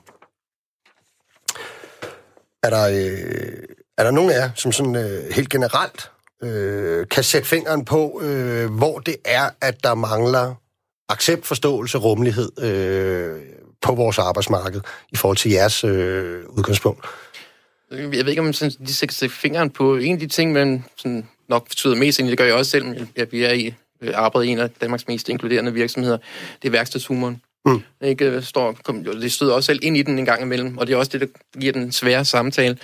Er 2.62 2.70
der, 2.70 2.88
øh, 2.88 3.62
er 3.98 4.04
der 4.04 4.10
nogen 4.10 4.30
af 4.30 4.34
jer, 4.34 4.50
som 4.54 4.72
sådan 4.72 4.96
øh, 4.96 5.32
helt 5.34 5.50
generelt 5.50 6.10
øh, 6.42 7.06
kan 7.08 7.24
sætte 7.24 7.48
fingeren 7.48 7.84
på, 7.84 8.20
øh, 8.22 8.70
hvor 8.70 8.98
det 8.98 9.16
er, 9.24 9.50
at 9.60 9.84
der 9.84 9.94
mangler 9.94 10.54
accept, 11.08 11.46
forståelse, 11.46 11.98
rummelighed 11.98 12.62
øh, 12.62 13.42
på 13.82 13.94
vores 13.94 14.18
arbejdsmarked 14.18 14.80
i 15.12 15.16
forhold 15.16 15.36
til 15.36 15.50
jeres 15.50 15.84
øh, 15.84 16.44
udgangspunkt? 16.48 17.06
Jeg 17.90 18.10
ved 18.10 18.28
ikke, 18.28 18.42
om 18.42 18.52
sådan, 18.52 18.86
de 18.86 18.94
sætter 18.94 19.28
fingeren 19.28 19.70
på 19.70 19.96
en 19.96 20.12
af 20.12 20.18
de 20.18 20.26
ting, 20.26 20.52
men 20.52 20.84
sådan, 20.96 21.28
nok 21.48 21.68
betyder 21.68 21.94
mest, 21.94 22.18
det 22.18 22.38
gør 22.38 22.44
jeg 22.44 22.54
også 22.54 22.70
selv, 22.70 23.06
at 23.16 23.32
vi 23.32 23.42
er 23.42 23.52
i 23.52 23.74
øh, 24.02 24.12
arbejdet 24.14 24.48
i 24.48 24.50
en 24.50 24.58
af 24.58 24.70
Danmarks 24.70 25.08
mest 25.08 25.28
inkluderende 25.28 25.72
virksomheder, 25.72 26.18
det 26.62 26.68
er 26.68 26.72
værkstedshumoren. 26.72 27.40
Mm. 27.66 27.82
Ikke, 28.02 28.24
øh, 28.24 28.42
står, 28.42 28.76
kom, 28.84 29.04
det 29.04 29.32
støder 29.32 29.54
også 29.54 29.66
selv 29.66 29.78
ind 29.82 29.96
i 29.96 30.02
den 30.02 30.18
en 30.18 30.24
gang 30.24 30.42
imellem, 30.42 30.78
og 30.78 30.86
det 30.86 30.92
er 30.92 30.96
også 30.96 31.18
det, 31.18 31.20
der 31.20 31.58
giver 31.60 31.72
den 31.72 31.92
svære 31.92 32.24
samtale. 32.24 32.78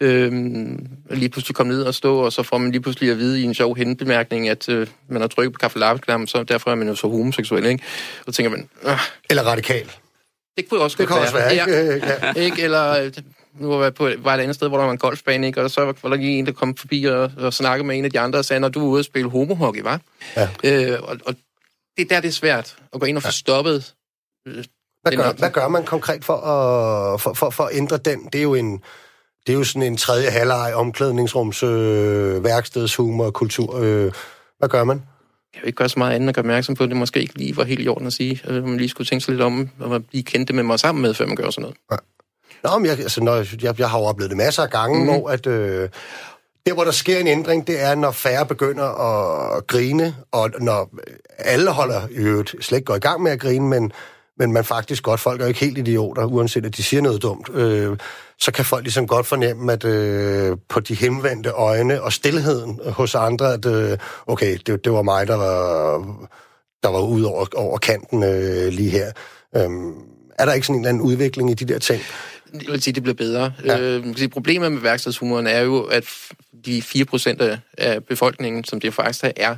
Øhm, 0.00 0.88
lige 1.10 1.28
pludselig 1.28 1.54
komme 1.56 1.72
ned 1.72 1.82
og 1.82 1.94
stå, 1.94 2.16
og 2.16 2.32
så 2.32 2.42
får 2.42 2.58
man 2.58 2.70
lige 2.70 2.80
pludselig 2.80 3.10
at 3.10 3.18
vide 3.18 3.40
i 3.40 3.44
en 3.44 3.54
sjov 3.54 3.76
henbemærkning, 3.76 4.48
at 4.48 4.68
øh, 4.68 4.86
man 5.08 5.20
har 5.20 5.28
trykket 5.28 5.52
på 5.52 5.58
kaffe 5.58 5.78
så 6.26 6.44
derfor 6.48 6.70
er 6.70 6.74
man 6.74 6.88
jo 6.88 6.94
så 6.94 7.08
homoseksuel, 7.08 7.66
ikke? 7.66 7.84
Og 8.26 8.34
tænker 8.34 8.50
man... 8.50 8.68
Øh. 8.84 8.98
Eller 9.30 9.42
radikal. 9.42 9.90
Det 10.56 10.68
kunne 10.68 10.80
også 10.80 10.96
det 11.00 11.08
kunne 11.08 11.20
også 11.20 11.34
være, 11.34 11.52
ikke? 11.52 12.00
Ja, 12.16 12.32
ikke? 12.46 12.62
Eller 12.62 13.10
nu 13.60 13.68
var 13.68 13.82
jeg 13.82 13.94
på, 13.94 14.10
var 14.18 14.34
et 14.34 14.40
andet 14.40 14.54
sted, 14.54 14.68
hvor 14.68 14.78
der 14.78 14.84
var 14.84 14.92
en 14.92 14.98
golfbane, 14.98 15.46
ikke? 15.46 15.62
og 15.62 15.70
så 15.70 15.80
var 16.02 16.08
der 16.10 16.16
lige 16.16 16.38
en, 16.38 16.46
der 16.46 16.52
kom 16.52 16.76
forbi 16.76 17.04
og, 17.04 17.32
og 17.36 17.52
snakkede 17.52 17.86
med 17.86 17.98
en 17.98 18.04
af 18.04 18.10
de 18.10 18.20
andre 18.20 18.38
og 18.38 18.44
sagde, 18.44 18.60
når 18.60 18.68
du 18.68 18.80
er 18.80 18.88
ude 18.88 19.00
og 19.00 19.04
spille 19.04 19.30
homohockey, 19.30 19.82
var? 19.82 20.00
Ja. 20.36 20.48
Øh, 20.64 20.98
og, 21.02 21.16
og 21.26 21.34
det 21.96 22.10
der 22.10 22.20
det 22.20 22.28
er 22.28 22.32
svært 22.32 22.76
at 22.92 23.00
gå 23.00 23.06
ind 23.06 23.16
og 23.16 23.22
få 23.22 23.28
ja. 23.28 23.32
stoppet. 23.32 23.94
Øh, 24.48 24.64
hvad, 25.02 25.12
gør, 25.12 25.32
hvad 25.32 25.50
gør 25.50 25.68
man 25.68 25.84
konkret 25.84 26.24
for 26.24 26.36
at, 26.36 27.20
for, 27.20 27.32
for, 27.32 27.50
for 27.50 27.64
at 27.64 27.76
ændre 27.76 27.96
den? 27.96 28.28
Det 28.32 28.38
er 28.38 28.42
jo 28.42 28.54
en, 28.54 28.82
det 29.46 29.52
er 29.52 29.58
jo 29.58 29.64
sådan 29.64 29.82
en 29.82 29.96
tredje 29.96 30.30
halvleg 30.30 30.74
omklædningsrums, 30.74 31.62
øh, 31.62 32.44
værkstedshumor, 32.44 33.30
kultur. 33.30 33.78
Øh, 33.78 34.12
hvad 34.58 34.68
gør 34.68 34.84
man? 34.84 35.02
Jeg 35.54 35.62
vil 35.62 35.66
ikke 35.66 35.76
gøre 35.76 35.88
så 35.88 35.98
meget 35.98 36.14
andet 36.14 36.22
end 36.22 36.28
at 36.28 36.34
gøre 36.34 36.42
opmærksom 36.42 36.74
på, 36.74 36.84
at 36.84 36.88
det 36.88 36.96
måske 36.96 37.20
ikke 37.20 37.38
lige 37.38 37.56
var 37.56 37.64
helt 37.64 37.80
i 37.80 37.88
orden 37.88 38.06
at 38.06 38.12
sige. 38.12 38.40
At 38.44 38.64
man 38.64 38.76
lige 38.76 38.88
skulle 38.88 39.06
tænke 39.06 39.24
sig 39.24 39.32
lidt 39.32 39.42
om, 39.42 39.68
og 39.80 40.04
blive 40.04 40.22
kendte 40.22 40.52
med 40.52 40.62
mig 40.62 40.80
sammen 40.80 41.02
med, 41.02 41.14
før 41.14 41.26
man 41.26 41.36
gør 41.36 41.50
sådan 41.50 41.62
noget. 41.62 41.76
Ja. 41.92 41.96
Nå, 42.64 42.78
men 42.78 42.86
jeg, 42.86 42.98
altså, 42.98 43.20
når, 43.20 43.62
jeg, 43.62 43.78
jeg 43.78 43.90
har 43.90 43.98
jo 43.98 44.04
oplevet 44.04 44.30
det 44.30 44.36
masser 44.36 44.62
af 44.62 44.70
gange, 44.70 44.98
mm-hmm. 44.98 45.20
hvor 45.20 45.30
at... 45.30 45.46
Øh, 45.46 45.88
der, 46.66 46.74
hvor 46.74 46.84
der 46.84 46.90
sker 46.90 47.18
en 47.18 47.26
ændring, 47.26 47.66
det 47.66 47.82
er, 47.82 47.94
når 47.94 48.10
færre 48.10 48.46
begynder 48.46 48.84
at 49.56 49.66
grine, 49.66 50.16
og 50.32 50.50
når 50.60 50.90
alle 51.38 51.70
holder 51.70 52.02
i 52.10 52.16
øvrigt 52.16 52.54
slet 52.60 52.78
ikke 52.78 52.86
går 52.86 52.94
i 52.94 52.98
gang 52.98 53.22
med 53.22 53.32
at 53.32 53.40
grine, 53.40 53.68
men, 53.68 53.92
men 54.38 54.52
man 54.52 54.64
faktisk 54.64 55.02
godt, 55.02 55.20
folk 55.20 55.40
er 55.40 55.44
jo 55.44 55.48
ikke 55.48 55.60
helt 55.60 55.78
idioter, 55.78 56.24
uanset 56.24 56.66
at 56.66 56.76
de 56.76 56.82
siger 56.82 57.02
noget 57.02 57.22
dumt, 57.22 57.50
øh, 57.54 57.96
så 58.38 58.52
kan 58.52 58.64
folk 58.64 58.82
ligesom 58.82 59.06
godt 59.06 59.26
fornemme, 59.26 59.72
at 59.72 59.84
øh, 59.84 60.56
på 60.68 60.80
de 60.80 60.94
henvendte 60.94 61.50
øjne 61.50 62.02
og 62.02 62.12
stillheden 62.12 62.80
hos 62.86 63.14
andre, 63.14 63.52
at 63.52 63.66
øh, 63.66 63.98
okay, 64.26 64.58
det, 64.66 64.84
det 64.84 64.92
var 64.92 65.02
mig, 65.02 65.26
der 65.26 65.36
var, 65.36 65.98
der 66.82 66.88
var 66.88 67.00
ud 67.00 67.22
over, 67.22 67.46
over 67.56 67.78
kanten 67.78 68.22
øh, 68.22 68.68
lige 68.68 68.90
her. 68.90 69.12
Øh, 69.56 69.70
er 70.38 70.44
der 70.44 70.52
ikke 70.52 70.66
sådan 70.66 70.76
en 70.76 70.80
eller 70.80 70.88
anden 70.88 71.02
udvikling 71.02 71.50
i 71.50 71.54
de 71.54 71.72
der 71.72 71.78
ting? 71.78 72.02
Jeg 72.54 72.72
vil 72.72 72.82
sige, 72.82 72.94
det 72.94 73.02
bliver 73.02 73.14
bedre. 73.16 73.52
Ja. 73.64 73.80
Øh, 73.80 74.16
sige, 74.16 74.28
problemet 74.28 74.72
med 74.72 74.80
værkstedshumoren 74.80 75.46
er 75.46 75.60
jo, 75.60 75.82
at 75.82 76.04
de 76.66 76.82
4% 76.82 77.40
af- 77.40 77.58
af 77.78 78.04
befolkningen, 78.04 78.64
som 78.64 78.80
det 78.80 78.94
faktisk 78.94 79.24
er, 79.36 79.56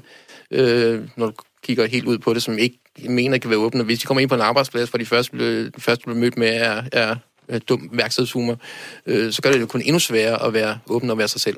øh, 0.51 1.09
når 1.17 1.27
du 1.27 1.33
kigger 1.63 1.87
helt 1.87 2.05
ud 2.07 2.19
på 2.19 2.35
det, 2.35 2.43
som 2.43 2.59
ikke 2.59 2.79
mener 3.09 3.39
kan 3.39 3.51
være 3.51 3.59
åbne. 3.59 3.83
Hvis 3.85 3.99
de 3.99 4.07
kommer 4.07 4.21
ind 4.21 4.29
på 4.29 4.35
en 4.35 4.41
arbejdsplads, 4.41 4.89
hvor 4.91 4.99
de 4.99 5.07
først 5.07 5.31
bliver, 5.33 5.71
først 5.79 6.03
bliver 6.03 6.17
mødt 6.17 6.39
med 6.39 6.49
er, 6.49 6.83
er, 6.93 7.17
er 7.49 7.59
dum 7.59 7.89
værkstedshumor, 7.93 8.57
øh, 9.07 9.33
så 9.33 9.43
gør 9.43 9.53
det 9.53 9.61
jo 9.61 9.67
kun 9.67 9.83
endnu 9.83 9.99
sværere 9.99 10.43
at 10.47 10.53
være 10.55 10.79
åben 10.87 11.11
og 11.11 11.19
være 11.19 11.29
sig 11.29 11.41
selv. 11.41 11.57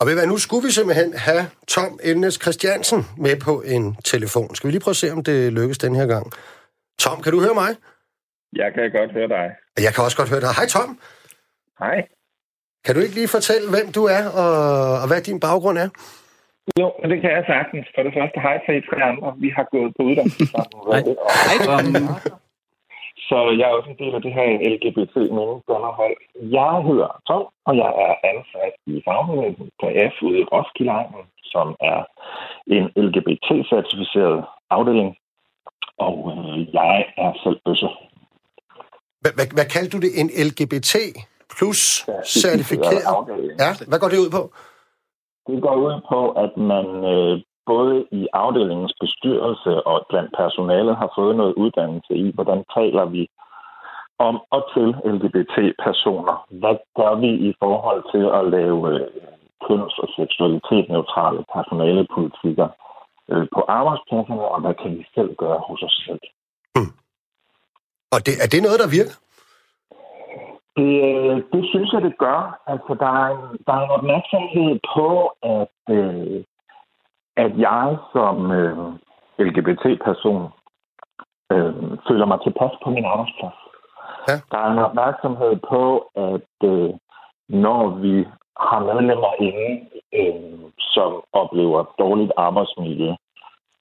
Og 0.00 0.06
ved 0.06 0.14
hvad, 0.14 0.26
nu 0.26 0.38
skulle 0.38 0.66
vi 0.66 0.72
simpelthen 0.72 1.12
have 1.14 1.46
Tom 1.68 1.98
Elnes 2.02 2.38
Christiansen 2.42 3.06
med 3.18 3.36
på 3.36 3.62
en 3.62 3.96
telefon. 4.04 4.54
Skal 4.54 4.68
vi 4.68 4.72
lige 4.72 4.80
prøve 4.80 4.92
at 4.92 4.96
se, 4.96 5.12
om 5.12 5.24
det 5.24 5.52
lykkes 5.52 5.78
den 5.78 5.94
her 5.94 6.06
gang. 6.06 6.32
Tom, 6.98 7.22
kan 7.22 7.32
du 7.32 7.40
høre 7.40 7.54
mig? 7.54 7.74
Jeg 8.60 8.68
kan 8.74 8.90
godt 8.98 9.12
høre 9.12 9.28
dig. 9.36 9.46
Jeg 9.86 9.92
kan 9.94 10.04
også 10.06 10.18
godt 10.20 10.30
høre 10.32 10.44
dig. 10.46 10.52
Hej 10.58 10.66
Tom. 10.74 10.90
Hej. 11.82 11.98
Kan 12.84 12.94
du 12.94 13.00
ikke 13.00 13.18
lige 13.20 13.34
fortælle, 13.36 13.66
hvem 13.74 13.86
du 13.96 14.02
er, 14.18 14.24
og, 14.42 14.52
og 15.02 15.06
hvad 15.08 15.20
din 15.28 15.40
baggrund 15.46 15.78
er? 15.84 15.88
Jo, 16.80 16.86
men 17.00 17.06
det 17.10 17.18
kan 17.22 17.30
jeg 17.36 17.44
sagtens. 17.54 17.86
For 17.94 18.02
det 18.06 18.12
første, 18.16 18.38
hej 18.46 18.56
til 18.64 18.74
I 18.78 18.82
tre 18.90 18.98
andre. 19.10 19.28
Vi 19.44 19.48
har 19.56 19.66
gået 19.74 19.90
på 19.96 20.02
uddannelse 20.08 20.46
sammen. 20.54 20.78
Hej. 20.90 21.00
Hej, 21.48 21.58
Tom. 21.66 21.84
Så 23.28 23.38
jeg 23.58 23.66
er 23.68 23.76
også 23.78 23.90
en 23.90 24.00
del 24.02 24.14
af 24.18 24.22
det 24.26 24.32
her 24.38 24.46
lgbt 24.72 25.16
menneskeunderhold. 25.38 26.16
Jeg 26.58 26.72
hedder 26.88 27.10
Tom, 27.28 27.44
og 27.68 27.72
jeg 27.82 27.90
er 28.06 28.14
ansat 28.30 28.74
i 28.92 28.94
fagbevægelsen 29.06 29.68
på 29.80 29.86
F 30.12 30.14
ude 30.26 30.38
i 30.42 30.48
Roskilde 30.52 30.92
som 31.54 31.66
er 31.92 32.00
en 32.76 32.84
LGBT-certificeret 33.06 34.44
afdeling. 34.70 35.10
Og 35.98 36.16
øh, 36.32 36.74
jeg 36.74 36.94
er 37.16 37.32
selv 37.42 37.58
bøsse. 37.64 37.88
Hvad, 39.20 39.32
hvad, 39.56 39.68
kaldte 39.74 39.92
du 39.96 40.00
det? 40.06 40.12
En 40.20 40.28
LGBT 40.46 40.94
plus 41.54 41.80
certificeret? 42.26 43.04
afdeling. 43.06 43.58
Ja, 43.64 43.70
hvad 43.88 43.98
går 43.98 44.08
det 44.08 44.18
ud 44.24 44.30
på? 44.38 44.42
Det 45.48 45.62
går 45.62 45.76
ud 45.86 45.94
på, 46.10 46.20
at 46.44 46.52
man 46.72 46.86
øh, 47.12 47.34
både 47.66 48.06
i 48.12 48.22
afdelingens 48.32 48.94
bestyrelse 49.00 49.72
og 49.90 50.06
blandt 50.10 50.30
personalet 50.42 50.96
har 50.96 51.10
fået 51.18 51.36
noget 51.36 51.54
uddannelse 51.54 52.14
i, 52.14 52.32
hvordan 52.34 52.64
taler 52.76 53.04
vi 53.04 53.22
om 54.18 54.36
og 54.50 54.62
til 54.74 54.88
LGBT-personer. 55.14 56.36
Hvad 56.60 56.76
gør 56.98 57.14
vi 57.24 57.30
i 57.48 57.52
forhold 57.62 58.02
til 58.14 58.24
at 58.38 58.44
lave 58.56 58.78
øh, 58.94 59.08
køns- 59.66 59.98
og 60.02 60.08
seksualitet-neutrale 60.18 61.42
personalepolitikker 61.54 62.68
øh, 63.32 63.46
på 63.54 63.60
arbejdspladserne, 63.78 64.44
og 64.54 64.60
hvad 64.60 64.74
kan 64.82 64.90
vi 64.98 65.04
selv 65.14 65.30
gøre 65.42 65.60
hos 65.68 65.82
os 65.82 65.96
selv? 66.06 66.24
Og 68.14 68.18
det, 68.26 68.34
er 68.44 68.48
det 68.52 68.62
noget, 68.62 68.80
der 68.82 68.94
virker? 68.98 69.16
Det, 70.76 70.94
øh, 71.10 71.36
det 71.52 71.62
synes 71.72 71.92
jeg, 71.92 72.02
det 72.02 72.18
gør. 72.18 72.40
Altså, 72.66 72.92
der 73.02 73.10
er 73.22 73.28
en, 73.36 73.42
der 73.66 73.72
er 73.72 73.82
en 73.84 73.96
opmærksomhed 73.98 74.72
på, 74.94 75.08
at, 75.56 75.76
øh, 75.96 76.44
at 77.44 77.52
jeg 77.58 77.96
som 78.12 78.36
øh, 78.52 78.78
LGBT-person 79.38 80.42
øh, 81.52 81.74
føler 82.08 82.26
mig 82.26 82.38
tilpas 82.42 82.74
på 82.84 82.90
min 82.90 83.04
arbejdsplads. 83.04 83.58
Ja. 84.28 84.36
Der 84.50 84.58
er 84.58 84.70
en 84.70 84.78
opmærksomhed 84.88 85.56
på, 85.72 85.82
at 86.30 86.54
øh, 86.70 86.90
når 87.48 87.82
vi 88.04 88.14
har 88.70 88.80
medlemmer 88.90 89.32
inde, 89.48 89.70
øh, 90.20 90.70
som 90.78 91.10
oplever 91.32 91.94
dårligt 91.98 92.32
arbejdsmiljø 92.36 93.10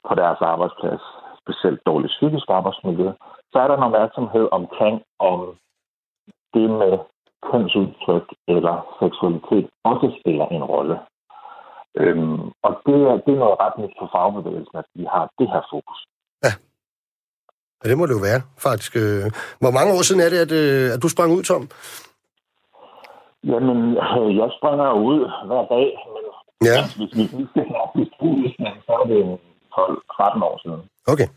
på 0.07 0.15
deres 0.15 0.41
arbejdsplads, 0.41 1.01
specielt 1.41 1.79
dårligt 1.85 2.13
psykisk 2.17 2.47
arbejdsmiljø, 2.49 3.09
så 3.55 3.59
er 3.63 3.67
der 3.67 3.77
en 3.77 3.83
opmærksomhed 3.89 4.45
omkring, 4.59 4.95
om 5.19 5.39
det 6.53 6.67
med 6.81 6.93
kønsudtryk 7.49 8.27
eller 8.47 8.75
seksualitet 9.01 9.65
også 9.83 10.07
spiller 10.19 10.47
en 10.57 10.63
rolle. 10.73 10.97
Øhm, 12.01 12.41
og 12.65 12.71
det 12.85 12.97
er, 13.09 13.15
det 13.25 13.31
er 13.35 13.43
noget 13.43 13.57
ret 13.63 13.77
nyt 13.81 13.93
for 13.99 14.07
fagbevægelsen, 14.15 14.75
at 14.81 14.87
vi 14.95 15.05
har 15.13 15.23
det 15.39 15.47
her 15.53 15.63
fokus. 15.73 15.99
Ja, 16.45 16.51
det 17.89 17.97
må 17.97 18.05
det 18.05 18.17
jo 18.17 18.23
være, 18.29 18.41
faktisk. 18.67 18.93
Øh, 19.03 19.25
Hvor 19.61 19.71
mange 19.77 19.91
år 19.95 20.01
siden 20.07 20.21
er 20.25 20.29
det, 20.33 20.39
at, 20.45 20.51
øh, 20.61 20.85
at 20.95 20.99
du 21.03 21.07
sprang 21.09 21.29
ud, 21.37 21.43
Tom? 21.49 21.63
Jamen, 23.51 23.79
øh, 24.17 24.29
jeg 24.39 24.49
springer 24.57 24.89
ud 25.09 25.19
hver 25.49 25.63
dag, 25.75 25.87
men 26.13 26.23
Ja, 26.69 26.77
hvis 26.97 27.11
vi 27.17 27.43
skal 27.51 27.65
have 27.73 28.05
så 28.87 28.93
er 29.01 29.05
det 29.11 29.17
en 29.25 29.33
12-13 29.73 30.43
år 30.49 30.57
siden. 30.63 30.81
okay. 31.13 31.27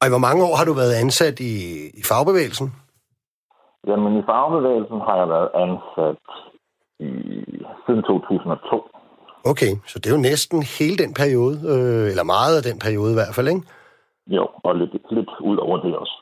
Og 0.00 0.04
i 0.06 0.10
hvor 0.14 0.24
mange 0.28 0.44
år 0.48 0.54
har 0.56 0.64
du 0.64 0.74
været 0.82 0.94
ansat 1.02 1.40
i, 1.40 1.54
i 2.00 2.02
fagbevægelsen? 2.10 2.68
Jamen, 3.88 4.12
i 4.20 4.22
fagbevægelsen 4.30 5.00
har 5.06 5.16
jeg 5.22 5.28
været 5.34 5.50
ansat 5.64 6.24
i, 7.08 7.10
siden 7.84 8.02
2002. 8.02 8.84
Okay, 9.50 9.72
så 9.86 9.98
det 9.98 10.06
er 10.06 10.16
jo 10.16 10.28
næsten 10.30 10.58
hele 10.78 10.96
den 10.96 11.14
periode, 11.14 11.56
øh, 11.72 12.10
eller 12.12 12.24
meget 12.24 12.56
af 12.56 12.62
den 12.62 12.78
periode 12.78 13.10
i 13.12 13.18
hvert 13.20 13.34
fald, 13.34 13.48
ikke? 13.48 13.62
Jo, 14.26 14.44
og 14.64 14.76
lidt, 14.76 14.92
lidt 15.10 15.30
ud 15.40 15.56
over 15.56 15.76
det 15.84 15.96
også. 15.96 16.16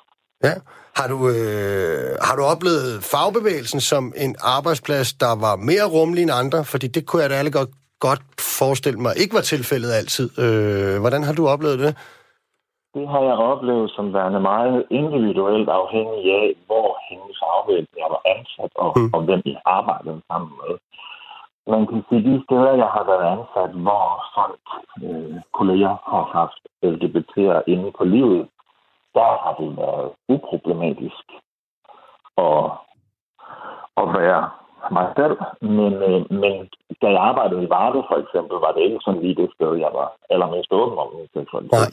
Ja. 0.44 0.54
Har 0.98 1.08
du, 1.08 1.18
øh, 1.28 2.10
har 2.26 2.36
du 2.36 2.42
oplevet 2.52 3.04
fagbevægelsen 3.12 3.80
som 3.80 4.12
en 4.16 4.36
arbejdsplads, 4.56 5.12
der 5.12 5.32
var 5.46 5.56
mere 5.56 5.86
rummelig 5.96 6.22
end 6.22 6.30
andre? 6.42 6.64
Fordi 6.64 6.86
det 6.86 7.06
kunne 7.06 7.22
jeg 7.22 7.30
da 7.30 7.34
alle 7.34 7.52
godt, 7.52 7.72
godt 8.00 8.22
forestille 8.58 9.00
mig 9.00 9.12
ikke 9.22 9.34
var 9.34 9.40
tilfældet 9.40 9.92
altid. 10.00 10.26
Øh, 10.44 11.00
hvordan 11.00 11.22
har 11.22 11.32
du 11.32 11.48
oplevet 11.48 11.78
det? 11.78 11.96
Det 12.95 13.09
har 13.09 13.20
jeg 13.20 13.36
oplevet 13.53 13.90
som 13.90 14.14
værende 14.14 14.40
meget 14.40 14.86
individuelt 14.90 15.68
afhængig 15.68 16.24
af, 16.42 16.49
hvor 16.66 16.88
henne 17.09 17.26
i 17.30 17.34
fagbevægelsen 17.40 17.99
jeg 18.03 18.11
var 18.14 18.22
ansat, 18.34 18.72
og, 18.84 18.90
mm. 18.97 19.11
og 19.14 19.20
hvem 19.26 19.42
jeg 19.45 19.61
arbejdede 19.64 20.20
sammen 20.30 20.53
med. 20.62 20.72
Man 21.74 21.86
kan 21.86 22.05
sige, 22.09 22.22
de 22.30 22.42
steder, 22.45 22.72
jeg 22.82 22.90
har 22.97 23.05
været 23.11 23.24
ansat, 23.34 23.70
hvor 23.84 24.07
folk, 24.36 24.64
øh, 25.07 25.36
kolleger 25.59 25.95
har 26.12 26.24
haft 26.38 26.61
LGBT'er 26.92 27.61
inde 27.72 27.90
på 27.99 28.05
livet, 28.05 28.49
der 29.14 29.30
har 29.45 29.55
det 29.61 29.76
været 29.76 30.09
uproblematisk 30.28 31.24
at, 32.47 32.64
at 34.03 34.07
være 34.18 34.42
mig 34.97 35.07
selv. 35.18 35.36
Men, 35.61 35.92
øh, 36.09 36.20
men 36.42 36.55
da 37.03 37.07
jeg 37.14 37.22
arbejdede 37.30 37.62
i 37.64 37.70
Varde, 37.70 38.03
for 38.11 38.16
eksempel, 38.22 38.57
var 38.64 38.72
det 38.72 38.82
ikke 38.82 39.05
sådan 39.05 39.20
lige 39.20 39.34
det 39.42 39.51
sted, 39.57 39.72
jeg 39.84 39.90
var 39.99 40.09
allermest 40.30 40.72
åben 40.72 40.99
om 40.99 41.09
min 41.14 41.28
seksualitet. 41.34 41.72
Nej. 41.72 41.90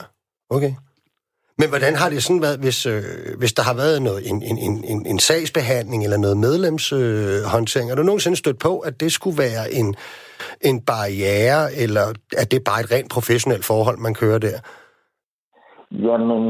Okay. 0.56 0.72
Men 1.62 1.70
hvordan 1.74 1.94
har 2.02 2.08
det 2.12 2.20
sådan 2.22 2.44
været, 2.46 2.58
hvis, 2.64 2.78
øh, 2.92 3.02
hvis 3.40 3.52
der 3.58 3.64
har 3.68 3.76
været 3.82 3.98
noget, 4.08 4.20
en, 4.30 4.38
en, 4.50 4.56
en, 4.92 4.98
en, 5.12 5.18
sagsbehandling 5.28 6.00
eller 6.06 6.20
noget 6.24 6.38
medlemshåndtering? 6.46 7.86
Øh, 7.88 7.92
er 7.92 7.96
du 7.98 8.02
nogensinde 8.10 8.36
stødt 8.42 8.60
på, 8.66 8.72
at 8.88 8.94
det 9.02 9.10
skulle 9.12 9.38
være 9.46 9.64
en, 9.80 9.88
en 10.68 10.76
barriere, 10.90 11.62
eller 11.82 12.04
er 12.40 12.46
det 12.52 12.60
bare 12.68 12.80
et 12.84 12.92
rent 12.94 13.10
professionelt 13.16 13.64
forhold, 13.70 13.98
man 14.06 14.14
kører 14.22 14.40
der? 14.48 14.58
Jamen, 16.06 16.42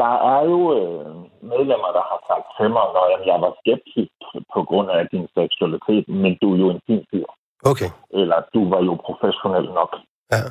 der 0.00 0.14
er 0.34 0.42
jo 0.52 0.60
øh, 0.78 1.06
medlemmer, 1.52 1.90
der 1.98 2.04
har 2.10 2.20
sagt 2.30 2.46
til 2.56 2.68
mig, 2.76 2.86
når 2.96 3.04
jeg 3.30 3.38
var 3.44 3.52
skeptisk 3.62 4.16
på 4.54 4.60
grund 4.68 4.88
af 4.96 5.02
din 5.12 5.26
seksualitet, 5.38 6.04
men 6.22 6.32
du 6.42 6.46
er 6.54 6.58
jo 6.64 6.68
en 6.76 6.82
fin 6.86 7.02
fyr. 7.10 7.28
Okay, 7.70 7.90
Eller 8.20 8.38
du 8.54 8.60
var 8.72 8.80
jo 8.88 8.94
professionel 9.06 9.66
nok. 9.80 9.90
ja. 10.32 10.42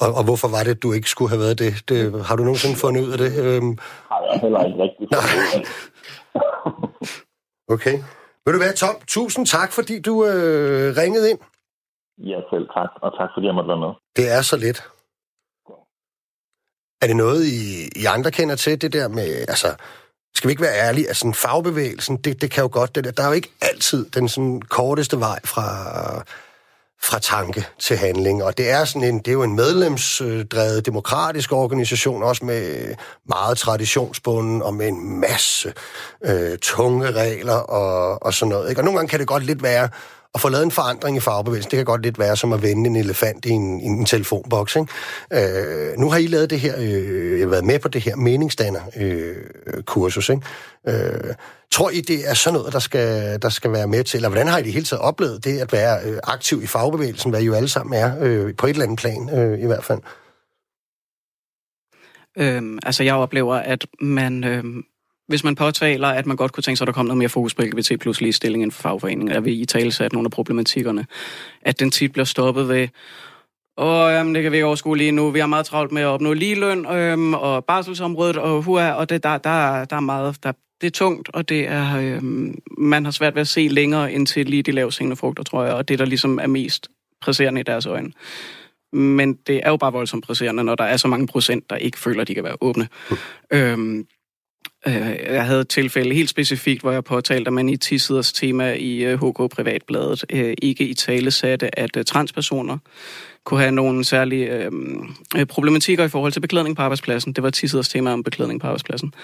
Og, 0.00 0.14
og 0.14 0.24
hvorfor 0.24 0.48
var 0.48 0.62
det, 0.64 0.82
du 0.82 0.92
ikke 0.92 1.08
skulle 1.08 1.28
have 1.28 1.40
været 1.40 1.58
det? 1.58 1.72
det 1.88 2.26
har 2.26 2.36
du 2.36 2.42
nogensinde 2.44 2.76
fundet 2.76 3.00
ud 3.06 3.12
af 3.12 3.18
det? 3.18 3.32
Øhm, 3.44 3.78
Har 4.10 4.20
jeg 4.30 4.40
heller 4.40 4.64
ikke 4.64 4.78
rigtig 4.82 5.08
fundet 5.12 5.68
okay. 7.74 7.96
Vil 8.44 8.54
du 8.54 8.58
være, 8.58 8.72
Tom? 8.72 8.96
Tusind 9.06 9.46
tak, 9.46 9.72
fordi 9.72 10.00
du 10.00 10.26
øh, 10.26 10.96
ringede 10.96 11.30
ind. 11.30 11.38
Ja, 12.18 12.38
selv 12.52 12.66
tak. 12.76 12.90
Og 13.02 13.10
tak, 13.18 13.30
fordi 13.34 13.46
jeg 13.46 13.54
måtte 13.54 13.68
være 13.68 13.80
med. 13.86 13.92
Det 14.16 14.30
er 14.36 14.42
så 14.42 14.56
let. 14.56 14.78
Er 17.02 17.06
det 17.06 17.16
noget, 17.16 17.44
I, 17.44 17.88
I 18.02 18.04
andre 18.04 18.30
kender 18.30 18.56
til, 18.56 18.82
det 18.82 18.92
der 18.92 19.08
med, 19.08 19.44
altså, 19.48 19.76
skal 20.34 20.48
vi 20.48 20.52
ikke 20.52 20.62
være 20.62 20.78
ærlige, 20.88 21.08
altså 21.08 21.32
fagbevægelsen, 21.32 22.16
det, 22.16 22.42
det 22.42 22.50
kan 22.50 22.62
jo 22.62 22.70
godt, 22.72 22.94
det 22.94 23.04
der, 23.04 23.10
der 23.10 23.22
er 23.22 23.26
jo 23.26 23.32
ikke 23.32 23.52
altid 23.62 24.10
den 24.10 24.28
sådan 24.28 24.62
korteste 24.62 25.20
vej 25.20 25.40
fra, 25.44 25.66
fra 27.02 27.18
tanke 27.18 27.66
til 27.78 27.96
handling, 27.96 28.44
og 28.44 28.58
det 28.58 28.70
er 28.70 28.84
sådan 28.84 29.08
en, 29.08 29.18
det 29.18 29.28
er 29.28 29.32
jo 29.32 29.42
en 29.42 29.56
medlemsdrevet 29.56 30.86
demokratisk 30.86 31.52
organisation, 31.52 32.22
også 32.22 32.44
med 32.44 32.94
meget 33.28 33.58
traditionsbunden 33.58 34.62
og 34.62 34.74
med 34.74 34.88
en 34.88 35.20
masse 35.20 35.72
øh, 36.24 36.58
tunge 36.58 37.10
regler 37.10 37.54
og, 37.54 38.22
og 38.22 38.34
sådan 38.34 38.50
noget. 38.50 38.68
Ikke? 38.68 38.80
Og 38.80 38.84
nogle 38.84 38.98
gange 38.98 39.08
kan 39.08 39.20
det 39.20 39.28
godt 39.28 39.44
lidt 39.44 39.62
være, 39.62 39.88
at 40.34 40.40
få 40.40 40.48
lavet 40.48 40.64
en 40.64 40.70
forandring 40.70 41.16
i 41.16 41.20
fagbevægelsen, 41.20 41.70
det 41.70 41.76
kan 41.76 41.84
godt 41.84 42.02
lidt 42.02 42.18
være 42.18 42.36
som 42.36 42.52
at 42.52 42.62
vende 42.62 42.90
en 42.90 42.96
elefant 42.96 43.44
i 43.44 43.50
en, 43.50 43.80
i 43.80 43.84
en 43.84 44.04
telefonboks. 44.04 44.76
Ikke? 44.76 44.92
Øh, 45.32 45.98
nu 45.98 46.10
har 46.10 46.18
I 46.18 46.26
lavet 46.26 46.50
det 46.50 46.60
her, 46.60 46.74
øh, 46.78 47.38
jeg 47.38 47.40
har 47.40 47.50
været 47.50 47.64
med 47.64 47.78
på 47.78 47.88
det 47.88 48.02
her 48.02 48.16
meningsdanner-kursus. 48.16 50.30
Øh, 50.30 50.36
ikke? 50.36 50.46
Øh, 50.88 51.34
tror 51.72 51.90
I, 51.90 52.00
det 52.00 52.30
er 52.30 52.34
sådan 52.34 52.58
noget, 52.58 52.72
der 52.72 52.78
skal, 52.78 53.38
der 53.42 53.48
skal 53.48 53.72
være 53.72 53.88
med 53.88 54.04
til? 54.04 54.18
Eller 54.18 54.28
hvordan 54.28 54.48
har 54.48 54.58
I 54.58 54.62
det 54.62 54.72
hele 54.72 54.84
taget 54.84 55.00
oplevet 55.00 55.44
det 55.44 55.58
at 55.58 55.72
være 55.72 55.98
øh, 56.04 56.18
aktiv 56.22 56.62
i 56.62 56.66
fagbevægelsen, 56.66 57.30
hvad 57.30 57.40
I 57.40 57.44
jo 57.44 57.54
alle 57.54 57.68
sammen 57.68 58.00
er, 58.00 58.12
øh, 58.20 58.56
på 58.56 58.66
et 58.66 58.70
eller 58.70 58.84
andet 58.84 58.98
plan 58.98 59.38
øh, 59.38 59.62
i 59.62 59.66
hvert 59.66 59.84
fald? 59.84 60.00
Øhm, 62.38 62.78
altså, 62.82 63.02
jeg 63.02 63.14
oplever, 63.14 63.54
at 63.54 63.86
man, 64.00 64.44
øhm, 64.44 64.84
hvis 65.28 65.44
man 65.44 65.54
påtaler, 65.54 66.08
at 66.08 66.26
man 66.26 66.36
godt 66.36 66.52
kunne 66.52 66.62
tænke 66.62 66.76
sig, 66.76 66.84
at 66.84 66.86
der 66.86 66.92
kom 66.92 67.06
noget 67.06 67.18
mere 67.18 67.28
fokus 67.28 67.54
på 67.54 67.62
LGBT 67.62 68.00
plus 68.00 68.20
ligestilling 68.20 68.62
inden 68.62 68.72
for 68.72 68.82
fagforeningen, 68.82 69.36
at 69.36 69.44
vi 69.44 69.52
i 69.52 69.64
tale 69.64 69.92
sat 69.92 70.12
nogle 70.12 70.26
af 70.26 70.30
problematikkerne, 70.30 71.06
at 71.62 71.80
den 71.80 71.90
tit 71.90 72.12
bliver 72.12 72.24
stoppet 72.24 72.68
ved, 72.68 72.88
og 73.76 74.12
jamen, 74.12 74.34
det 74.34 74.42
kan 74.42 74.52
vi 74.52 74.56
ikke 74.56 74.66
overskue 74.66 74.96
lige 74.96 75.12
nu. 75.12 75.30
Vi 75.30 75.38
har 75.38 75.46
meget 75.46 75.66
travlt 75.66 75.92
med 75.92 76.02
at 76.02 76.06
opnå 76.06 76.32
ligeløn 76.32 76.86
øhm, 76.86 77.34
og 77.34 77.64
barselsområdet, 77.64 78.36
og 78.36 78.62
hua, 78.62 78.92
og 78.92 79.08
det, 79.08 79.22
der, 79.22 79.38
der, 79.38 79.84
der 79.84 79.96
er 79.96 80.00
meget, 80.00 80.36
der, 80.42 80.52
det 80.80 80.86
er 80.86 80.90
tungt, 80.90 81.30
og 81.34 81.48
det 81.48 81.68
er, 81.68 81.96
øhm, 81.96 82.58
man 82.78 83.04
har 83.04 83.12
svært 83.12 83.34
ved 83.34 83.40
at 83.40 83.48
se 83.48 83.68
længere 83.68 84.12
ind 84.12 84.26
til 84.26 84.46
lige 84.46 84.62
de 84.62 84.72
lavsængende 84.72 85.16
frugter, 85.16 85.42
tror 85.42 85.64
jeg, 85.64 85.74
og 85.74 85.88
det, 85.88 85.98
der 85.98 86.04
ligesom 86.04 86.38
er 86.38 86.46
mest 86.46 86.88
presserende 87.20 87.60
i 87.60 87.64
deres 87.64 87.86
øjne. 87.86 88.12
Men 88.92 89.34
det 89.34 89.60
er 89.64 89.70
jo 89.70 89.76
bare 89.76 89.92
voldsomt 89.92 90.24
presserende, 90.24 90.64
når 90.64 90.74
der 90.74 90.84
er 90.84 90.96
så 90.96 91.08
mange 91.08 91.26
procent, 91.26 91.70
der 91.70 91.76
ikke 91.76 91.98
føler, 91.98 92.20
at 92.20 92.28
de 92.28 92.34
kan 92.34 92.44
være 92.44 92.56
åbne. 92.60 92.88
øhm, 93.52 93.98
Øh, 93.98 94.04
Øh, 94.86 95.16
jeg 95.26 95.46
havde 95.46 95.60
et 95.60 95.68
tilfælde 95.68 96.14
helt 96.14 96.30
specifikt, 96.30 96.82
hvor 96.82 96.92
jeg 96.92 97.04
påtalte, 97.04 97.48
at 97.48 97.52
man 97.52 97.68
i 97.68 97.76
10 97.76 97.98
siders 97.98 98.32
tema 98.32 98.72
i 98.72 99.04
øh, 99.04 99.14
HK 99.14 99.50
Privatbladet 99.50 100.24
øh, 100.30 100.54
ikke 100.62 100.88
i 100.88 100.94
tale 100.94 101.30
satte, 101.30 101.78
at 101.78 101.96
øh, 101.96 102.04
transpersoner 102.04 102.78
kunne 103.44 103.60
have 103.60 103.72
nogle 103.72 104.04
særlige 104.04 104.50
øhm, 104.50 105.14
øh, 105.36 105.46
problematikker 105.46 106.04
i 106.04 106.08
forhold 106.08 106.32
til 106.32 106.40
beklædning 106.40 106.76
på 106.76 106.82
arbejdspladsen. 106.82 107.32
Det 107.32 107.44
var 107.44 107.50
10 107.50 107.68
siders 107.68 107.88
tema 107.88 108.12
om 108.12 108.22
beklædning 108.22 108.60
på 108.60 108.66
arbejdspladsen. 108.66 109.14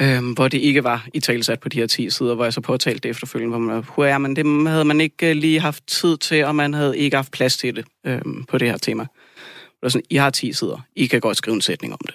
Øhm, 0.00 0.32
hvor 0.32 0.48
det 0.48 0.58
ikke 0.58 0.84
var 0.84 1.06
i 1.14 1.20
talesat 1.20 1.60
på 1.60 1.68
de 1.68 1.78
her 1.78 1.86
10 1.86 2.10
sider, 2.10 2.34
hvor 2.34 2.44
jeg 2.44 2.52
så 2.52 2.60
påtalte 2.60 3.00
det 3.00 3.10
efterfølgende, 3.10 3.58
hvor 3.58 3.66
man 3.66 3.84
hvor 3.94 4.04
er 4.04 4.18
men 4.18 4.36
det 4.36 4.68
havde 4.68 4.84
man 4.84 5.00
ikke 5.00 5.34
lige 5.34 5.60
haft 5.60 5.86
tid 5.86 6.16
til, 6.16 6.44
og 6.44 6.54
man 6.54 6.74
havde 6.74 6.98
ikke 6.98 7.16
haft 7.16 7.32
plads 7.32 7.56
til 7.56 7.76
det 7.76 7.84
øhm, 8.06 8.44
på 8.44 8.58
det 8.58 8.68
her 8.68 8.76
tema. 8.76 9.02
Det 9.02 9.82
var 9.82 9.88
sådan, 9.88 10.06
I 10.10 10.16
har 10.16 10.30
10 10.30 10.52
sider, 10.52 10.80
I 10.96 11.06
kan 11.06 11.20
godt 11.20 11.36
skrive 11.36 11.54
en 11.54 11.60
sætning 11.60 11.92
om 11.92 11.98
det. 12.06 12.14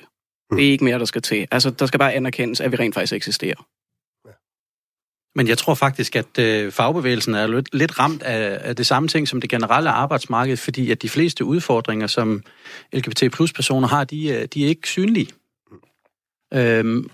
Det 0.52 0.68
er 0.68 0.72
ikke 0.72 0.84
mere, 0.84 1.00
der 1.00 1.06
skal 1.06 1.22
til. 1.22 1.48
Altså, 1.52 1.70
der 1.70 1.86
skal 1.86 2.00
bare 2.00 2.14
anerkendes, 2.14 2.62
at 2.62 2.72
vi 2.72 2.76
rent 2.76 2.96
faktisk 2.96 3.14
eksisterer. 3.14 3.68
Men 5.36 5.48
jeg 5.48 5.58
tror 5.58 5.76
faktisk, 5.76 6.16
at 6.16 6.40
øh, 6.40 6.72
fagbevægelsen 6.72 7.36
er 7.36 7.48
lidt, 7.48 7.76
lidt 7.76 8.00
ramt 8.00 8.24
af, 8.24 8.58
af 8.62 8.76
det 8.76 8.86
samme 8.86 9.10
ting 9.10 9.28
som 9.28 9.42
det 9.42 9.50
generelle 9.50 9.90
arbejdsmarked, 9.90 10.58
fordi 10.58 10.92
at 10.92 11.02
de 11.02 11.10
fleste 11.10 11.46
udfordringer, 11.46 12.08
som 12.08 12.44
LGBT 12.94 13.24
plus 13.32 13.54
personer 13.54 13.88
har, 13.88 14.04
de, 14.04 14.28
øh, 14.28 14.48
de 14.54 14.64
er 14.64 14.68
ikke 14.68 14.88
synlige. 14.88 15.28
Øhm, 16.54 17.10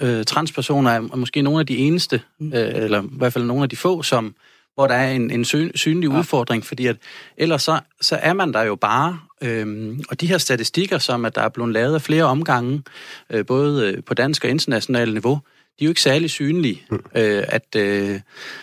øh, 0.00 0.24
transpersoner 0.24 0.90
er 0.90 1.00
måske 1.00 1.42
nogle 1.42 1.60
af 1.60 1.66
de 1.66 1.76
eneste, 1.76 2.22
øh, 2.40 2.50
eller 2.52 3.02
i 3.02 3.06
hvert 3.10 3.32
fald 3.32 3.44
nogle 3.44 3.62
af 3.62 3.68
de 3.68 3.76
få, 3.76 4.02
som 4.02 4.34
hvor 4.74 4.86
der 4.86 4.94
er 4.94 5.12
en, 5.12 5.30
en 5.30 5.44
synlig 5.74 6.10
ja. 6.10 6.18
udfordring, 6.18 6.64
fordi 6.64 6.86
at 6.86 6.96
ellers 7.36 7.62
så, 7.62 7.80
så 8.00 8.16
er 8.16 8.32
man 8.32 8.52
der 8.52 8.62
jo 8.62 8.74
bare. 8.74 9.20
Øhm, 9.42 10.00
og 10.08 10.20
de 10.20 10.26
her 10.26 10.38
statistikker, 10.38 10.98
som 10.98 11.24
at 11.24 11.34
der 11.34 11.42
er 11.42 11.48
blevet 11.48 11.72
lavet 11.72 11.94
af 11.94 12.02
flere 12.02 12.24
omgange, 12.24 12.82
øh, 13.30 13.46
både 13.46 13.92
øh, 13.92 14.02
på 14.04 14.14
dansk 14.14 14.44
og 14.44 14.50
internationalt 14.50 15.12
niveau, 15.12 15.40
de 15.78 15.84
er 15.84 15.86
jo 15.86 15.90
ikke 15.90 16.02
særlig 16.02 16.30
synlige. 16.30 16.82
Mm. 16.90 16.96
Øh, 17.14 17.44
at 17.48 17.76
øh, 17.76 18.20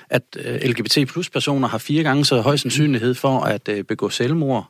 at 0.09 0.23
øh, 0.39 0.55
LGBT 0.55 1.07
plus 1.07 1.29
personer 1.29 1.67
har 1.67 1.77
fire 1.77 2.03
gange 2.03 2.25
så 2.25 2.41
høj 2.41 2.57
sandsynlighed 2.57 3.13
for 3.13 3.39
at 3.39 3.69
øh, 3.69 3.83
begå 3.83 4.09
selvmord. 4.09 4.69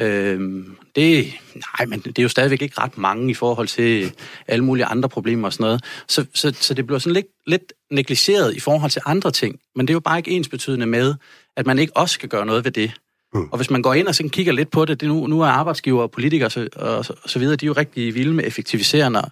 Øhm, 0.00 0.76
det, 0.96 1.32
nej, 1.54 1.86
men 1.86 2.00
det 2.00 2.18
er 2.18 2.22
jo 2.22 2.28
stadigvæk 2.28 2.62
ikke 2.62 2.80
ret 2.80 2.98
mange 2.98 3.30
i 3.30 3.34
forhold 3.34 3.68
til 3.68 4.12
alle 4.48 4.64
mulige 4.64 4.84
andre 4.84 5.08
problemer 5.08 5.48
og 5.48 5.52
sådan 5.52 5.64
noget. 5.64 5.84
Så, 6.08 6.26
så, 6.34 6.56
så 6.60 6.74
det 6.74 6.86
bliver 6.86 6.98
sådan 6.98 7.14
lidt, 7.14 7.26
lidt 7.46 7.72
negligeret 7.90 8.56
i 8.56 8.60
forhold 8.60 8.90
til 8.90 9.02
andre 9.06 9.30
ting. 9.30 9.60
Men 9.76 9.86
det 9.86 9.92
er 9.92 9.96
jo 9.96 10.00
bare 10.00 10.18
ikke 10.18 10.30
ensbetydende 10.30 10.86
med, 10.86 11.14
at 11.56 11.66
man 11.66 11.78
ikke 11.78 11.96
også 11.96 12.12
skal 12.12 12.28
gøre 12.28 12.46
noget 12.46 12.64
ved 12.64 12.72
det. 12.72 12.92
Mm. 13.34 13.48
Og 13.52 13.56
hvis 13.56 13.70
man 13.70 13.82
går 13.82 13.94
ind 13.94 14.08
og 14.08 14.14
så 14.14 14.28
kigger 14.32 14.52
lidt 14.52 14.70
på 14.70 14.84
det, 14.84 15.00
det 15.00 15.08
nu, 15.08 15.26
nu 15.26 15.40
er 15.40 15.46
arbejdsgiver 15.46 16.02
og 16.02 16.10
politikere 16.10 16.46
og 16.46 16.52
så, 16.52 16.68
og, 16.76 17.04
så, 17.04 17.14
og 17.22 17.30
så 17.30 17.38
videre, 17.38 17.56
de 17.56 17.66
er 17.66 17.68
jo 17.68 17.72
rigtig 17.72 18.14
vilde 18.14 18.34
med 18.34 18.44
effektiviseringer, 18.46 19.22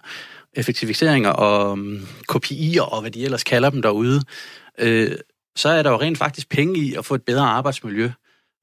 effektiviseringer 0.53 1.29
og 1.29 1.71
um, 1.71 2.07
kopier 2.27 2.81
og 2.81 3.01
hvad 3.01 3.11
de 3.11 3.23
ellers 3.23 3.43
kalder 3.43 3.69
dem 3.69 3.81
derude. 3.81 4.21
Øh, 4.79 5.11
så 5.55 5.69
er 5.69 5.83
der 5.83 5.89
jo 5.89 5.99
rent 5.99 6.17
faktisk 6.17 6.49
penge 6.49 6.79
i 6.79 6.95
at 6.95 7.05
få 7.05 7.15
et 7.15 7.23
bedre 7.23 7.45
arbejdsmiljø. 7.45 8.11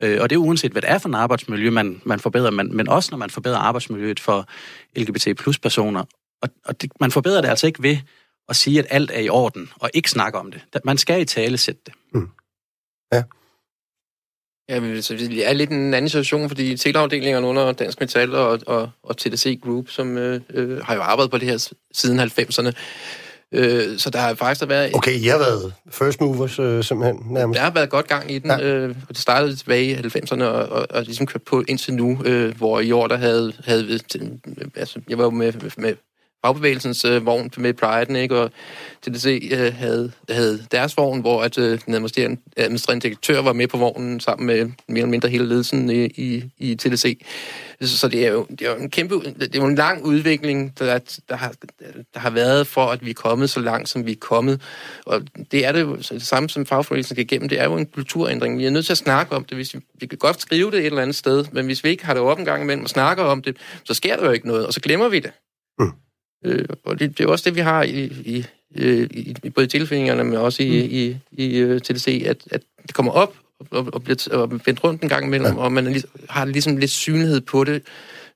Øh, 0.02 0.18
og 0.20 0.30
det 0.30 0.36
er 0.36 0.40
uanset, 0.40 0.72
hvad 0.72 0.82
det 0.82 0.90
er 0.90 0.98
for 0.98 1.08
en 1.08 1.14
arbejdsmiljø, 1.14 1.70
man, 1.70 2.00
man 2.04 2.20
forbedrer, 2.20 2.50
men, 2.50 2.76
men 2.76 2.88
også 2.88 3.08
når 3.10 3.18
man 3.18 3.30
forbedrer 3.30 3.58
arbejdsmiljøet 3.58 4.20
for 4.20 4.48
LGBT 4.96 5.38
plus 5.38 5.58
personer. 5.58 6.04
Og, 6.42 6.48
og 6.64 6.82
det, 6.82 6.92
man 7.00 7.10
forbedrer 7.10 7.40
det 7.40 7.48
altså 7.48 7.66
ikke 7.66 7.82
ved 7.82 7.96
at 8.48 8.56
sige, 8.56 8.78
at 8.78 8.86
alt 8.90 9.10
er 9.10 9.20
i 9.20 9.28
orden, 9.28 9.70
og 9.76 9.90
ikke 9.94 10.10
snakke 10.10 10.38
om 10.38 10.52
det. 10.52 10.84
Man 10.84 10.98
skal 10.98 11.20
i 11.20 11.24
tale 11.24 11.58
sætte 11.58 11.80
det. 11.86 11.94
Mm. 12.14 12.28
Ja. 13.12 13.22
Ja, 14.72 15.00
så 15.00 15.14
det 15.14 15.48
er 15.48 15.52
lidt 15.52 15.70
en 15.70 15.94
anden 15.94 16.08
situation, 16.08 16.48
fordi 16.48 16.76
teleafdelingerne 16.76 17.46
under 17.46 17.72
Dansk 17.72 18.00
Metal 18.00 18.34
og, 18.34 18.58
og, 18.66 18.90
og 19.02 19.16
TDC 19.16 19.60
Group, 19.62 19.88
som 19.88 20.18
øh, 20.18 20.40
øh, 20.54 20.84
har 20.84 20.94
jo 20.94 21.00
arbejdet 21.00 21.30
på 21.30 21.38
det 21.38 21.48
her 21.48 21.72
siden 21.92 22.20
90'erne, 22.20 22.72
Øh, 23.54 23.98
så 23.98 24.10
der 24.10 24.18
har 24.18 24.34
faktisk 24.34 24.68
været... 24.68 24.90
Okay, 24.94 25.12
I 25.12 25.26
har 25.26 25.38
været 25.38 25.74
first 25.90 26.20
movers 26.20 26.58
øh, 26.58 26.84
simpelthen 26.84 27.26
nærmest. 27.30 27.58
Der 27.58 27.64
har 27.64 27.70
været 27.70 27.90
godt 27.90 28.08
gang 28.08 28.30
i 28.30 28.38
den, 28.38 28.50
ja. 28.50 28.60
øh, 28.60 28.88
og 28.88 29.08
det 29.08 29.18
startede 29.18 29.56
tilbage 29.56 29.84
i 29.84 29.94
90'erne 29.94 30.42
og, 30.44 30.68
og, 30.68 30.86
og 30.90 31.02
ligesom 31.02 31.26
kørt 31.26 31.42
på 31.42 31.64
indtil 31.68 31.94
nu, 31.94 32.22
øh, 32.24 32.56
hvor 32.56 32.80
i 32.80 32.92
år 32.92 33.06
der 33.06 33.16
havde... 33.16 33.52
havde 33.64 34.00
altså, 34.76 35.00
jeg 35.08 35.18
var 35.18 35.24
jo 35.24 35.30
med, 35.30 35.52
med 35.76 35.94
fagbevægelsens 36.44 37.04
øh, 37.04 37.26
vogn 37.26 37.50
med 37.56 37.74
Pride, 37.74 38.22
ikke? 38.22 38.36
og 38.36 38.50
TDC 39.02 39.48
øh, 39.52 39.74
havde, 39.74 40.12
havde 40.30 40.66
deres 40.70 40.96
vogn, 40.96 41.20
hvor 41.20 41.42
at, 41.42 41.58
øh, 41.58 41.80
den 41.86 41.94
administrerende, 41.94 42.40
administrerende 42.56 43.02
direktør 43.02 43.42
var 43.42 43.52
med 43.52 43.68
på 43.68 43.78
vognen 43.78 44.20
sammen 44.20 44.46
med 44.46 44.64
mere 44.64 44.74
eller 44.88 45.06
mindre 45.06 45.28
hele 45.28 45.46
ledelsen 45.46 45.90
øh, 45.90 45.96
i, 45.96 46.10
i, 46.58 46.70
i 46.70 46.74
TDC. 46.74 47.22
Så 47.80 48.08
det 48.08 48.26
er 48.26 48.32
jo, 48.32 48.46
det 48.50 48.62
er 48.62 48.70
jo 48.70 48.76
en 48.76 48.90
kæmpe, 48.90 49.14
det 49.14 49.56
er 49.56 49.58
jo 49.58 49.66
en 49.66 49.74
lang 49.74 50.04
udvikling, 50.04 50.78
der, 50.78 50.98
der, 51.28 51.36
har, 51.36 51.54
der 52.14 52.20
har 52.20 52.30
været 52.30 52.66
for, 52.66 52.86
at 52.86 53.04
vi 53.04 53.10
er 53.10 53.14
kommet 53.14 53.50
så 53.50 53.60
langt, 53.60 53.88
som 53.88 54.06
vi 54.06 54.12
er 54.12 54.16
kommet. 54.20 54.60
Og 55.06 55.22
det 55.52 55.66
er 55.66 55.72
det 55.72 55.80
jo 55.80 55.96
det 55.96 56.22
samme, 56.22 56.48
som 56.48 56.66
fagbevægelsen 56.66 57.14
skal 57.14 57.24
igennem. 57.24 57.48
Det 57.48 57.60
er 57.60 57.64
jo 57.64 57.76
en 57.76 57.86
kulturændring. 57.86 58.58
Vi 58.58 58.66
er 58.66 58.70
nødt 58.70 58.86
til 58.86 58.92
at 58.92 58.98
snakke 58.98 59.36
om 59.36 59.44
det. 59.44 59.56
Hvis 59.56 59.74
vi, 59.74 59.80
vi 60.00 60.06
kan 60.06 60.18
godt 60.18 60.40
skrive 60.40 60.70
det 60.70 60.78
et 60.78 60.86
eller 60.86 61.02
andet 61.02 61.16
sted, 61.16 61.44
men 61.52 61.66
hvis 61.66 61.84
vi 61.84 61.88
ikke 61.88 62.06
har 62.06 62.14
det 62.14 62.22
op 62.22 62.38
en 62.38 62.44
gang 62.44 62.62
imellem 62.62 62.84
og 62.84 62.90
snakker 62.90 63.24
om 63.24 63.42
det, 63.42 63.56
så 63.84 63.94
sker 63.94 64.16
der 64.16 64.24
jo 64.24 64.30
ikke 64.30 64.46
noget, 64.46 64.66
og 64.66 64.72
så 64.72 64.80
glemmer 64.80 65.08
vi 65.08 65.20
det. 65.20 65.32
Mm. 65.78 65.92
Øh, 66.44 66.64
og 66.84 66.98
det, 66.98 67.18
det 67.18 67.24
er 67.24 67.28
også 67.28 67.44
det, 67.50 67.56
vi 67.56 67.60
har 67.60 67.82
i, 67.82 68.04
i, 68.04 68.44
i, 68.74 69.36
i 69.42 69.50
både 69.50 69.66
tilfældingerne, 69.66 70.24
men 70.24 70.34
også 70.34 70.62
i, 70.62 70.66
mm. 70.66 70.88
i, 70.90 71.16
i, 71.44 71.74
i 71.74 71.80
TDC, 71.80 72.22
at, 72.26 72.36
at 72.50 72.62
det 72.82 72.94
kommer 72.94 73.12
op 73.12 73.34
og, 73.70 73.88
og 73.92 74.02
bliver 74.04 74.28
og 74.32 74.50
vendt 74.66 74.84
rundt 74.84 75.02
en 75.02 75.08
gang 75.08 75.26
imellem, 75.26 75.56
ja. 75.56 75.62
og 75.62 75.72
man 75.72 76.02
har 76.28 76.44
ligesom 76.44 76.76
lidt 76.76 76.90
synlighed 76.90 77.40
på 77.40 77.64
det, 77.64 77.82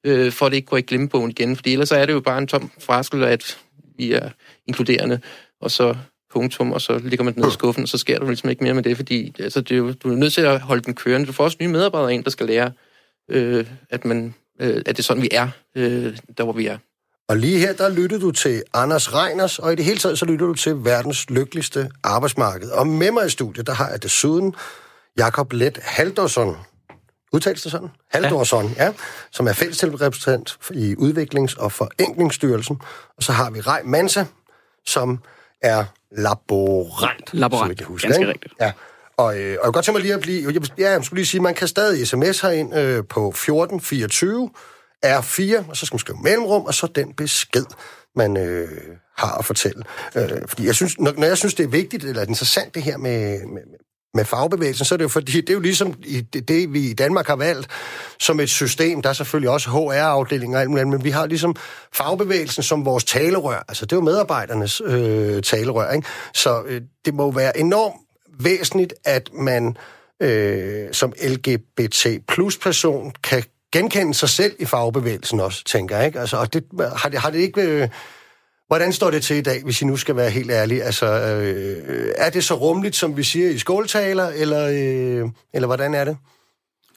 øh, 0.04 0.32
for 0.32 0.46
at 0.46 0.52
det 0.52 0.56
ikke 0.56 0.68
går 0.68 0.76
i 0.76 0.82
glemmebogen 0.82 1.30
igen. 1.30 1.56
Fordi 1.56 1.72
ellers 1.72 1.88
så 1.88 1.96
er 1.96 2.06
det 2.06 2.12
jo 2.12 2.20
bare 2.20 2.38
en 2.38 2.46
tom 2.46 2.70
fraskel, 2.80 3.24
at 3.24 3.58
vi 3.96 4.12
er 4.12 4.30
inkluderende, 4.66 5.20
og 5.60 5.70
så 5.70 5.96
punktum, 6.32 6.72
og 6.72 6.80
så 6.80 6.98
ligger 6.98 7.24
man 7.24 7.34
ned 7.36 7.48
i 7.48 7.52
skuffen, 7.52 7.82
og 7.82 7.88
så 7.88 7.98
sker 7.98 8.18
der 8.18 8.26
ligesom 8.26 8.50
ikke 8.50 8.64
mere 8.64 8.74
med 8.74 8.82
det, 8.82 8.96
fordi 8.96 9.34
altså, 9.38 9.60
det 9.60 9.72
er 9.72 9.76
jo, 9.78 9.92
du 9.92 10.12
er 10.12 10.16
nødt 10.16 10.32
til 10.32 10.40
at 10.40 10.60
holde 10.60 10.82
den 10.82 10.94
kørende. 10.94 11.26
Du 11.26 11.32
får 11.32 11.44
også 11.44 11.56
nye 11.60 11.68
medarbejdere 11.68 12.14
ind, 12.14 12.24
der 12.24 12.30
skal 12.30 12.46
lære, 12.46 12.72
øh, 13.30 13.66
at, 13.90 14.04
man, 14.04 14.34
øh, 14.60 14.76
at 14.76 14.86
det 14.86 14.98
er 14.98 15.02
sådan, 15.02 15.22
vi 15.22 15.28
er, 15.32 15.48
øh, 15.74 16.16
der 16.38 16.44
hvor 16.44 16.52
vi 16.52 16.66
er. 16.66 16.78
Og 17.28 17.36
lige 17.36 17.58
her, 17.58 17.72
der 17.72 17.88
lytter 17.88 18.18
du 18.18 18.30
til 18.30 18.62
Anders 18.72 19.14
Reiners, 19.14 19.58
og 19.58 19.72
i 19.72 19.76
det 19.76 19.84
hele 19.84 19.98
taget, 19.98 20.18
så 20.18 20.24
lytter 20.24 20.46
du 20.46 20.54
til 20.54 20.84
verdens 20.84 21.30
lykkeligste 21.30 21.90
arbejdsmarked. 22.02 22.70
Og 22.70 22.86
med 22.86 23.10
mig 23.10 23.26
i 23.26 23.30
studiet, 23.30 23.66
der 23.66 23.72
har 23.72 23.90
jeg 23.90 24.02
desuden 24.02 24.54
Jakob 25.18 25.52
Let 25.52 25.78
Haldorsson. 25.82 26.56
Udtales 27.32 27.62
det 27.62 27.72
sådan? 27.72 27.88
Haldorsson, 28.10 28.74
ja. 28.76 28.84
ja. 28.84 28.92
Som 29.32 29.48
er 29.48 29.52
fællestilrepræsentant 29.52 30.58
i 30.70 30.94
Udviklings- 30.94 31.58
og 31.58 31.72
Forenklingsstyrelsen. 31.72 32.80
Og 33.16 33.22
så 33.22 33.32
har 33.32 33.50
vi 33.50 33.60
Rej 33.60 33.82
Mansa, 33.84 34.24
som 34.86 35.18
er 35.62 35.84
laborant. 36.12 37.30
Laborant, 37.32 37.68
jeg 37.68 37.76
kan 37.76 37.86
huske, 37.86 38.08
ganske 38.08 38.28
rigtigt. 38.28 38.54
Ja. 38.60 38.72
Og, 39.16 39.38
øh, 39.38 39.40
og 39.40 39.50
jeg 39.50 39.58
kan 39.64 39.72
godt 39.72 39.84
tænke 39.84 39.96
mig 39.96 40.02
lige 40.02 40.14
at 40.14 40.20
blive... 40.20 40.52
Jeg, 40.52 40.78
ja, 40.78 40.90
jeg 40.90 41.04
skulle 41.04 41.18
lige 41.18 41.26
sige, 41.26 41.40
man 41.40 41.54
kan 41.54 41.68
stadig 41.68 42.08
sms 42.08 42.40
herind 42.40 42.74
øh, 42.74 43.04
på 43.08 43.28
1424 43.28 44.50
R4, 45.04 45.70
og 45.70 45.76
så 45.76 45.86
skal 45.86 45.94
man 45.94 45.98
skrive 45.98 46.18
mellemrum, 46.22 46.62
og 46.62 46.74
så 46.74 46.86
den 46.86 47.12
besked, 47.12 47.66
man 48.16 48.36
øh, 48.36 48.68
har 49.16 49.38
at 49.38 49.44
fortælle. 49.44 49.82
Øh, 50.16 50.30
fordi 50.48 50.66
jeg 50.66 50.74
synes, 50.74 50.98
når, 50.98 51.12
når 51.16 51.26
jeg 51.26 51.38
synes, 51.38 51.54
det 51.54 51.64
er 51.64 51.68
vigtigt, 51.68 52.04
eller 52.04 52.22
interessant 52.22 52.74
det 52.74 52.82
her 52.82 52.96
med, 52.96 53.46
med, 53.46 53.62
med 54.14 54.24
fagbevægelsen, 54.24 54.84
så 54.84 54.94
er 54.94 54.96
det 54.96 55.02
jo 55.02 55.08
fordi, 55.08 55.40
det 55.40 55.50
er 55.50 55.54
jo 55.54 55.60
ligesom 55.60 55.92
det, 56.32 56.48
det, 56.48 56.72
vi 56.72 56.80
i 56.80 56.92
Danmark 56.92 57.26
har 57.26 57.36
valgt 57.36 57.68
som 58.20 58.40
et 58.40 58.50
system. 58.50 59.02
Der 59.02 59.08
er 59.08 59.12
selvfølgelig 59.12 59.50
også 59.50 59.70
HR-afdelinger 59.70 60.58
og 60.58 60.60
alt 60.60 60.70
muligt, 60.70 60.88
men 60.88 61.04
vi 61.04 61.10
har 61.10 61.26
ligesom 61.26 61.56
fagbevægelsen 61.92 62.62
som 62.62 62.84
vores 62.84 63.04
talerør. 63.04 63.64
Altså, 63.68 63.86
det 63.86 63.92
er 63.92 63.96
jo 63.96 64.02
medarbejdernes 64.02 64.82
øh, 64.84 65.42
talerør, 65.42 65.92
ikke? 65.92 66.08
Så 66.34 66.62
øh, 66.66 66.80
det 67.04 67.14
må 67.14 67.30
være 67.30 67.58
enormt 67.58 67.96
væsentligt, 68.40 68.94
at 69.04 69.30
man 69.32 69.76
øh, 70.22 70.92
som 70.92 71.12
LGBT 71.22 72.06
plus 72.28 72.56
person 72.56 73.12
kan 73.22 73.44
genkende 73.72 74.14
sig 74.14 74.28
selv 74.28 74.52
i 74.58 74.64
fagbevægelsen 74.64 75.40
også, 75.40 75.64
tænker 75.64 75.96
jeg. 75.96 76.06
Ikke? 76.06 76.20
Altså, 76.20 76.36
og 76.36 76.52
det, 76.52 76.64
har, 76.96 77.08
det, 77.08 77.18
har 77.18 77.30
det 77.30 77.38
ikke... 77.38 77.60
Øh, 77.60 77.88
hvordan 78.66 78.92
står 78.92 79.10
det 79.10 79.22
til 79.22 79.36
i 79.36 79.40
dag, 79.40 79.62
hvis 79.64 79.82
I 79.82 79.84
nu 79.84 79.96
skal 79.96 80.16
være 80.16 80.30
helt 80.30 80.50
ærlige? 80.50 80.82
Altså, 80.82 81.06
øh, 81.06 82.12
er 82.16 82.30
det 82.30 82.44
så 82.44 82.54
rumligt, 82.54 82.96
som 82.96 83.16
vi 83.16 83.22
siger 83.22 83.50
i 83.50 83.58
skåltaler, 83.58 84.26
eller, 84.28 84.66
øh, 84.66 85.28
eller 85.54 85.66
hvordan 85.66 85.94
er 85.94 86.04
det? 86.04 86.16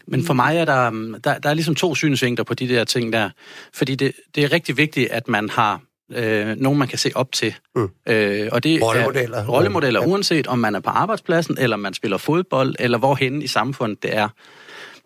Men 0.08 0.26
for 0.26 0.34
mig 0.34 0.58
er 0.58 0.66
der, 0.66 0.90
der, 1.24 1.40
der 1.40 1.50
er 1.50 1.54
ligesom 1.54 1.76
to 1.76 1.96
synsvinkler 1.96 2.44
på 2.44 2.54
de 2.54 2.68
der 2.70 2.84
ting 2.84 3.14
der. 3.14 3.30
Fordi 3.74 3.96
det, 3.96 4.12
det 4.36 4.44
er 4.44 4.52
rigtig 4.52 4.78
vigtigt, 4.78 5.12
at 5.12 5.28
man 5.28 5.50
har 5.50 5.82
øh, 6.12 6.48
nogen, 6.58 6.80
man 6.80 6.88
kan 6.88 6.98
se 6.98 7.12
op 7.16 7.32
til. 7.32 7.56
Mm. 7.76 7.90
Øh, 8.08 8.50
og 8.52 8.64
det 8.64 8.82
Rollemodeller. 8.84 9.38
Er 9.38 9.46
rollemodeller, 9.48 10.02
Ja. 10.02 10.08
uanset 10.08 10.48
om 10.48 10.60
man 10.60 10.76
er 10.76 10.80
på 10.80 10.90
arbejdspladsen, 10.90 11.58
eller 11.60 11.78
man 11.78 11.94
spiller 11.94 12.18
fodbold, 12.18 12.76
eller 12.80 12.98
hvorhen 12.98 13.42
i 13.42 13.48
samfundet 13.48 14.04
det 14.04 14.16
er. 14.16 14.30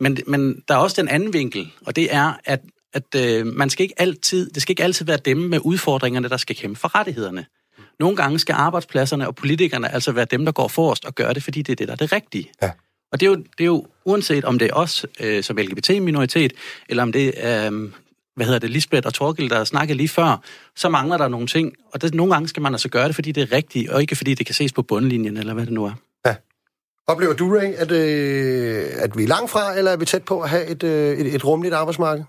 Men, 0.04 0.18
men 0.28 0.64
der 0.68 0.74
er 0.74 0.78
også 0.78 1.02
den 1.02 1.10
anden 1.10 1.34
vinkel, 1.34 1.72
og 1.86 1.96
det 1.96 2.16
er, 2.16 2.34
at, 2.46 2.62
at 2.94 3.16
øh, 3.16 3.48
man 3.48 3.70
skal 3.70 3.84
ikke 3.84 3.96
altid, 3.98 4.50
det 4.50 4.62
skal 4.62 4.72
ikke 4.72 4.84
altid 4.84 5.06
være 5.06 5.18
dem 5.18 5.38
med 5.38 5.60
udfordringerne, 5.64 6.30
der 6.30 6.38
skal 6.38 6.56
kæmpe 6.56 6.80
for 6.80 6.96
rettighederne. 6.96 7.46
Nogle 8.00 8.16
gange 8.16 8.40
skal 8.40 8.54
arbejdspladserne 8.54 9.28
og 9.28 9.36
politikerne 9.36 9.94
altså 9.94 10.12
være 10.12 10.26
dem, 10.26 10.46
der 10.46 10.52
går 10.52 10.68
forrest 10.68 11.06
og 11.06 11.16
gør 11.16 11.34
det, 11.34 11.44
fordi 11.44 11.62
det 11.62 11.72
er 11.72 11.76
det, 11.76 11.88
der 11.88 11.94
er 11.94 11.98
det 11.98 12.12
rigtige. 12.12 12.52
Ja. 12.62 12.72
Og 13.12 13.20
det 13.20 13.26
er, 13.26 13.30
jo, 13.30 13.36
det 13.36 13.60
er 13.60 13.66
jo 13.66 13.88
uanset 14.06 14.46
om 14.46 14.60
det 14.60 14.70
er 14.70 14.74
os 14.74 15.06
øh, 15.20 15.44
som 15.44 15.58
LGBT-minoritet, 15.58 16.54
eller 16.90 17.04
om 17.04 17.12
det 17.12 17.34
er, 17.36 17.72
øh, 17.72 17.92
hvad 18.36 18.46
hedder 18.46 18.60
det, 18.60 18.70
Lisbeth 18.70 19.08
og 19.08 19.14
Torgild, 19.14 19.50
der 19.50 19.64
snakkede 19.64 19.98
lige 19.98 20.10
før, 20.10 20.44
så 20.76 20.90
mangler 20.90 21.18
der 21.18 21.28
nogle 21.28 21.48
ting. 21.48 21.74
Og 21.94 22.02
det, 22.02 22.14
nogle 22.14 22.34
gange 22.34 22.48
skal 22.48 22.62
man 22.62 22.74
altså 22.74 22.90
gøre 22.90 23.08
det, 23.08 23.16
fordi 23.16 23.32
det 23.32 23.44
er 23.44 23.52
rigtigt, 23.52 23.90
og 23.90 24.02
ikke 24.02 24.16
fordi 24.16 24.34
det 24.34 24.46
kan 24.46 24.56
ses 24.56 24.74
på 24.74 24.82
bundlinjen, 24.82 25.38
eller 25.38 25.54
hvad 25.54 25.66
det 25.66 25.74
nu 25.74 25.86
er. 25.86 25.94
Oplever 27.08 27.34
du, 27.34 27.58
Ray, 27.58 27.74
at, 27.74 27.92
øh, 27.92 28.86
at 28.96 29.18
vi 29.18 29.24
er 29.24 29.28
langt 29.28 29.52
fra, 29.52 29.78
eller 29.78 29.92
er 29.92 29.98
vi 29.98 30.06
tæt 30.06 30.24
på 30.24 30.42
at 30.42 30.50
have 30.50 30.66
et, 30.68 30.84
øh, 30.84 31.18
et, 31.18 31.36
et 31.36 31.46
rummeligt 31.46 31.76
arbejdsmarked? 31.76 32.24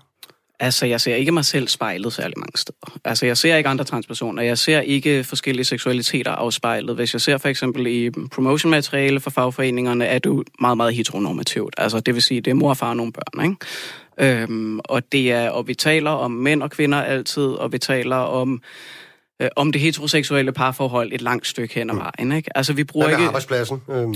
Altså, 0.59 0.85
jeg 0.85 1.01
ser 1.01 1.15
ikke 1.15 1.31
mig 1.31 1.45
selv 1.45 1.67
spejlet 1.67 2.13
særlig 2.13 2.33
mange 2.37 2.57
steder. 2.57 2.97
Altså, 3.05 3.25
jeg 3.25 3.37
ser 3.37 3.55
ikke 3.55 3.69
andre 3.69 3.85
transpersoner. 3.85 4.43
Jeg 4.43 4.57
ser 4.57 4.79
ikke 4.79 5.23
forskellige 5.23 5.65
seksualiteter 5.65 6.31
afspejlet. 6.31 6.95
Hvis 6.95 7.13
jeg 7.13 7.21
ser 7.21 7.37
for 7.37 7.49
eksempel 7.49 7.87
i 7.87 8.11
promotionmateriale 8.31 9.19
for 9.19 9.29
fagforeningerne, 9.29 10.05
er 10.05 10.19
det 10.19 10.29
jo 10.29 10.43
meget, 10.61 10.77
meget 10.77 10.95
heteronormativt. 10.95 11.75
Altså, 11.77 11.99
det 11.99 12.13
vil 12.13 12.21
sige, 12.21 12.41
det 12.41 12.51
er 12.51 12.55
mor 12.55 12.69
og 12.69 12.77
far 12.77 12.89
og 12.89 12.97
nogle 12.97 13.11
børn, 13.13 13.45
ikke? 13.45 14.41
Øhm, 14.41 14.79
og 14.79 15.11
det 15.11 15.31
er, 15.31 15.49
og 15.49 15.67
vi 15.67 15.73
taler 15.73 16.11
om 16.11 16.31
mænd 16.31 16.63
og 16.63 16.71
kvinder 16.71 17.01
altid, 17.01 17.47
og 17.47 17.71
vi 17.71 17.77
taler 17.77 18.15
om 18.15 18.61
øh, 19.41 19.49
om 19.55 19.71
det 19.71 19.81
heteroseksuelle 19.81 20.51
parforhold 20.51 21.13
et 21.13 21.21
langt 21.21 21.47
stykke 21.47 21.75
hen 21.75 21.89
ad 21.89 21.95
vejen. 21.95 22.31
Ikke? 22.31 22.57
Altså, 22.57 22.73
vi 22.73 22.83
bruger 22.83 23.07
Hvad 23.07 23.17
ikke... 23.17 23.27
arbejdspladsen? 23.27 23.81
Øhm, 23.89 24.15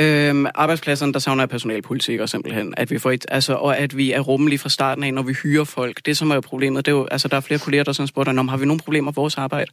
Øhm, 0.00 0.46
arbejdspladserne, 0.54 1.12
der 1.12 1.18
savner 1.18 1.42
jeg 1.42 1.48
personalpolitikker 1.48 2.26
simpelthen. 2.26 2.74
At 2.76 2.90
vi 2.90 2.98
får 2.98 3.10
et, 3.10 3.26
altså, 3.28 3.54
og 3.54 3.78
at 3.78 3.96
vi 3.96 4.12
er 4.12 4.20
rummelige 4.20 4.58
fra 4.58 4.68
starten 4.68 5.04
af, 5.04 5.14
når 5.14 5.22
vi 5.22 5.32
hyrer 5.32 5.64
folk. 5.64 6.06
Det, 6.06 6.16
som 6.16 6.30
er 6.30 6.34
jo 6.34 6.40
problemet, 6.40 6.86
det 6.86 6.92
er 6.92 6.96
jo, 6.96 7.06
altså, 7.10 7.28
der 7.28 7.36
er 7.36 7.40
flere 7.40 7.60
kolleger, 7.60 7.84
der 7.84 7.92
sådan 7.92 8.06
spurgte, 8.06 8.30
om 8.30 8.48
har 8.48 8.56
vi 8.56 8.66
nogle 8.66 8.80
problemer 8.80 9.04
med 9.04 9.14
vores 9.14 9.38
arbejde? 9.38 9.70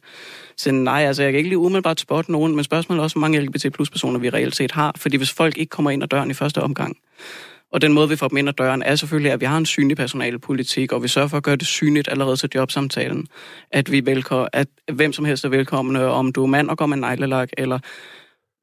Så 0.56 0.72
nej, 0.72 1.04
altså, 1.06 1.22
jeg 1.22 1.32
kan 1.32 1.38
ikke 1.38 1.48
lige 1.48 1.58
umiddelbart 1.58 2.00
spotte 2.00 2.32
nogen, 2.32 2.54
men 2.54 2.64
spørgsmålet 2.64 3.00
er 3.00 3.02
også, 3.02 3.14
hvor 3.14 3.20
mange 3.20 3.40
LGBT 3.40 3.72
plus 3.74 3.90
personer 3.90 4.18
vi 4.18 4.30
reelt 4.30 4.56
set 4.56 4.72
har. 4.72 4.94
Fordi 4.96 5.16
hvis 5.16 5.32
folk 5.32 5.58
ikke 5.58 5.70
kommer 5.70 5.90
ind 5.90 6.02
ad 6.02 6.08
døren 6.08 6.30
i 6.30 6.34
første 6.34 6.62
omgang, 6.62 6.96
og 7.74 7.80
den 7.80 7.92
måde, 7.92 8.08
vi 8.08 8.16
får 8.16 8.28
dem 8.28 8.38
ind 8.38 8.48
ad 8.48 8.52
døren, 8.52 8.82
er 8.82 8.94
selvfølgelig, 8.94 9.32
at 9.32 9.40
vi 9.40 9.46
har 9.46 9.58
en 9.58 9.66
synlig 9.66 9.96
personalepolitik, 9.96 10.92
og 10.92 11.02
vi 11.02 11.08
sørger 11.08 11.28
for 11.28 11.36
at 11.36 11.42
gøre 11.42 11.56
det 11.56 11.66
synligt 11.66 12.08
allerede 12.08 12.36
til 12.36 12.50
jobsamtalen. 12.54 13.26
At 13.70 13.92
vi 13.92 14.06
velkommen, 14.06 14.48
at 14.52 14.68
hvem 14.92 15.12
som 15.12 15.24
helst 15.24 15.44
er 15.44 15.48
velkommen, 15.48 15.96
om 15.96 16.32
du 16.32 16.42
er 16.42 16.46
mand 16.46 16.70
og 16.70 16.78
går 16.78 16.86
med 16.86 16.96
neglelak, 16.96 17.48
eller 17.58 17.78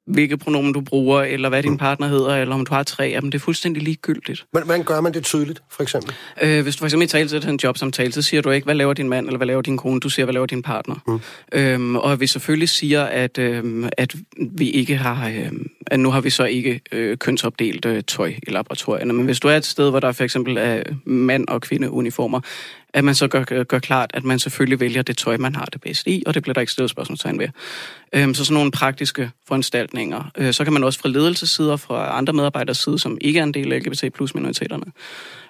hvilke 0.08 0.38
pronomen 0.38 0.74
du 0.74 0.82
bruger, 0.82 1.22
eller 1.22 1.50
hvad 1.50 1.64
din 1.64 1.78
partner 1.78 2.08
hedder, 2.08 2.36
eller 2.36 2.56
om 2.56 2.66
du 2.66 2.74
har 2.74 2.84
tre 2.84 3.06
af 3.06 3.22
dem. 3.22 3.32
Det 3.32 3.38
er 3.38 3.44
fuldstændig 3.44 3.84
ligegyldigt. 3.84 4.46
hvordan, 4.52 4.66
hvordan 4.66 4.84
gør 4.84 5.02
man 5.02 5.14
det 5.14 5.24
tydeligt, 5.24 5.62
for 5.70 5.84
eksempel? 5.84 6.14
Øh, 6.42 6.64
hvis 6.64 6.76
du 6.76 6.80
for 6.80 6.86
eksempel 6.86 7.06
i 7.06 7.10
tale 7.10 7.30
til 7.30 7.50
en 7.50 7.60
jobsamtale, 7.64 8.12
så 8.12 8.22
siger 8.22 8.42
du 8.42 8.50
ikke, 8.50 8.66
hvad 8.66 8.76
laver 8.76 8.94
din 8.94 9.10
mand, 9.10 9.26
eller 9.26 9.38
hvad 9.38 9.48
laver 9.48 9.62
din 9.62 9.78
kone, 9.78 10.00
du 10.00 10.10
siger, 10.10 10.26
hvad 10.26 10.34
laver 10.34 10.46
din 10.46 10.62
partner. 10.62 10.96
Mm. 11.08 11.20
Øhm, 11.52 11.96
og 11.96 12.20
vi 12.20 12.28
selvfølgelig 12.28 12.70
siger, 12.70 13.04
at, 13.04 13.38
øhm, 13.38 13.90
at 13.98 14.16
vi 14.38 14.70
ikke 14.70 14.98
har, 14.98 15.30
øhm, 15.30 15.68
at 15.88 16.00
nu 16.00 16.12
har 16.12 16.22
vi 16.22 16.30
så 16.30 16.44
ikke 16.44 16.82
øh, 16.92 17.18
kønsopdelt 17.18 17.86
øh, 17.86 18.04
tøj 18.04 18.34
i 18.48 18.52
laboratorierne, 18.52 19.14
men 19.14 19.26
hvis 19.26 19.40
du 19.40 19.48
er 19.48 19.56
et 19.56 19.66
sted, 19.66 19.90
hvor 19.90 20.00
der 20.00 20.12
for 20.12 20.24
eksempel 20.24 20.58
er 20.58 20.84
mand- 21.06 21.48
og 21.48 21.62
kvindeuniformer, 21.62 22.42
at 22.94 23.04
man 23.04 23.16
så 23.16 23.28
gør, 23.28 23.64
gør 23.64 23.80
klart, 23.80 24.12
at 24.14 24.24
man 24.24 24.40
selvfølgelig 24.40 24.80
vælger 24.80 25.02
det 25.02 25.18
tøj, 25.18 25.38
man 25.38 25.56
har 25.56 25.66
det 25.66 25.82
bedst 25.82 26.08
i, 26.08 26.24
og 26.26 26.34
det 26.34 26.44
bliver 26.44 26.54
der 26.54 26.62
ikke 26.62 26.72
stillet 26.72 26.90
spørgsmålstegn 26.90 27.40
ved. 27.40 27.48
Øhm, 28.14 28.34
så 28.34 28.46
sådan 28.46 28.54
nogle 28.54 28.72
praktiske 28.72 29.32
foranstaltninger. 29.48 30.32
Øh, 30.38 30.54
så 30.54 30.64
kan 30.64 30.74
man 30.74 30.84
også 30.84 31.00
fra 31.00 31.10
ledelsessider, 31.10 31.76
fra 31.76 32.18
andre 32.18 32.34
medarbejderes 32.34 32.78
side, 32.78 33.00
som 33.00 33.18
ikke 33.22 33.40
er 33.40 33.44
en 33.44 33.54
del 33.54 33.74
af 33.74 33.80
LGBT 33.80 34.14
plus 34.14 34.36
minoriteterne, 34.36 34.86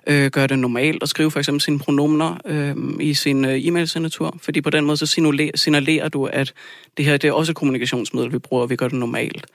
øh, 0.08 0.32
gøre 0.32 0.48
det 0.48 0.60
normalt 0.60 1.04
at 1.04 1.10
skrive 1.10 1.32
for 1.32 1.40
eksempel 1.40 1.62
sine 1.62 1.80
pronomner 1.80 2.38
øh, 2.46 2.76
i 3.00 3.14
sin 3.14 3.46
øh, 3.46 3.68
e-mail-signatur, 3.68 4.38
fordi 4.42 4.62
på 4.62 4.70
den 4.70 4.86
måde 4.86 4.98
så 4.98 5.06
signalerer, 5.06 5.52
signalerer 5.56 6.10
du, 6.10 6.26
at 6.26 6.54
det 6.98 7.06
her 7.06 7.18
det 7.18 7.28
er 7.28 7.32
også 7.32 7.52
et 7.52 7.56
kommunikationsmiddel, 7.56 8.34
vi 8.34 8.40
bruger, 8.40 8.64
og 8.64 8.70
vi 8.70 8.76
gør 8.76 8.88
det 8.88 8.98
normalt. 8.98 9.46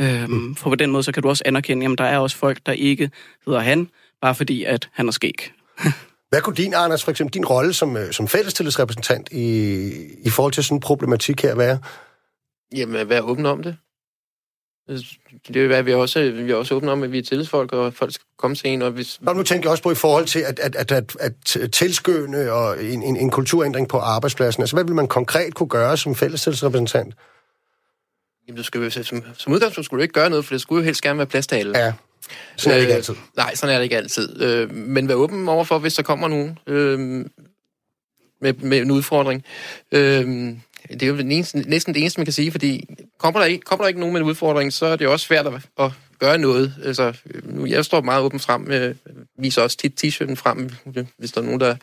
Øhm, 0.00 0.54
for 0.54 0.70
på 0.70 0.76
den 0.76 0.90
måde 0.90 1.02
så 1.02 1.12
kan 1.12 1.22
du 1.22 1.28
også 1.28 1.42
anerkende, 1.46 1.92
at 1.92 1.98
der 1.98 2.04
er 2.04 2.18
også 2.18 2.36
folk, 2.36 2.58
der 2.66 2.72
ikke 2.72 3.10
hedder 3.46 3.60
han, 3.60 3.88
bare 4.20 4.34
fordi 4.34 4.64
at 4.64 4.88
han 4.92 5.08
er 5.08 5.12
skæg. 5.12 5.52
Hvad 6.32 6.40
kunne 6.40 6.56
din, 6.56 6.74
Anders, 6.74 7.04
for 7.04 7.10
eksempel 7.10 7.34
din 7.34 7.44
rolle 7.44 7.72
som, 7.72 7.96
øh, 7.96 8.12
som 8.12 8.28
fællestillidsrepræsentant 8.28 9.28
i, 9.32 9.88
i 10.22 10.30
forhold 10.30 10.52
til 10.52 10.64
sådan 10.64 10.76
en 10.76 10.80
problematik 10.80 11.42
her 11.42 11.54
være? 11.54 11.78
Jamen, 12.76 13.08
vær 13.08 13.20
åben 13.20 13.46
om 13.46 13.62
det. 13.62 13.76
Det 15.48 15.56
er 15.56 15.60
jo, 15.60 15.66
hvad 15.66 15.82
vi 15.82 15.92
er 15.92 15.96
også, 15.96 16.30
vi 16.30 16.50
er 16.50 16.56
også 16.56 16.74
åbne 16.74 16.92
om, 16.92 17.02
at 17.02 17.12
vi 17.12 17.18
er 17.18 17.22
tillidsfolk, 17.22 17.72
og 17.72 17.94
folk 17.94 18.12
skal 18.12 18.26
komme 18.38 18.54
til 18.54 18.70
en, 18.70 18.82
og 18.82 18.90
hvis... 18.90 19.18
Nå, 19.20 19.32
nu 19.32 19.42
tænker 19.42 19.68
jeg 19.68 19.70
også 19.70 19.82
på 19.82 19.90
i 19.90 19.94
forhold 19.94 20.26
til 20.26 20.38
at, 20.38 20.58
at, 20.58 20.76
at, 20.76 20.92
at, 20.92 21.56
at 21.56 21.72
tilskynde 21.72 22.52
og 22.52 22.84
en, 22.84 23.02
en, 23.02 23.16
en 23.16 23.30
kulturændring 23.30 23.88
på 23.88 23.98
arbejdspladsen. 23.98 24.62
Altså, 24.62 24.76
hvad 24.76 24.84
vil 24.84 24.94
man 24.94 25.08
konkret 25.08 25.54
kunne 25.54 25.68
gøre 25.68 25.96
som 25.96 26.14
fællestillidsrepræsentant? 26.14 27.14
Jamen, 28.48 28.56
du 28.56 28.62
skal, 28.62 28.92
som, 28.92 29.22
som 29.38 29.52
udgangspunkt 29.52 29.84
skulle 29.84 30.00
du 30.00 30.02
ikke 30.02 30.14
gøre 30.14 30.30
noget, 30.30 30.44
for 30.44 30.54
det 30.54 30.60
skulle 30.60 30.80
jo 30.80 30.84
helst 30.84 31.02
gerne 31.02 31.18
være 31.18 31.26
plads 31.26 31.46
til 31.46 31.56
alle. 31.56 31.78
Ja, 31.78 31.92
sådan 32.56 32.72
er 32.72 32.76
det 32.76 32.82
ikke 32.82 32.94
altid. 32.94 33.14
Nej, 33.36 33.54
sådan 33.54 33.74
er 33.74 33.78
det 33.78 33.84
ikke 33.84 33.96
altid. 33.96 34.42
Øh, 34.42 34.74
men 34.74 35.08
vær 35.08 35.14
åben 35.14 35.48
overfor, 35.48 35.78
hvis 35.78 35.94
der 35.94 36.02
kommer 36.02 36.28
nogen 36.28 36.58
øh, 36.66 36.98
med, 38.40 38.52
med 38.52 38.78
en 38.78 38.90
udfordring. 38.90 39.44
Øh, 39.92 40.54
det 40.90 41.02
er 41.02 41.06
jo 41.06 41.16
eneste, 41.16 41.58
næsten 41.58 41.94
det 41.94 42.00
eneste, 42.00 42.20
man 42.20 42.26
kan 42.26 42.32
sige, 42.32 42.52
fordi 42.52 42.84
kommer 43.18 43.40
der, 43.40 43.46
ikke, 43.46 43.64
kommer 43.64 43.84
der 43.84 43.88
ikke 43.88 44.00
nogen 44.00 44.12
med 44.12 44.20
en 44.20 44.26
udfordring, 44.26 44.72
så 44.72 44.86
er 44.86 44.96
det 44.96 45.04
jo 45.04 45.12
også 45.12 45.26
svært 45.26 45.46
at, 45.46 45.54
at 45.78 45.90
gøre 46.18 46.38
noget. 46.38 46.74
Altså, 46.84 47.12
nu, 47.44 47.66
jeg 47.66 47.84
står 47.84 48.00
meget 48.00 48.22
åbent 48.22 48.42
frem, 48.42 48.70
øh, 48.70 48.94
viser 49.38 49.62
også 49.62 49.76
tit 49.76 50.04
t-shirten 50.04 50.34
frem. 50.34 50.70
Hvis 51.18 51.32
der 51.32 51.40
er 51.40 51.44
nogen, 51.44 51.60
der 51.60 51.76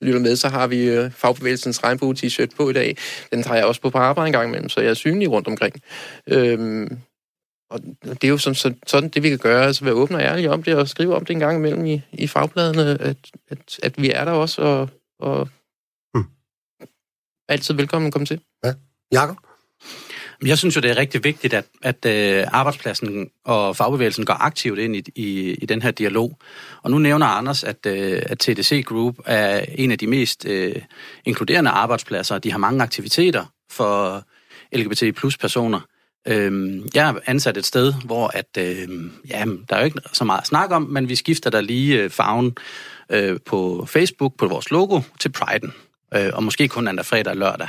lytter 0.00 0.20
med, 0.20 0.36
så 0.36 0.48
har 0.48 0.66
vi 0.66 0.84
øh, 0.84 1.10
fagbevægelsens 1.12 1.84
regnbue-t-shirt 1.84 2.56
på 2.56 2.70
i 2.70 2.72
dag. 2.72 2.96
Den 3.32 3.42
tager 3.42 3.56
jeg 3.56 3.64
også 3.64 3.80
på 3.80 3.90
på 3.90 3.98
arbejde 3.98 4.26
en 4.26 4.32
gang 4.32 4.48
imellem, 4.48 4.68
så 4.68 4.80
jeg 4.80 4.90
er 4.90 4.94
synlig 4.94 5.30
rundt 5.30 5.48
omkring. 5.48 5.74
Øhm, 6.26 6.98
og 7.70 7.80
det 8.04 8.24
er 8.24 8.28
jo 8.28 8.38
sådan, 8.38 8.54
så- 8.54 8.74
sådan 8.86 9.08
det, 9.08 9.22
vi 9.22 9.28
kan 9.28 9.38
gøre, 9.38 9.66
altså 9.66 9.84
være 9.84 9.94
åbne 9.94 10.16
og 10.16 10.22
ærlige 10.22 10.50
om 10.50 10.62
det, 10.62 10.74
og 10.74 10.88
skrive 10.88 11.16
om 11.16 11.24
det 11.24 11.34
en 11.34 11.40
gang 11.40 11.56
imellem 11.56 11.86
i, 11.86 12.02
i 12.12 12.26
fagbladene, 12.26 12.82
at, 13.00 13.16
at, 13.48 13.78
at 13.82 14.02
vi 14.02 14.10
er 14.10 14.24
der 14.24 14.32
også, 14.32 14.62
og, 14.62 14.88
og 15.20 15.48
Hmm. 16.14 16.24
altid 17.48 17.74
velkommen 17.74 18.06
at 18.06 18.12
komme 18.12 18.26
til. 18.26 18.40
Jakob? 19.12 19.36
Jeg 20.46 20.58
synes 20.58 20.76
jo, 20.76 20.80
det 20.80 20.90
er 20.90 20.96
rigtig 20.96 21.24
vigtigt, 21.24 21.54
at, 21.54 21.64
at 21.82 22.06
øh, 22.06 22.46
arbejdspladsen 22.52 23.30
og 23.44 23.76
fagbevægelsen 23.76 24.24
går 24.24 24.34
aktivt 24.34 24.78
ind 24.78 24.96
i, 24.96 25.02
i, 25.14 25.54
i 25.54 25.66
den 25.66 25.82
her 25.82 25.90
dialog. 25.90 26.38
Og 26.82 26.90
nu 26.90 26.98
nævner 26.98 27.26
Anders, 27.26 27.64
at, 27.64 27.86
øh, 27.86 28.22
at 28.26 28.38
TDC 28.38 28.84
Group 28.86 29.16
er 29.26 29.64
en 29.74 29.92
af 29.92 29.98
de 29.98 30.06
mest 30.06 30.44
øh, 30.46 30.76
inkluderende 31.24 31.70
arbejdspladser. 31.70 32.38
De 32.38 32.50
har 32.50 32.58
mange 32.58 32.82
aktiviteter 32.82 33.44
for 33.70 34.22
LGBT 34.76 35.16
plus 35.16 35.38
personer. 35.38 35.80
Øhm, 36.28 36.88
jeg 36.94 37.08
er 37.08 37.14
ansat 37.26 37.56
et 37.56 37.66
sted, 37.66 37.94
hvor 38.04 38.30
at, 38.34 38.56
øh, 38.58 38.88
ja, 39.28 39.44
der 39.68 39.76
er 39.76 39.78
jo 39.78 39.84
ikke 39.84 40.00
så 40.12 40.24
meget 40.24 40.40
at 40.40 40.46
snakke 40.46 40.74
om, 40.74 40.82
men 40.82 41.08
vi 41.08 41.14
skifter 41.14 41.50
der 41.50 41.60
lige 41.60 42.02
øh, 42.02 42.10
farven 42.10 42.56
øh, 43.10 43.38
på 43.46 43.86
Facebook, 43.88 44.36
på 44.36 44.46
vores 44.46 44.70
logo, 44.70 45.00
til 45.20 45.32
Pride'en. 45.38 45.70
Øh, 46.16 46.30
og 46.32 46.44
måske 46.44 46.68
kun 46.68 46.88
anden 46.88 47.04
fredag 47.04 47.30
og 47.30 47.36
lørdag 47.36 47.68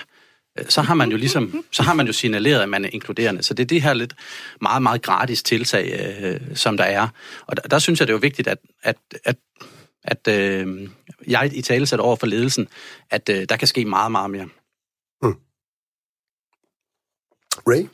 øh, 0.60 0.66
så 0.70 0.82
har 0.82 0.94
man 0.94 1.12
jo 1.12 1.18
ligesom, 1.18 1.64
så 1.72 1.84
har 1.84 1.94
man 1.94 2.08
jo 2.08 2.14
signaleret, 2.14 2.62
at 2.62 2.70
man 2.70 2.86
er 2.86 2.90
inkluderende. 2.94 3.44
Så 3.44 3.54
det 3.54 3.64
er 3.64 3.68
det 3.68 3.82
her 3.82 3.94
lidt 3.94 4.16
meget, 4.62 4.82
meget 4.84 5.02
gratis 5.02 5.44
tiltag, 5.44 6.16
øh, 6.22 6.56
som 6.56 6.78
der 6.78 6.84
er. 6.84 7.08
Og 7.48 7.58
der, 7.58 7.64
der 7.64 7.80
synes 7.80 8.00
jeg, 8.00 8.08
det 8.08 8.14
er 8.14 8.18
jo 8.18 8.20
vigtigt, 8.22 8.48
at, 8.48 8.58
at, 8.84 8.98
at, 9.24 9.38
at 10.04 10.28
øh, 10.28 10.90
jeg 11.28 11.52
i 11.54 11.62
tale 11.62 11.86
sætter 11.86 12.06
over 12.06 12.16
for 12.16 12.28
ledelsen, 12.28 12.68
at 13.10 13.30
øh, 13.30 13.46
der 13.50 13.56
kan 13.58 13.68
ske 13.68 13.86
meget, 13.86 14.12
meget 14.12 14.30
mere. 14.30 14.50
Ray? 17.68 17.88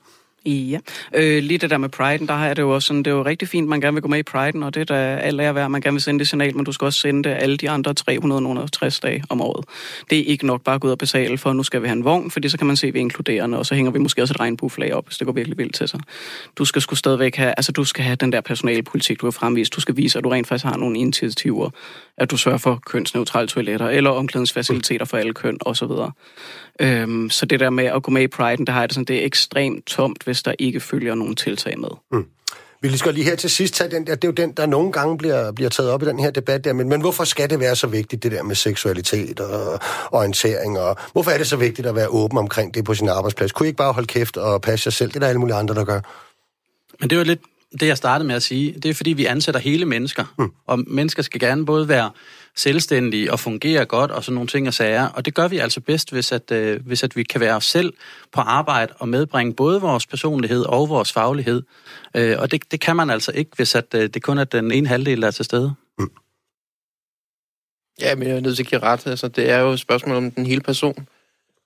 Ja. 0.48 0.80
Øh, 1.14 1.44
lige 1.44 1.58
det 1.58 1.70
der 1.70 1.78
med 1.78 1.90
Pride, 1.90 2.28
der 2.28 2.34
har 2.34 2.48
jeg 2.48 2.56
det 2.56 2.62
jo 2.62 2.70
også 2.70 2.88
sådan, 2.88 3.04
det 3.04 3.12
er 3.12 3.16
jo 3.16 3.26
rigtig 3.26 3.48
fint, 3.48 3.68
man 3.68 3.82
gerne 3.82 3.94
vil 3.94 4.02
gå 4.02 4.08
med 4.08 4.20
i 4.20 4.24
Pride'en, 4.30 4.66
og 4.66 4.74
det 4.74 4.82
er 4.82 4.86
da 4.86 5.16
alt 5.16 5.42
er 5.42 5.52
værd, 5.52 5.70
man 5.70 5.82
gerne 5.82 5.94
vil 5.94 6.02
sende 6.02 6.20
det 6.20 6.28
signal, 6.28 6.56
men 6.56 6.66
du 6.66 6.72
skal 6.72 6.86
også 6.86 7.00
sende 7.00 7.30
det 7.30 7.36
alle 7.40 7.58
de 7.58 7.70
andre 7.70 7.94
360 7.94 9.00
dage 9.00 9.24
om 9.30 9.42
året. 9.42 9.66
Det 10.10 10.20
er 10.20 10.24
ikke 10.24 10.46
nok 10.46 10.62
bare 10.62 10.76
at 10.76 10.82
gå 10.82 10.88
ud 10.88 10.92
og 10.92 10.98
betale 10.98 11.38
for, 11.38 11.54
nu 11.54 11.64
skal 11.64 11.82
vi 11.82 11.88
have 11.88 11.98
en 11.98 12.06
vogn, 12.06 12.32
fordi 12.32 12.50
så 12.50 12.58
kan 12.58 12.68
man 12.68 12.76
se, 12.76 12.88
at 12.88 12.94
vi 12.94 13.00
er 13.00 13.02
inkluderende, 13.02 13.58
og 13.58 13.66
så 13.66 13.76
hænger 13.76 13.92
vi 13.92 14.00
måske 14.00 14.22
også 14.22 14.34
et 14.34 14.40
regnbueflag 14.40 14.94
op, 14.94 15.06
hvis 15.06 15.18
det 15.18 15.26
går 15.26 15.34
virkelig 15.34 15.58
vildt 15.58 15.76
til 15.76 15.88
sig. 15.88 16.00
Du 16.58 16.66
skal 16.66 16.82
sgu 16.82 16.96
stadigvæk 16.96 17.36
have, 17.36 17.54
altså 17.58 17.72
du 17.72 17.84
skal 17.84 18.04
have 18.04 18.16
den 18.16 18.32
der 18.32 18.42
personalpolitik, 18.42 19.22
du 19.22 19.26
har 19.26 19.32
fremvist. 19.32 19.76
Du 19.76 19.82
skal 19.82 19.98
vise, 19.98 20.18
at 20.18 20.24
du 20.24 20.30
rent 20.30 20.48
faktisk 20.48 20.66
har 20.66 20.78
nogle 20.78 21.00
initiativer, 21.00 21.70
at 22.18 22.32
du 22.32 22.38
sørger 22.38 22.58
for 22.58 22.80
kønsneutrale 22.86 23.48
toiletter, 23.48 23.90
eller 23.90 24.10
omklædningsfaciliteter 24.10 25.06
for 25.06 25.18
alle 25.18 25.34
køn, 25.34 25.58
osv. 25.62 25.92
Øhm, 26.80 27.30
så 27.30 27.46
det 27.46 27.60
der 27.60 27.70
med 27.70 27.86
at 27.86 28.04
gå 28.04 28.12
med 28.12 28.22
i 28.22 28.28
Pride'en, 28.36 28.60
det 28.60 28.70
har 28.70 28.80
jeg 28.80 28.90
det 28.90 28.94
sådan, 28.96 29.06
det 29.06 29.22
er 29.22 29.26
ekstremt 29.26 29.86
tomt, 29.86 30.24
hvis 30.24 30.44
der 30.44 30.54
ikke 30.60 30.80
følger 30.80 31.16
nogen 31.16 31.36
tiltag 31.36 31.80
med. 31.80 31.90
Vi 32.12 32.24
Vi 32.82 32.88
lige 32.88 32.98
skal 32.98 33.14
lige 33.14 33.24
her 33.24 33.36
til 33.36 33.50
sidst 33.50 33.74
tage 33.74 33.92
den 33.92 34.08
der, 34.08 34.16
det 34.16 34.24
er 34.24 34.28
jo 34.28 34.32
den, 34.32 34.52
der 34.52 34.66
nogle 34.66 34.92
gange 34.92 35.18
bliver, 35.18 35.52
bliver 35.52 35.70
taget 35.70 35.92
op 35.92 36.04
i 36.04 36.06
den 36.06 36.20
her 36.20 36.32
debat 36.32 36.64
der, 36.64 36.74
men, 36.74 36.90
men 36.90 37.02
hvorfor 37.02 37.24
skal 37.24 37.50
det 37.50 37.60
være 37.60 37.76
så 37.76 37.88
vigtigt, 37.88 38.24
det 38.24 38.32
der 38.32 38.44
med 38.44 38.56
seksualitet 38.56 39.40
og 39.40 39.80
orientering, 40.12 40.80
og 40.80 40.96
hvorfor 41.12 41.32
er 41.32 41.38
det 41.38 41.48
så 41.48 41.56
vigtigt 41.56 41.88
at 41.88 41.96
være 41.96 42.08
åben 42.08 42.38
omkring 42.38 42.74
det 42.74 42.86
på 42.86 42.94
sin 42.94 43.10
arbejdsplads? 43.10 43.52
Kunne 43.52 43.68
I 43.68 43.70
ikke 43.70 43.78
bare 43.78 43.94
holde 43.94 44.08
kæft 44.08 44.38
og 44.38 44.62
passe 44.62 44.88
jer 44.88 44.92
selv? 44.92 45.10
Det 45.10 45.16
er 45.16 45.20
der 45.20 45.28
alle 45.28 45.40
mulige 45.40 45.56
andre, 45.56 45.76
der 45.76 45.86
gør. 45.86 46.00
Men 47.00 47.10
det 47.10 47.18
var 47.18 47.24
lidt 47.24 47.42
det, 47.80 47.88
jeg 47.88 47.98
startede 47.98 48.28
med 48.28 48.36
at 48.36 48.44
sige. 48.44 48.74
Det 48.74 48.90
er, 48.90 48.94
fordi 48.94 49.14
vi 49.14 49.26
ansætter 49.26 49.62
hele 49.62 49.86
mennesker. 49.86 50.34
Mm. 50.40 50.52
Og 50.68 50.80
mennesker 50.88 51.24
skal 51.24 51.40
gerne 51.40 51.66
både 51.66 51.88
være 51.88 52.12
selvstændige 52.58 53.32
og 53.32 53.40
fungere 53.40 53.86
godt 53.86 54.12
og 54.12 54.24
sådan 54.24 54.34
nogle 54.34 54.48
ting 54.48 54.68
og 54.68 54.74
sager. 54.74 55.08
Og 55.08 55.26
det 55.26 55.34
gør 55.34 55.48
vi 55.48 55.58
altså 55.58 55.82
bedst, 55.82 56.12
hvis, 56.12 56.32
at, 56.32 56.52
øh, 56.52 56.86
hvis 56.86 57.04
at 57.04 57.16
vi 57.16 57.24
kan 57.24 57.42
være 57.42 57.56
os 57.56 57.66
selv 57.66 57.94
på 58.32 58.42
arbejde 58.42 58.94
og 58.98 59.10
medbringe 59.10 59.54
både 59.54 59.82
vores 59.82 60.08
personlighed 60.08 60.64
og 60.66 60.90
vores 60.90 61.14
faglighed. 61.14 61.64
Øh, 62.16 62.36
og 62.40 62.52
det, 62.52 62.72
det 62.72 62.80
kan 62.80 62.96
man 62.96 63.10
altså 63.10 63.32
ikke, 63.32 63.52
hvis 63.56 63.76
at, 63.76 63.94
øh, 63.96 64.10
det 64.10 64.24
kun 64.24 64.38
er 64.38 64.44
den 64.44 64.72
ene 64.72 64.88
halvdel, 64.88 65.22
der 65.22 65.28
er 65.28 65.32
til 65.32 65.46
stede. 65.46 65.74
Mm. 66.00 66.10
Ja, 68.02 68.16
men 68.16 68.28
jeg 68.28 68.36
er 68.36 68.42
nødt 68.42 68.56
til 68.56 68.64
at 68.64 68.70
give 68.70 68.82
ret. 68.82 69.08
Altså, 69.08 69.28
det 69.28 69.50
er 69.50 69.60
jo 69.60 69.70
et 69.70 69.80
spørgsmål 69.80 70.16
om 70.16 70.32
den 70.32 70.46
hele 70.46 70.62
person. 70.62 71.08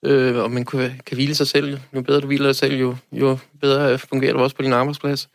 Øh, 0.06 0.36
og 0.36 0.52
man 0.52 0.66
kan, 0.66 1.02
kan 1.06 1.16
hvile 1.16 1.36
sig 1.36 1.48
selv. 1.48 1.80
Jo 1.96 2.02
bedre 2.02 2.22
du 2.22 2.28
hviler 2.28 2.46
dig 2.46 2.56
selv, 2.56 2.76
jo, 2.76 2.96
jo 3.12 3.38
bedre 3.62 3.98
fungerer 3.98 4.34
du 4.34 4.40
også 4.40 4.56
på 4.56 4.62
din 4.62 4.74
arbejdsplads. 4.74 5.30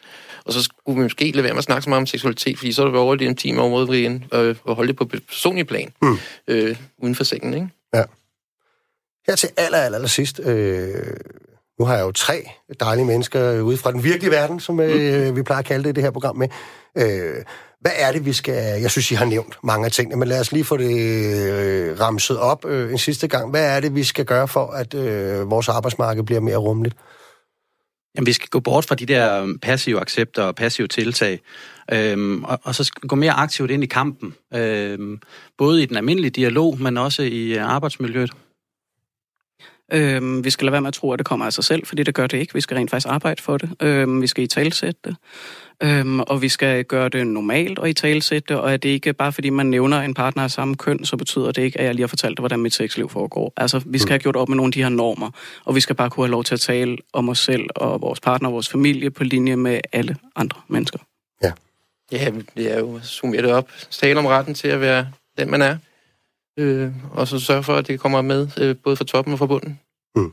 Og 0.45 0.53
så 0.53 0.63
skulle 0.63 0.97
vi 0.97 1.03
måske 1.03 1.31
lade 1.31 1.45
være 1.45 1.53
med 1.53 1.59
at 1.59 1.65
snakke 1.65 1.83
så 1.83 1.89
meget 1.89 2.01
om 2.01 2.07
seksualitet, 2.07 2.59
fordi 2.59 2.73
så 2.73 2.83
er 2.83 2.87
det 2.87 2.97
over 2.97 3.17
det 3.17 3.25
intime 3.25 3.63
område, 3.63 3.87
Brian, 3.87 4.25
øh, 4.35 4.57
og 4.65 4.77
holde 4.77 4.89
det 4.89 4.97
på 4.97 5.05
personlig 5.05 5.67
plan, 5.67 5.93
mm. 6.03 6.17
øh, 6.49 6.77
uden 6.99 7.15
for 7.15 7.25
sengen, 7.25 7.55
ikke? 7.55 7.69
Ja. 7.95 8.03
Her 9.27 9.37
til 9.37 9.49
aller, 9.57 9.79
aller, 9.79 9.97
aller 9.97 10.09
sidst. 10.09 10.41
Øh, 10.45 10.95
nu 11.79 11.85
har 11.85 11.95
jeg 11.95 12.03
jo 12.03 12.13
tre 12.13 12.49
dejlige 12.81 13.07
mennesker 13.07 13.61
ude 13.61 13.77
fra 13.77 13.93
den 13.93 14.05
virkelige 14.05 14.31
verden, 14.31 14.61
som 14.61 14.81
øh, 14.81 15.29
mm. 15.29 15.37
vi 15.37 15.43
plejer 15.43 15.59
at 15.59 15.65
kalde 15.65 15.85
det 15.85 15.91
i 15.91 15.93
det 15.93 16.03
her 16.03 16.11
program 16.11 16.37
med. 16.37 16.49
Øh, 16.99 17.45
hvad 17.81 17.93
er 17.97 18.13
det, 18.13 18.27
vi 18.27 18.33
skal... 18.33 18.81
Jeg 18.81 18.91
synes, 18.91 19.11
I 19.11 19.15
har 19.15 19.25
nævnt 19.25 19.59
mange 19.65 19.85
af 19.85 19.93
tingene, 19.93 20.17
men 20.17 20.29
lad 20.29 20.41
os 20.41 20.53
lige 20.53 20.65
få 20.65 20.77
det 20.77 20.97
øh, 21.51 22.01
ramset 22.01 22.39
op 22.39 22.65
øh, 22.65 22.93
en 22.93 22.99
sidste 22.99 23.29
gang. 23.29 23.51
Hvad 23.51 23.77
er 23.77 23.81
det, 23.81 23.95
vi 23.95 24.05
skal 24.05 24.25
gøre 24.25 24.49
for, 24.49 24.67
at 24.67 24.95
øh, 24.95 25.51
vores 25.51 25.69
arbejdsmarked 25.69 26.23
bliver 26.23 26.41
mere 26.41 26.57
rummeligt? 26.57 26.97
Jamen, 28.17 28.27
vi 28.27 28.33
skal 28.33 28.49
gå 28.49 28.61
bort 28.61 28.85
fra 28.85 28.95
de 28.95 29.07
der 29.07 29.43
øh, 29.43 29.49
passive 29.63 30.01
accepter 30.01 30.43
og 30.43 30.55
passive 30.55 30.89
tiltag, 30.89 31.41
øhm, 31.93 32.45
og, 32.45 32.61
og 32.63 32.75
så 32.75 32.93
gå 33.09 33.17
mere 33.17 33.33
aktivt 33.33 33.71
ind 33.71 33.83
i 33.83 33.87
kampen. 33.87 34.35
Øhm, 34.55 35.19
både 35.59 35.83
i 35.83 35.87
den 35.87 35.97
almindelige 35.97 36.31
dialog, 36.31 36.81
men 36.81 36.99
også 36.99 37.23
i 37.23 37.53
øh, 37.53 37.75
arbejdsmiljøet. 37.75 38.31
Øhm, 39.93 40.45
vi 40.45 40.51
skal 40.51 40.65
lade 40.65 40.73
være 40.73 40.81
med 40.81 40.89
at 40.89 40.95
tro, 40.95 41.13
at 41.13 41.19
det 41.19 41.27
kommer 41.27 41.47
af 41.47 41.53
sig 41.53 41.65
selv, 41.65 41.87
fordi 41.87 42.03
det 42.03 42.15
gør 42.15 42.27
det 42.27 42.39
ikke. 42.39 42.55
Vi 42.55 42.61
skal 42.61 42.77
rent 42.77 42.91
faktisk 42.91 43.09
arbejde 43.11 43.43
for 43.43 43.59
det. 43.59 43.71
Øhm, 43.83 44.23
vi 44.23 44.27
skal 44.27 44.45
i 44.45 44.47
talsætte 44.47 45.01
det. 45.05 45.17
Øhm, 45.83 46.21
og 46.21 46.43
vi 46.43 46.49
skal 46.49 46.85
gøre 46.85 47.09
det 47.09 47.27
normalt 47.27 47.79
og 47.79 47.91
i 47.91 47.93
talsætte 47.93 48.55
det, 48.55 48.57
og 48.63 48.73
at 48.73 48.83
det 48.83 48.89
ikke 48.89 49.13
bare 49.13 49.33
fordi 49.33 49.51
man 49.51 49.67
nævner 49.67 50.01
en 50.01 50.15
partner 50.15 50.43
af 50.43 50.51
samme 50.51 50.77
køn, 50.77 51.05
så 51.05 51.17
betyder 51.17 51.53
det 51.53 51.63
ikke, 51.63 51.81
at 51.81 51.87
jeg 51.87 51.95
lige 51.95 52.03
har 52.03 52.09
fortalt 52.09 52.37
dig, 52.37 52.43
hvordan 52.43 52.61
mit 52.61 52.75
sexliv 52.75 53.09
foregår. 53.09 53.53
Altså, 53.57 53.83
vi 53.87 53.99
skal 53.99 54.09
mm. 54.09 54.13
have 54.13 54.19
gjort 54.19 54.37
op 54.37 54.49
med 54.49 54.57
nogle 54.57 54.69
af 54.69 54.73
de 54.73 54.83
her 54.83 54.89
normer, 54.89 55.31
og 55.65 55.75
vi 55.75 55.81
skal 55.81 55.97
bare 55.97 56.11
kunne 56.11 56.27
have 56.27 56.31
lov 56.31 56.45
til 56.45 56.55
at 56.55 56.61
tale 56.61 56.97
om 57.13 57.29
os 57.29 57.39
selv 57.39 57.65
og 57.77 58.01
vores 58.01 58.21
partner 58.21 58.49
og 58.49 58.53
vores 58.53 58.69
familie 58.69 59.11
på 59.11 59.25
linje 59.25 59.57
med 59.57 59.81
alle 59.93 60.17
andre 60.37 60.61
mennesker. 60.69 60.99
Ja. 61.43 61.53
Ja, 62.13 62.31
det 62.57 62.73
er 62.73 62.79
jo 62.79 63.01
summeret 63.03 63.45
det 63.45 63.53
op. 63.53 63.69
Tale 63.91 64.19
om 64.19 64.27
retten 64.27 64.55
til 64.55 64.69
at 64.69 64.81
være 64.81 65.09
den, 65.39 65.51
man 65.51 65.63
er. 65.63 65.77
Øh, 66.59 66.93
og 67.13 67.29
så 67.29 67.39
sørge 67.39 67.63
for, 67.63 67.75
at 67.75 67.87
det 67.87 68.01
kommer 68.01 68.23
med, 68.23 68.49
øh, 68.59 68.77
både 68.85 68.97
fra 68.97 69.05
toppen 69.05 69.33
og 69.33 69.39
fra 69.39 69.47
bunden. 69.47 69.81
Mm. 70.17 70.33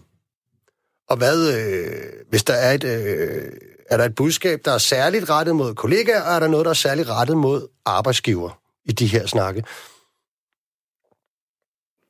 Og 1.09 1.17
hvad, 1.17 1.53
øh, 1.57 2.26
hvis 2.30 2.43
der 2.43 2.53
er 2.53 2.74
et, 2.74 2.84
øh, 2.84 3.51
er 3.89 3.97
der 3.97 4.05
et 4.05 4.15
budskab, 4.15 4.61
der 4.65 4.71
er 4.71 4.78
særligt 4.78 5.30
rettet 5.30 5.55
mod 5.55 5.74
kollegaer, 5.76 6.21
og 6.21 6.36
er 6.36 6.39
der 6.39 6.47
noget, 6.47 6.65
der 6.65 6.69
er 6.69 6.74
særligt 6.76 7.09
rettet 7.09 7.38
mod 7.38 7.67
arbejdsgiver 7.86 8.59
i 8.86 8.91
de 8.91 9.07
her 9.07 9.28
snakke? 9.28 9.63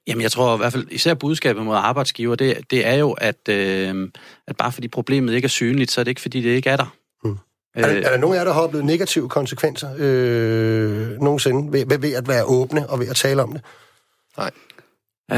Jamen, 0.08 0.22
jeg 0.22 0.32
tror 0.32 0.54
i 0.54 0.58
hvert 0.58 0.74
fald, 0.74 0.88
især 0.92 1.14
budskabet 1.14 1.66
mod 1.66 1.76
arbejdsgiver, 1.76 2.36
det, 2.36 2.72
det 2.72 2.88
er 2.88 2.94
jo, 2.94 3.12
at, 3.12 3.50
øh, 3.50 4.10
at 4.48 4.58
bare 4.58 4.72
fordi 4.72 4.88
problemet 4.88 5.34
ikke 5.34 5.46
er 5.46 5.50
synligt, 5.50 5.92
så 5.92 6.02
er 6.02 6.04
det 6.04 6.12
ikke, 6.12 6.22
fordi 6.22 6.42
det 6.42 6.50
ikke 6.50 6.70
er 6.70 6.78
der. 6.78 6.96
Hmm. 7.24 7.38
Er, 7.76 7.82
der, 7.82 7.88
er 7.88 8.10
der 8.10 8.18
nogen 8.18 8.36
af 8.36 8.40
jer, 8.40 8.46
der 8.46 8.54
har 8.54 8.62
oplevet 8.62 8.86
negative 8.86 9.30
konsekvenser 9.30 9.90
øh, 9.98 11.22
nogensinde 11.22 11.74
ved, 11.74 12.00
ved 12.00 12.14
at 12.14 12.28
være 12.28 12.44
åbne 12.44 12.90
og 12.90 13.00
ved 13.00 13.08
at 13.08 13.16
tale 13.16 13.44
om 13.44 13.52
det? 13.52 13.62
Nej. 14.38 14.52
Øh, 15.32 15.38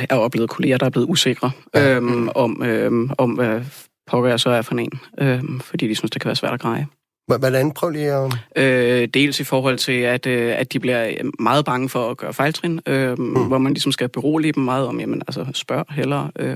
jeg 0.00 0.06
har 0.10 0.18
oplevet 0.18 0.50
kolleger, 0.50 0.78
der 0.78 0.86
er 0.86 0.90
blevet 0.90 1.06
usikre 1.08 1.50
ja. 1.74 1.96
øhm, 1.96 2.28
om, 2.34 2.62
øhm, 2.62 3.10
om 3.18 3.30
hvad 3.30 3.60
pokker 4.06 4.30
jeg 4.30 4.40
så 4.40 4.50
er 4.50 4.62
for 4.62 4.74
en, 4.74 5.00
øhm, 5.20 5.60
fordi 5.60 5.88
de 5.88 5.94
synes, 5.94 6.10
det 6.10 6.20
kan 6.20 6.28
være 6.28 6.36
svært 6.36 6.52
at 6.52 6.60
greje. 6.60 6.86
Hvordan 7.26 7.72
prøv 7.72 7.90
lige 7.90 8.12
at... 8.12 8.32
Øh, 8.56 9.08
dels 9.14 9.40
i 9.40 9.44
forhold 9.44 9.78
til, 9.78 9.92
at, 9.92 10.26
øh, 10.26 10.58
at 10.58 10.72
de 10.72 10.80
bliver 10.80 11.12
meget 11.38 11.64
bange 11.64 11.88
for 11.88 12.10
at 12.10 12.16
gøre 12.16 12.32
fejltrin, 12.32 12.80
øh, 12.86 13.18
mm. 13.18 13.46
hvor 13.46 13.58
man 13.58 13.72
ligesom 13.72 13.92
skal 13.92 14.08
berolige 14.08 14.52
dem 14.52 14.62
meget 14.62 14.86
om, 14.86 15.00
jamen 15.00 15.22
altså, 15.28 15.46
spørg 15.54 15.84
hellere. 15.90 16.30
Øh, 16.38 16.54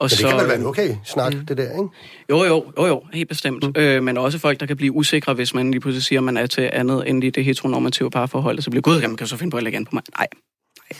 og 0.00 0.04
men 0.04 0.08
det 0.08 0.18
så, 0.18 0.28
kan 0.28 0.38
vel 0.38 0.48
være 0.48 0.58
en 0.58 0.66
okay 0.66 0.96
snak, 1.04 1.34
mm. 1.34 1.46
det 1.46 1.56
der, 1.56 1.72
ikke? 1.72 1.88
Jo, 2.30 2.44
jo, 2.44 2.72
jo, 2.78 2.86
jo 2.86 3.02
helt 3.12 3.28
bestemt. 3.28 3.64
Mm. 3.64 3.82
Øh, 3.82 4.02
men 4.02 4.18
også 4.18 4.38
folk, 4.38 4.60
der 4.60 4.66
kan 4.66 4.76
blive 4.76 4.92
usikre, 4.92 5.34
hvis 5.34 5.54
man 5.54 5.70
lige 5.70 5.80
pludselig 5.80 6.02
siger, 6.02 6.20
at 6.20 6.24
man 6.24 6.36
er 6.36 6.46
til 6.46 6.70
andet 6.72 7.08
end 7.08 7.24
i 7.24 7.30
det 7.30 7.44
heteronormative 7.44 8.10
parforhold, 8.10 8.56
og 8.56 8.62
så 8.62 8.70
bliver 8.70 8.82
gud, 8.82 9.00
jamen 9.00 9.16
kan 9.16 9.26
så 9.26 9.36
finde 9.36 9.50
på 9.50 9.56
at 9.56 9.62
lægge 9.62 9.84
på 9.84 9.90
mig? 9.92 10.02
Nej, 10.18 10.26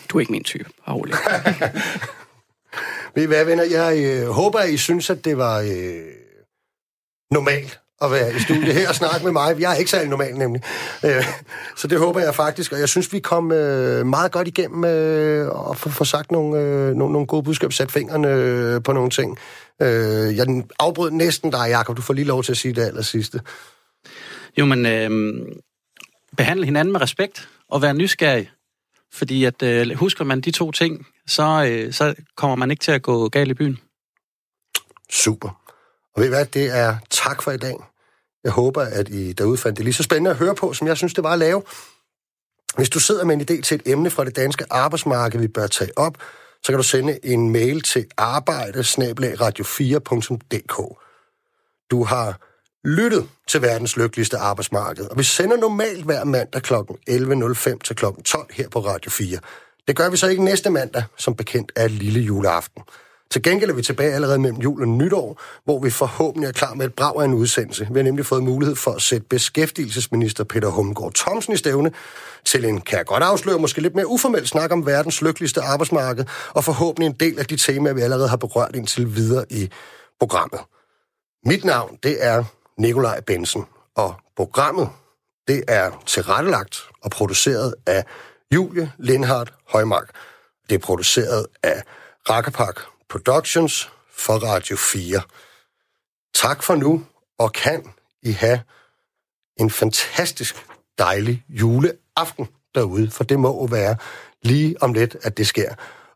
du 0.09 0.19
er 0.19 0.21
ikke 0.21 0.33
min 0.33 0.45
type. 0.45 0.71
Rolig. 0.89 1.15
Ved 3.15 3.23
I 3.23 3.27
hvad, 3.27 3.45
venner? 3.45 3.65
Jeg 3.65 4.05
øh, 4.05 4.29
håber, 4.29 4.59
at 4.59 4.71
I 4.71 4.77
synes, 4.77 5.11
at 5.11 5.25
det 5.25 5.39
var 5.39 5.59
øh, 5.61 6.03
normalt 7.31 7.81
at 8.03 8.11
være 8.11 8.35
i 8.37 8.39
studiet 8.39 8.75
her 8.75 8.89
og 8.89 8.95
snakke 8.95 9.25
med 9.25 9.33
mig. 9.33 9.61
Jeg 9.61 9.73
er 9.73 9.77
ikke 9.77 9.91
særlig 9.91 10.09
normal, 10.09 10.35
nemlig. 10.35 10.63
Øh, 11.05 11.25
så 11.77 11.87
det 11.87 11.99
håber 11.99 12.21
jeg 12.21 12.35
faktisk. 12.35 12.73
Og 12.73 12.81
jeg 12.81 12.89
synes, 12.89 13.13
vi 13.13 13.19
kom 13.19 13.53
øh, 13.53 14.07
meget 14.07 14.33
godt 14.33 14.49
igennem 14.49 14.85
øh, 14.85 15.49
og 15.49 15.77
få 15.77 16.05
sagt 16.05 16.33
nogle, 16.33 16.61
øh, 16.61 16.95
nogle, 16.97 17.13
nogle 17.13 17.27
gode 17.27 17.43
budskaber, 17.43 17.73
sat 17.73 17.93
fingrene 17.93 18.29
øh, 18.29 18.83
på 18.83 18.93
nogle 18.93 19.11
ting. 19.11 19.39
Øh, 19.83 20.37
jeg 20.37 20.65
afbrød 20.79 21.11
næsten 21.11 21.51
dig, 21.51 21.67
Jacob. 21.69 21.97
Du 21.97 22.03
får 22.03 22.15
lige 22.15 22.25
lov 22.25 22.43
til 22.43 22.53
at 22.53 22.59
sige 22.59 22.75
det 22.75 22.83
aller 22.83 23.03
sidste. 23.03 23.41
Jo, 24.59 24.65
men 24.65 24.87
øh, 24.87 25.11
behandle 26.37 26.65
hinanden 26.65 26.93
med 26.93 27.01
respekt 27.01 27.49
og 27.69 27.83
være 27.83 27.95
nysgerrig. 27.95 28.51
Fordi 29.13 29.45
at 29.45 29.63
øh, 29.63 29.97
husker 29.97 30.25
man 30.25 30.41
de 30.41 30.51
to 30.51 30.73
ting, 30.73 31.07
så, 31.27 31.69
øh, 31.71 31.93
så 31.93 32.15
kommer 32.37 32.57
man 32.57 32.71
ikke 32.71 32.83
til 32.83 32.93
at 32.93 33.03
gå 33.03 33.29
galt 33.29 33.51
i 33.51 33.55
byen. 33.55 33.79
Super. 35.11 35.49
Og 36.15 36.21
ved 36.21 36.27
I 36.27 36.29
hvad, 36.29 36.47
det 36.47 36.79
er 36.79 36.97
tak 37.11 37.43
for 37.43 37.51
i 37.51 37.57
dag. 37.57 37.77
Jeg 38.45 38.53
håber, 38.53 38.83
at 38.83 39.09
I 39.09 39.33
derude 39.33 39.59
fandt 39.59 39.77
det 39.77 39.85
lige 39.85 39.95
så 39.95 40.03
spændende 40.03 40.31
at 40.31 40.37
høre 40.37 40.55
på, 40.55 40.73
som 40.73 40.87
jeg 40.87 40.97
synes, 40.97 41.15
det 41.15 41.25
var 41.25 41.33
at 41.33 41.39
lave. 41.39 41.63
Hvis 42.77 42.91
du 42.91 43.01
sidder 43.01 43.25
med 43.25 43.35
en 43.35 43.41
idé 43.41 43.63
til 43.63 43.75
et 43.75 43.83
emne 43.85 44.11
fra 44.11 44.25
det 44.25 44.37
danske 44.37 44.65
arbejdsmarked, 44.71 45.41
vi 45.41 45.49
bør 45.49 45.67
tage 45.67 45.99
op, 45.99 46.19
så 46.63 46.73
kan 46.73 46.77
du 46.77 46.83
sende 46.83 47.27
en 47.27 47.51
mail 47.51 47.81
til 47.81 48.07
arbejde-radio4.dk. 48.17 50.99
Du 51.91 52.05
har 52.05 52.50
lyttet 52.85 53.29
til 53.49 53.63
verdens 53.63 53.97
lykkeligste 53.97 54.37
arbejdsmarked, 54.37 55.05
og 55.05 55.19
vi 55.19 55.23
sender 55.23 55.57
normalt 55.57 56.05
hver 56.05 56.25
mandag 56.25 56.63
kl. 56.63 56.75
11.05 56.75 57.79
til 57.85 57.97
kl. 57.97 58.05
12 58.25 58.47
her 58.53 58.69
på 58.69 58.81
Radio 58.81 59.11
4. 59.11 59.39
Det 59.89 59.97
gør 59.97 60.11
vi 60.11 60.17
så 60.17 60.29
ikke 60.29 60.45
næste 60.45 60.71
mandag, 60.71 61.03
som 61.19 61.35
bekendt 61.35 61.73
er 61.77 61.89
lille 61.89 62.21
juleaften. 62.21 62.83
Til 63.31 63.43
gengæld 63.43 63.71
er 63.71 63.75
vi 63.75 63.83
tilbage 63.83 64.13
allerede 64.13 64.39
mellem 64.39 64.61
jul 64.61 64.83
og 64.83 64.89
nytår, 64.89 65.41
hvor 65.65 65.81
vi 65.81 65.91
forhåbentlig 65.91 66.49
er 66.49 66.53
klar 66.53 66.75
med 66.75 66.87
et 66.87 66.95
brag 66.95 67.21
af 67.21 67.25
en 67.25 67.35
udsendelse. 67.35 67.89
Vi 67.91 67.99
har 67.99 68.03
nemlig 68.03 68.27
fået 68.27 68.43
mulighed 68.43 68.77
for 68.77 68.91
at 68.91 69.03
sætte 69.03 69.27
beskæftigelsesminister 69.31 70.45
Peter 70.45 70.69
Hummelgaard 70.69 71.15
Thomsen 71.15 71.53
i 71.53 71.57
stævne 71.57 71.93
til 72.45 72.65
en, 72.65 72.81
kan 72.81 72.99
jeg 72.99 73.07
godt 73.07 73.23
afsløre, 73.23 73.59
måske 73.59 73.81
lidt 73.81 73.95
mere 73.95 74.07
uformel 74.07 74.47
snak 74.47 74.73
om 74.73 74.87
verdens 74.87 75.23
lykkeligste 75.23 75.61
arbejdsmarked, 75.61 76.25
og 76.55 76.65
forhåbentlig 76.65 77.07
en 77.07 77.17
del 77.21 77.39
af 77.39 77.47
de 77.47 77.57
temaer, 77.57 77.95
vi 77.95 78.01
allerede 78.01 78.29
har 78.29 78.37
berørt 78.37 78.77
indtil 78.77 79.17
videre 79.17 79.45
i 79.51 79.71
programmet. 80.19 80.61
Mit 81.47 81.65
navn, 81.65 81.99
det 82.03 82.17
er 82.21 82.45
Nikolaj 82.81 83.21
Bensen, 83.21 83.65
og 83.95 84.15
programmet, 84.37 84.89
det 85.49 85.65
er 85.69 86.03
tilrettelagt 86.07 86.83
og 87.03 87.11
produceret 87.11 87.75
af 87.87 88.05
Julie 88.55 88.93
Lindhardt 88.99 89.55
Højmark. 89.69 90.11
Det 90.69 90.75
er 90.75 90.79
produceret 90.79 91.47
af 91.63 91.83
Rakkepak 92.31 92.81
Productions 93.09 93.93
for 94.11 94.35
Radio 94.35 94.77
4. 94.77 95.23
Tak 96.35 96.63
for 96.63 96.75
nu, 96.75 97.07
og 97.39 97.53
kan 97.53 97.93
I 98.23 98.33
have 98.33 98.61
en 99.57 99.71
fantastisk 99.71 100.67
dejlig 100.99 101.45
juleaften 101.49 102.49
derude, 102.75 103.11
for 103.11 103.25
det 103.25 103.41
må 103.41 103.67
være 103.67 103.97
lige 104.43 104.83
om 104.83 104.93
lidt, 104.93 105.17
at 105.23 105.37
det 105.37 105.47
sker. 105.47 105.75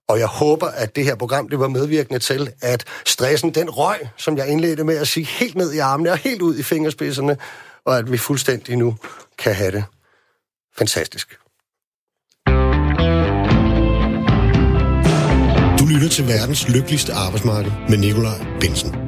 Og 0.09 0.19
jeg 0.19 0.27
håber, 0.27 0.67
at 0.67 0.97
det 0.97 1.05
her 1.05 1.15
program 1.15 1.49
det 1.49 1.59
var 1.59 1.69
medvirkende 1.69 2.19
til, 2.19 2.53
at 2.61 2.85
stressen 3.07 3.51
den 3.51 3.71
røg, 3.71 3.99
som 4.17 4.37
jeg 4.37 4.49
indledte 4.49 4.85
med 4.85 4.97
at 4.97 5.09
sige, 5.09 5.27
helt 5.27 5.57
ned 5.57 5.73
i 5.73 5.79
armene 5.79 6.11
og 6.11 6.19
helt 6.19 6.43
ud 6.43 6.57
i 6.57 6.63
fingerspidserne, 6.63 7.37
og 7.85 7.99
at 7.99 8.13
vi 8.13 8.19
fuldstændig 8.19 8.77
nu 8.77 8.97
kan 9.39 9.55
have 9.55 9.73
det 9.73 9.85
fantastisk. 10.79 11.39
Du 15.79 15.87
lytter 15.87 16.09
til 16.11 16.29
verdens 16.29 16.69
lykkeligste 16.69 17.13
arbejdsmarked 17.13 17.73
med 17.89 17.99
Nikolaj 17.99 18.47
Bensen. 18.61 19.04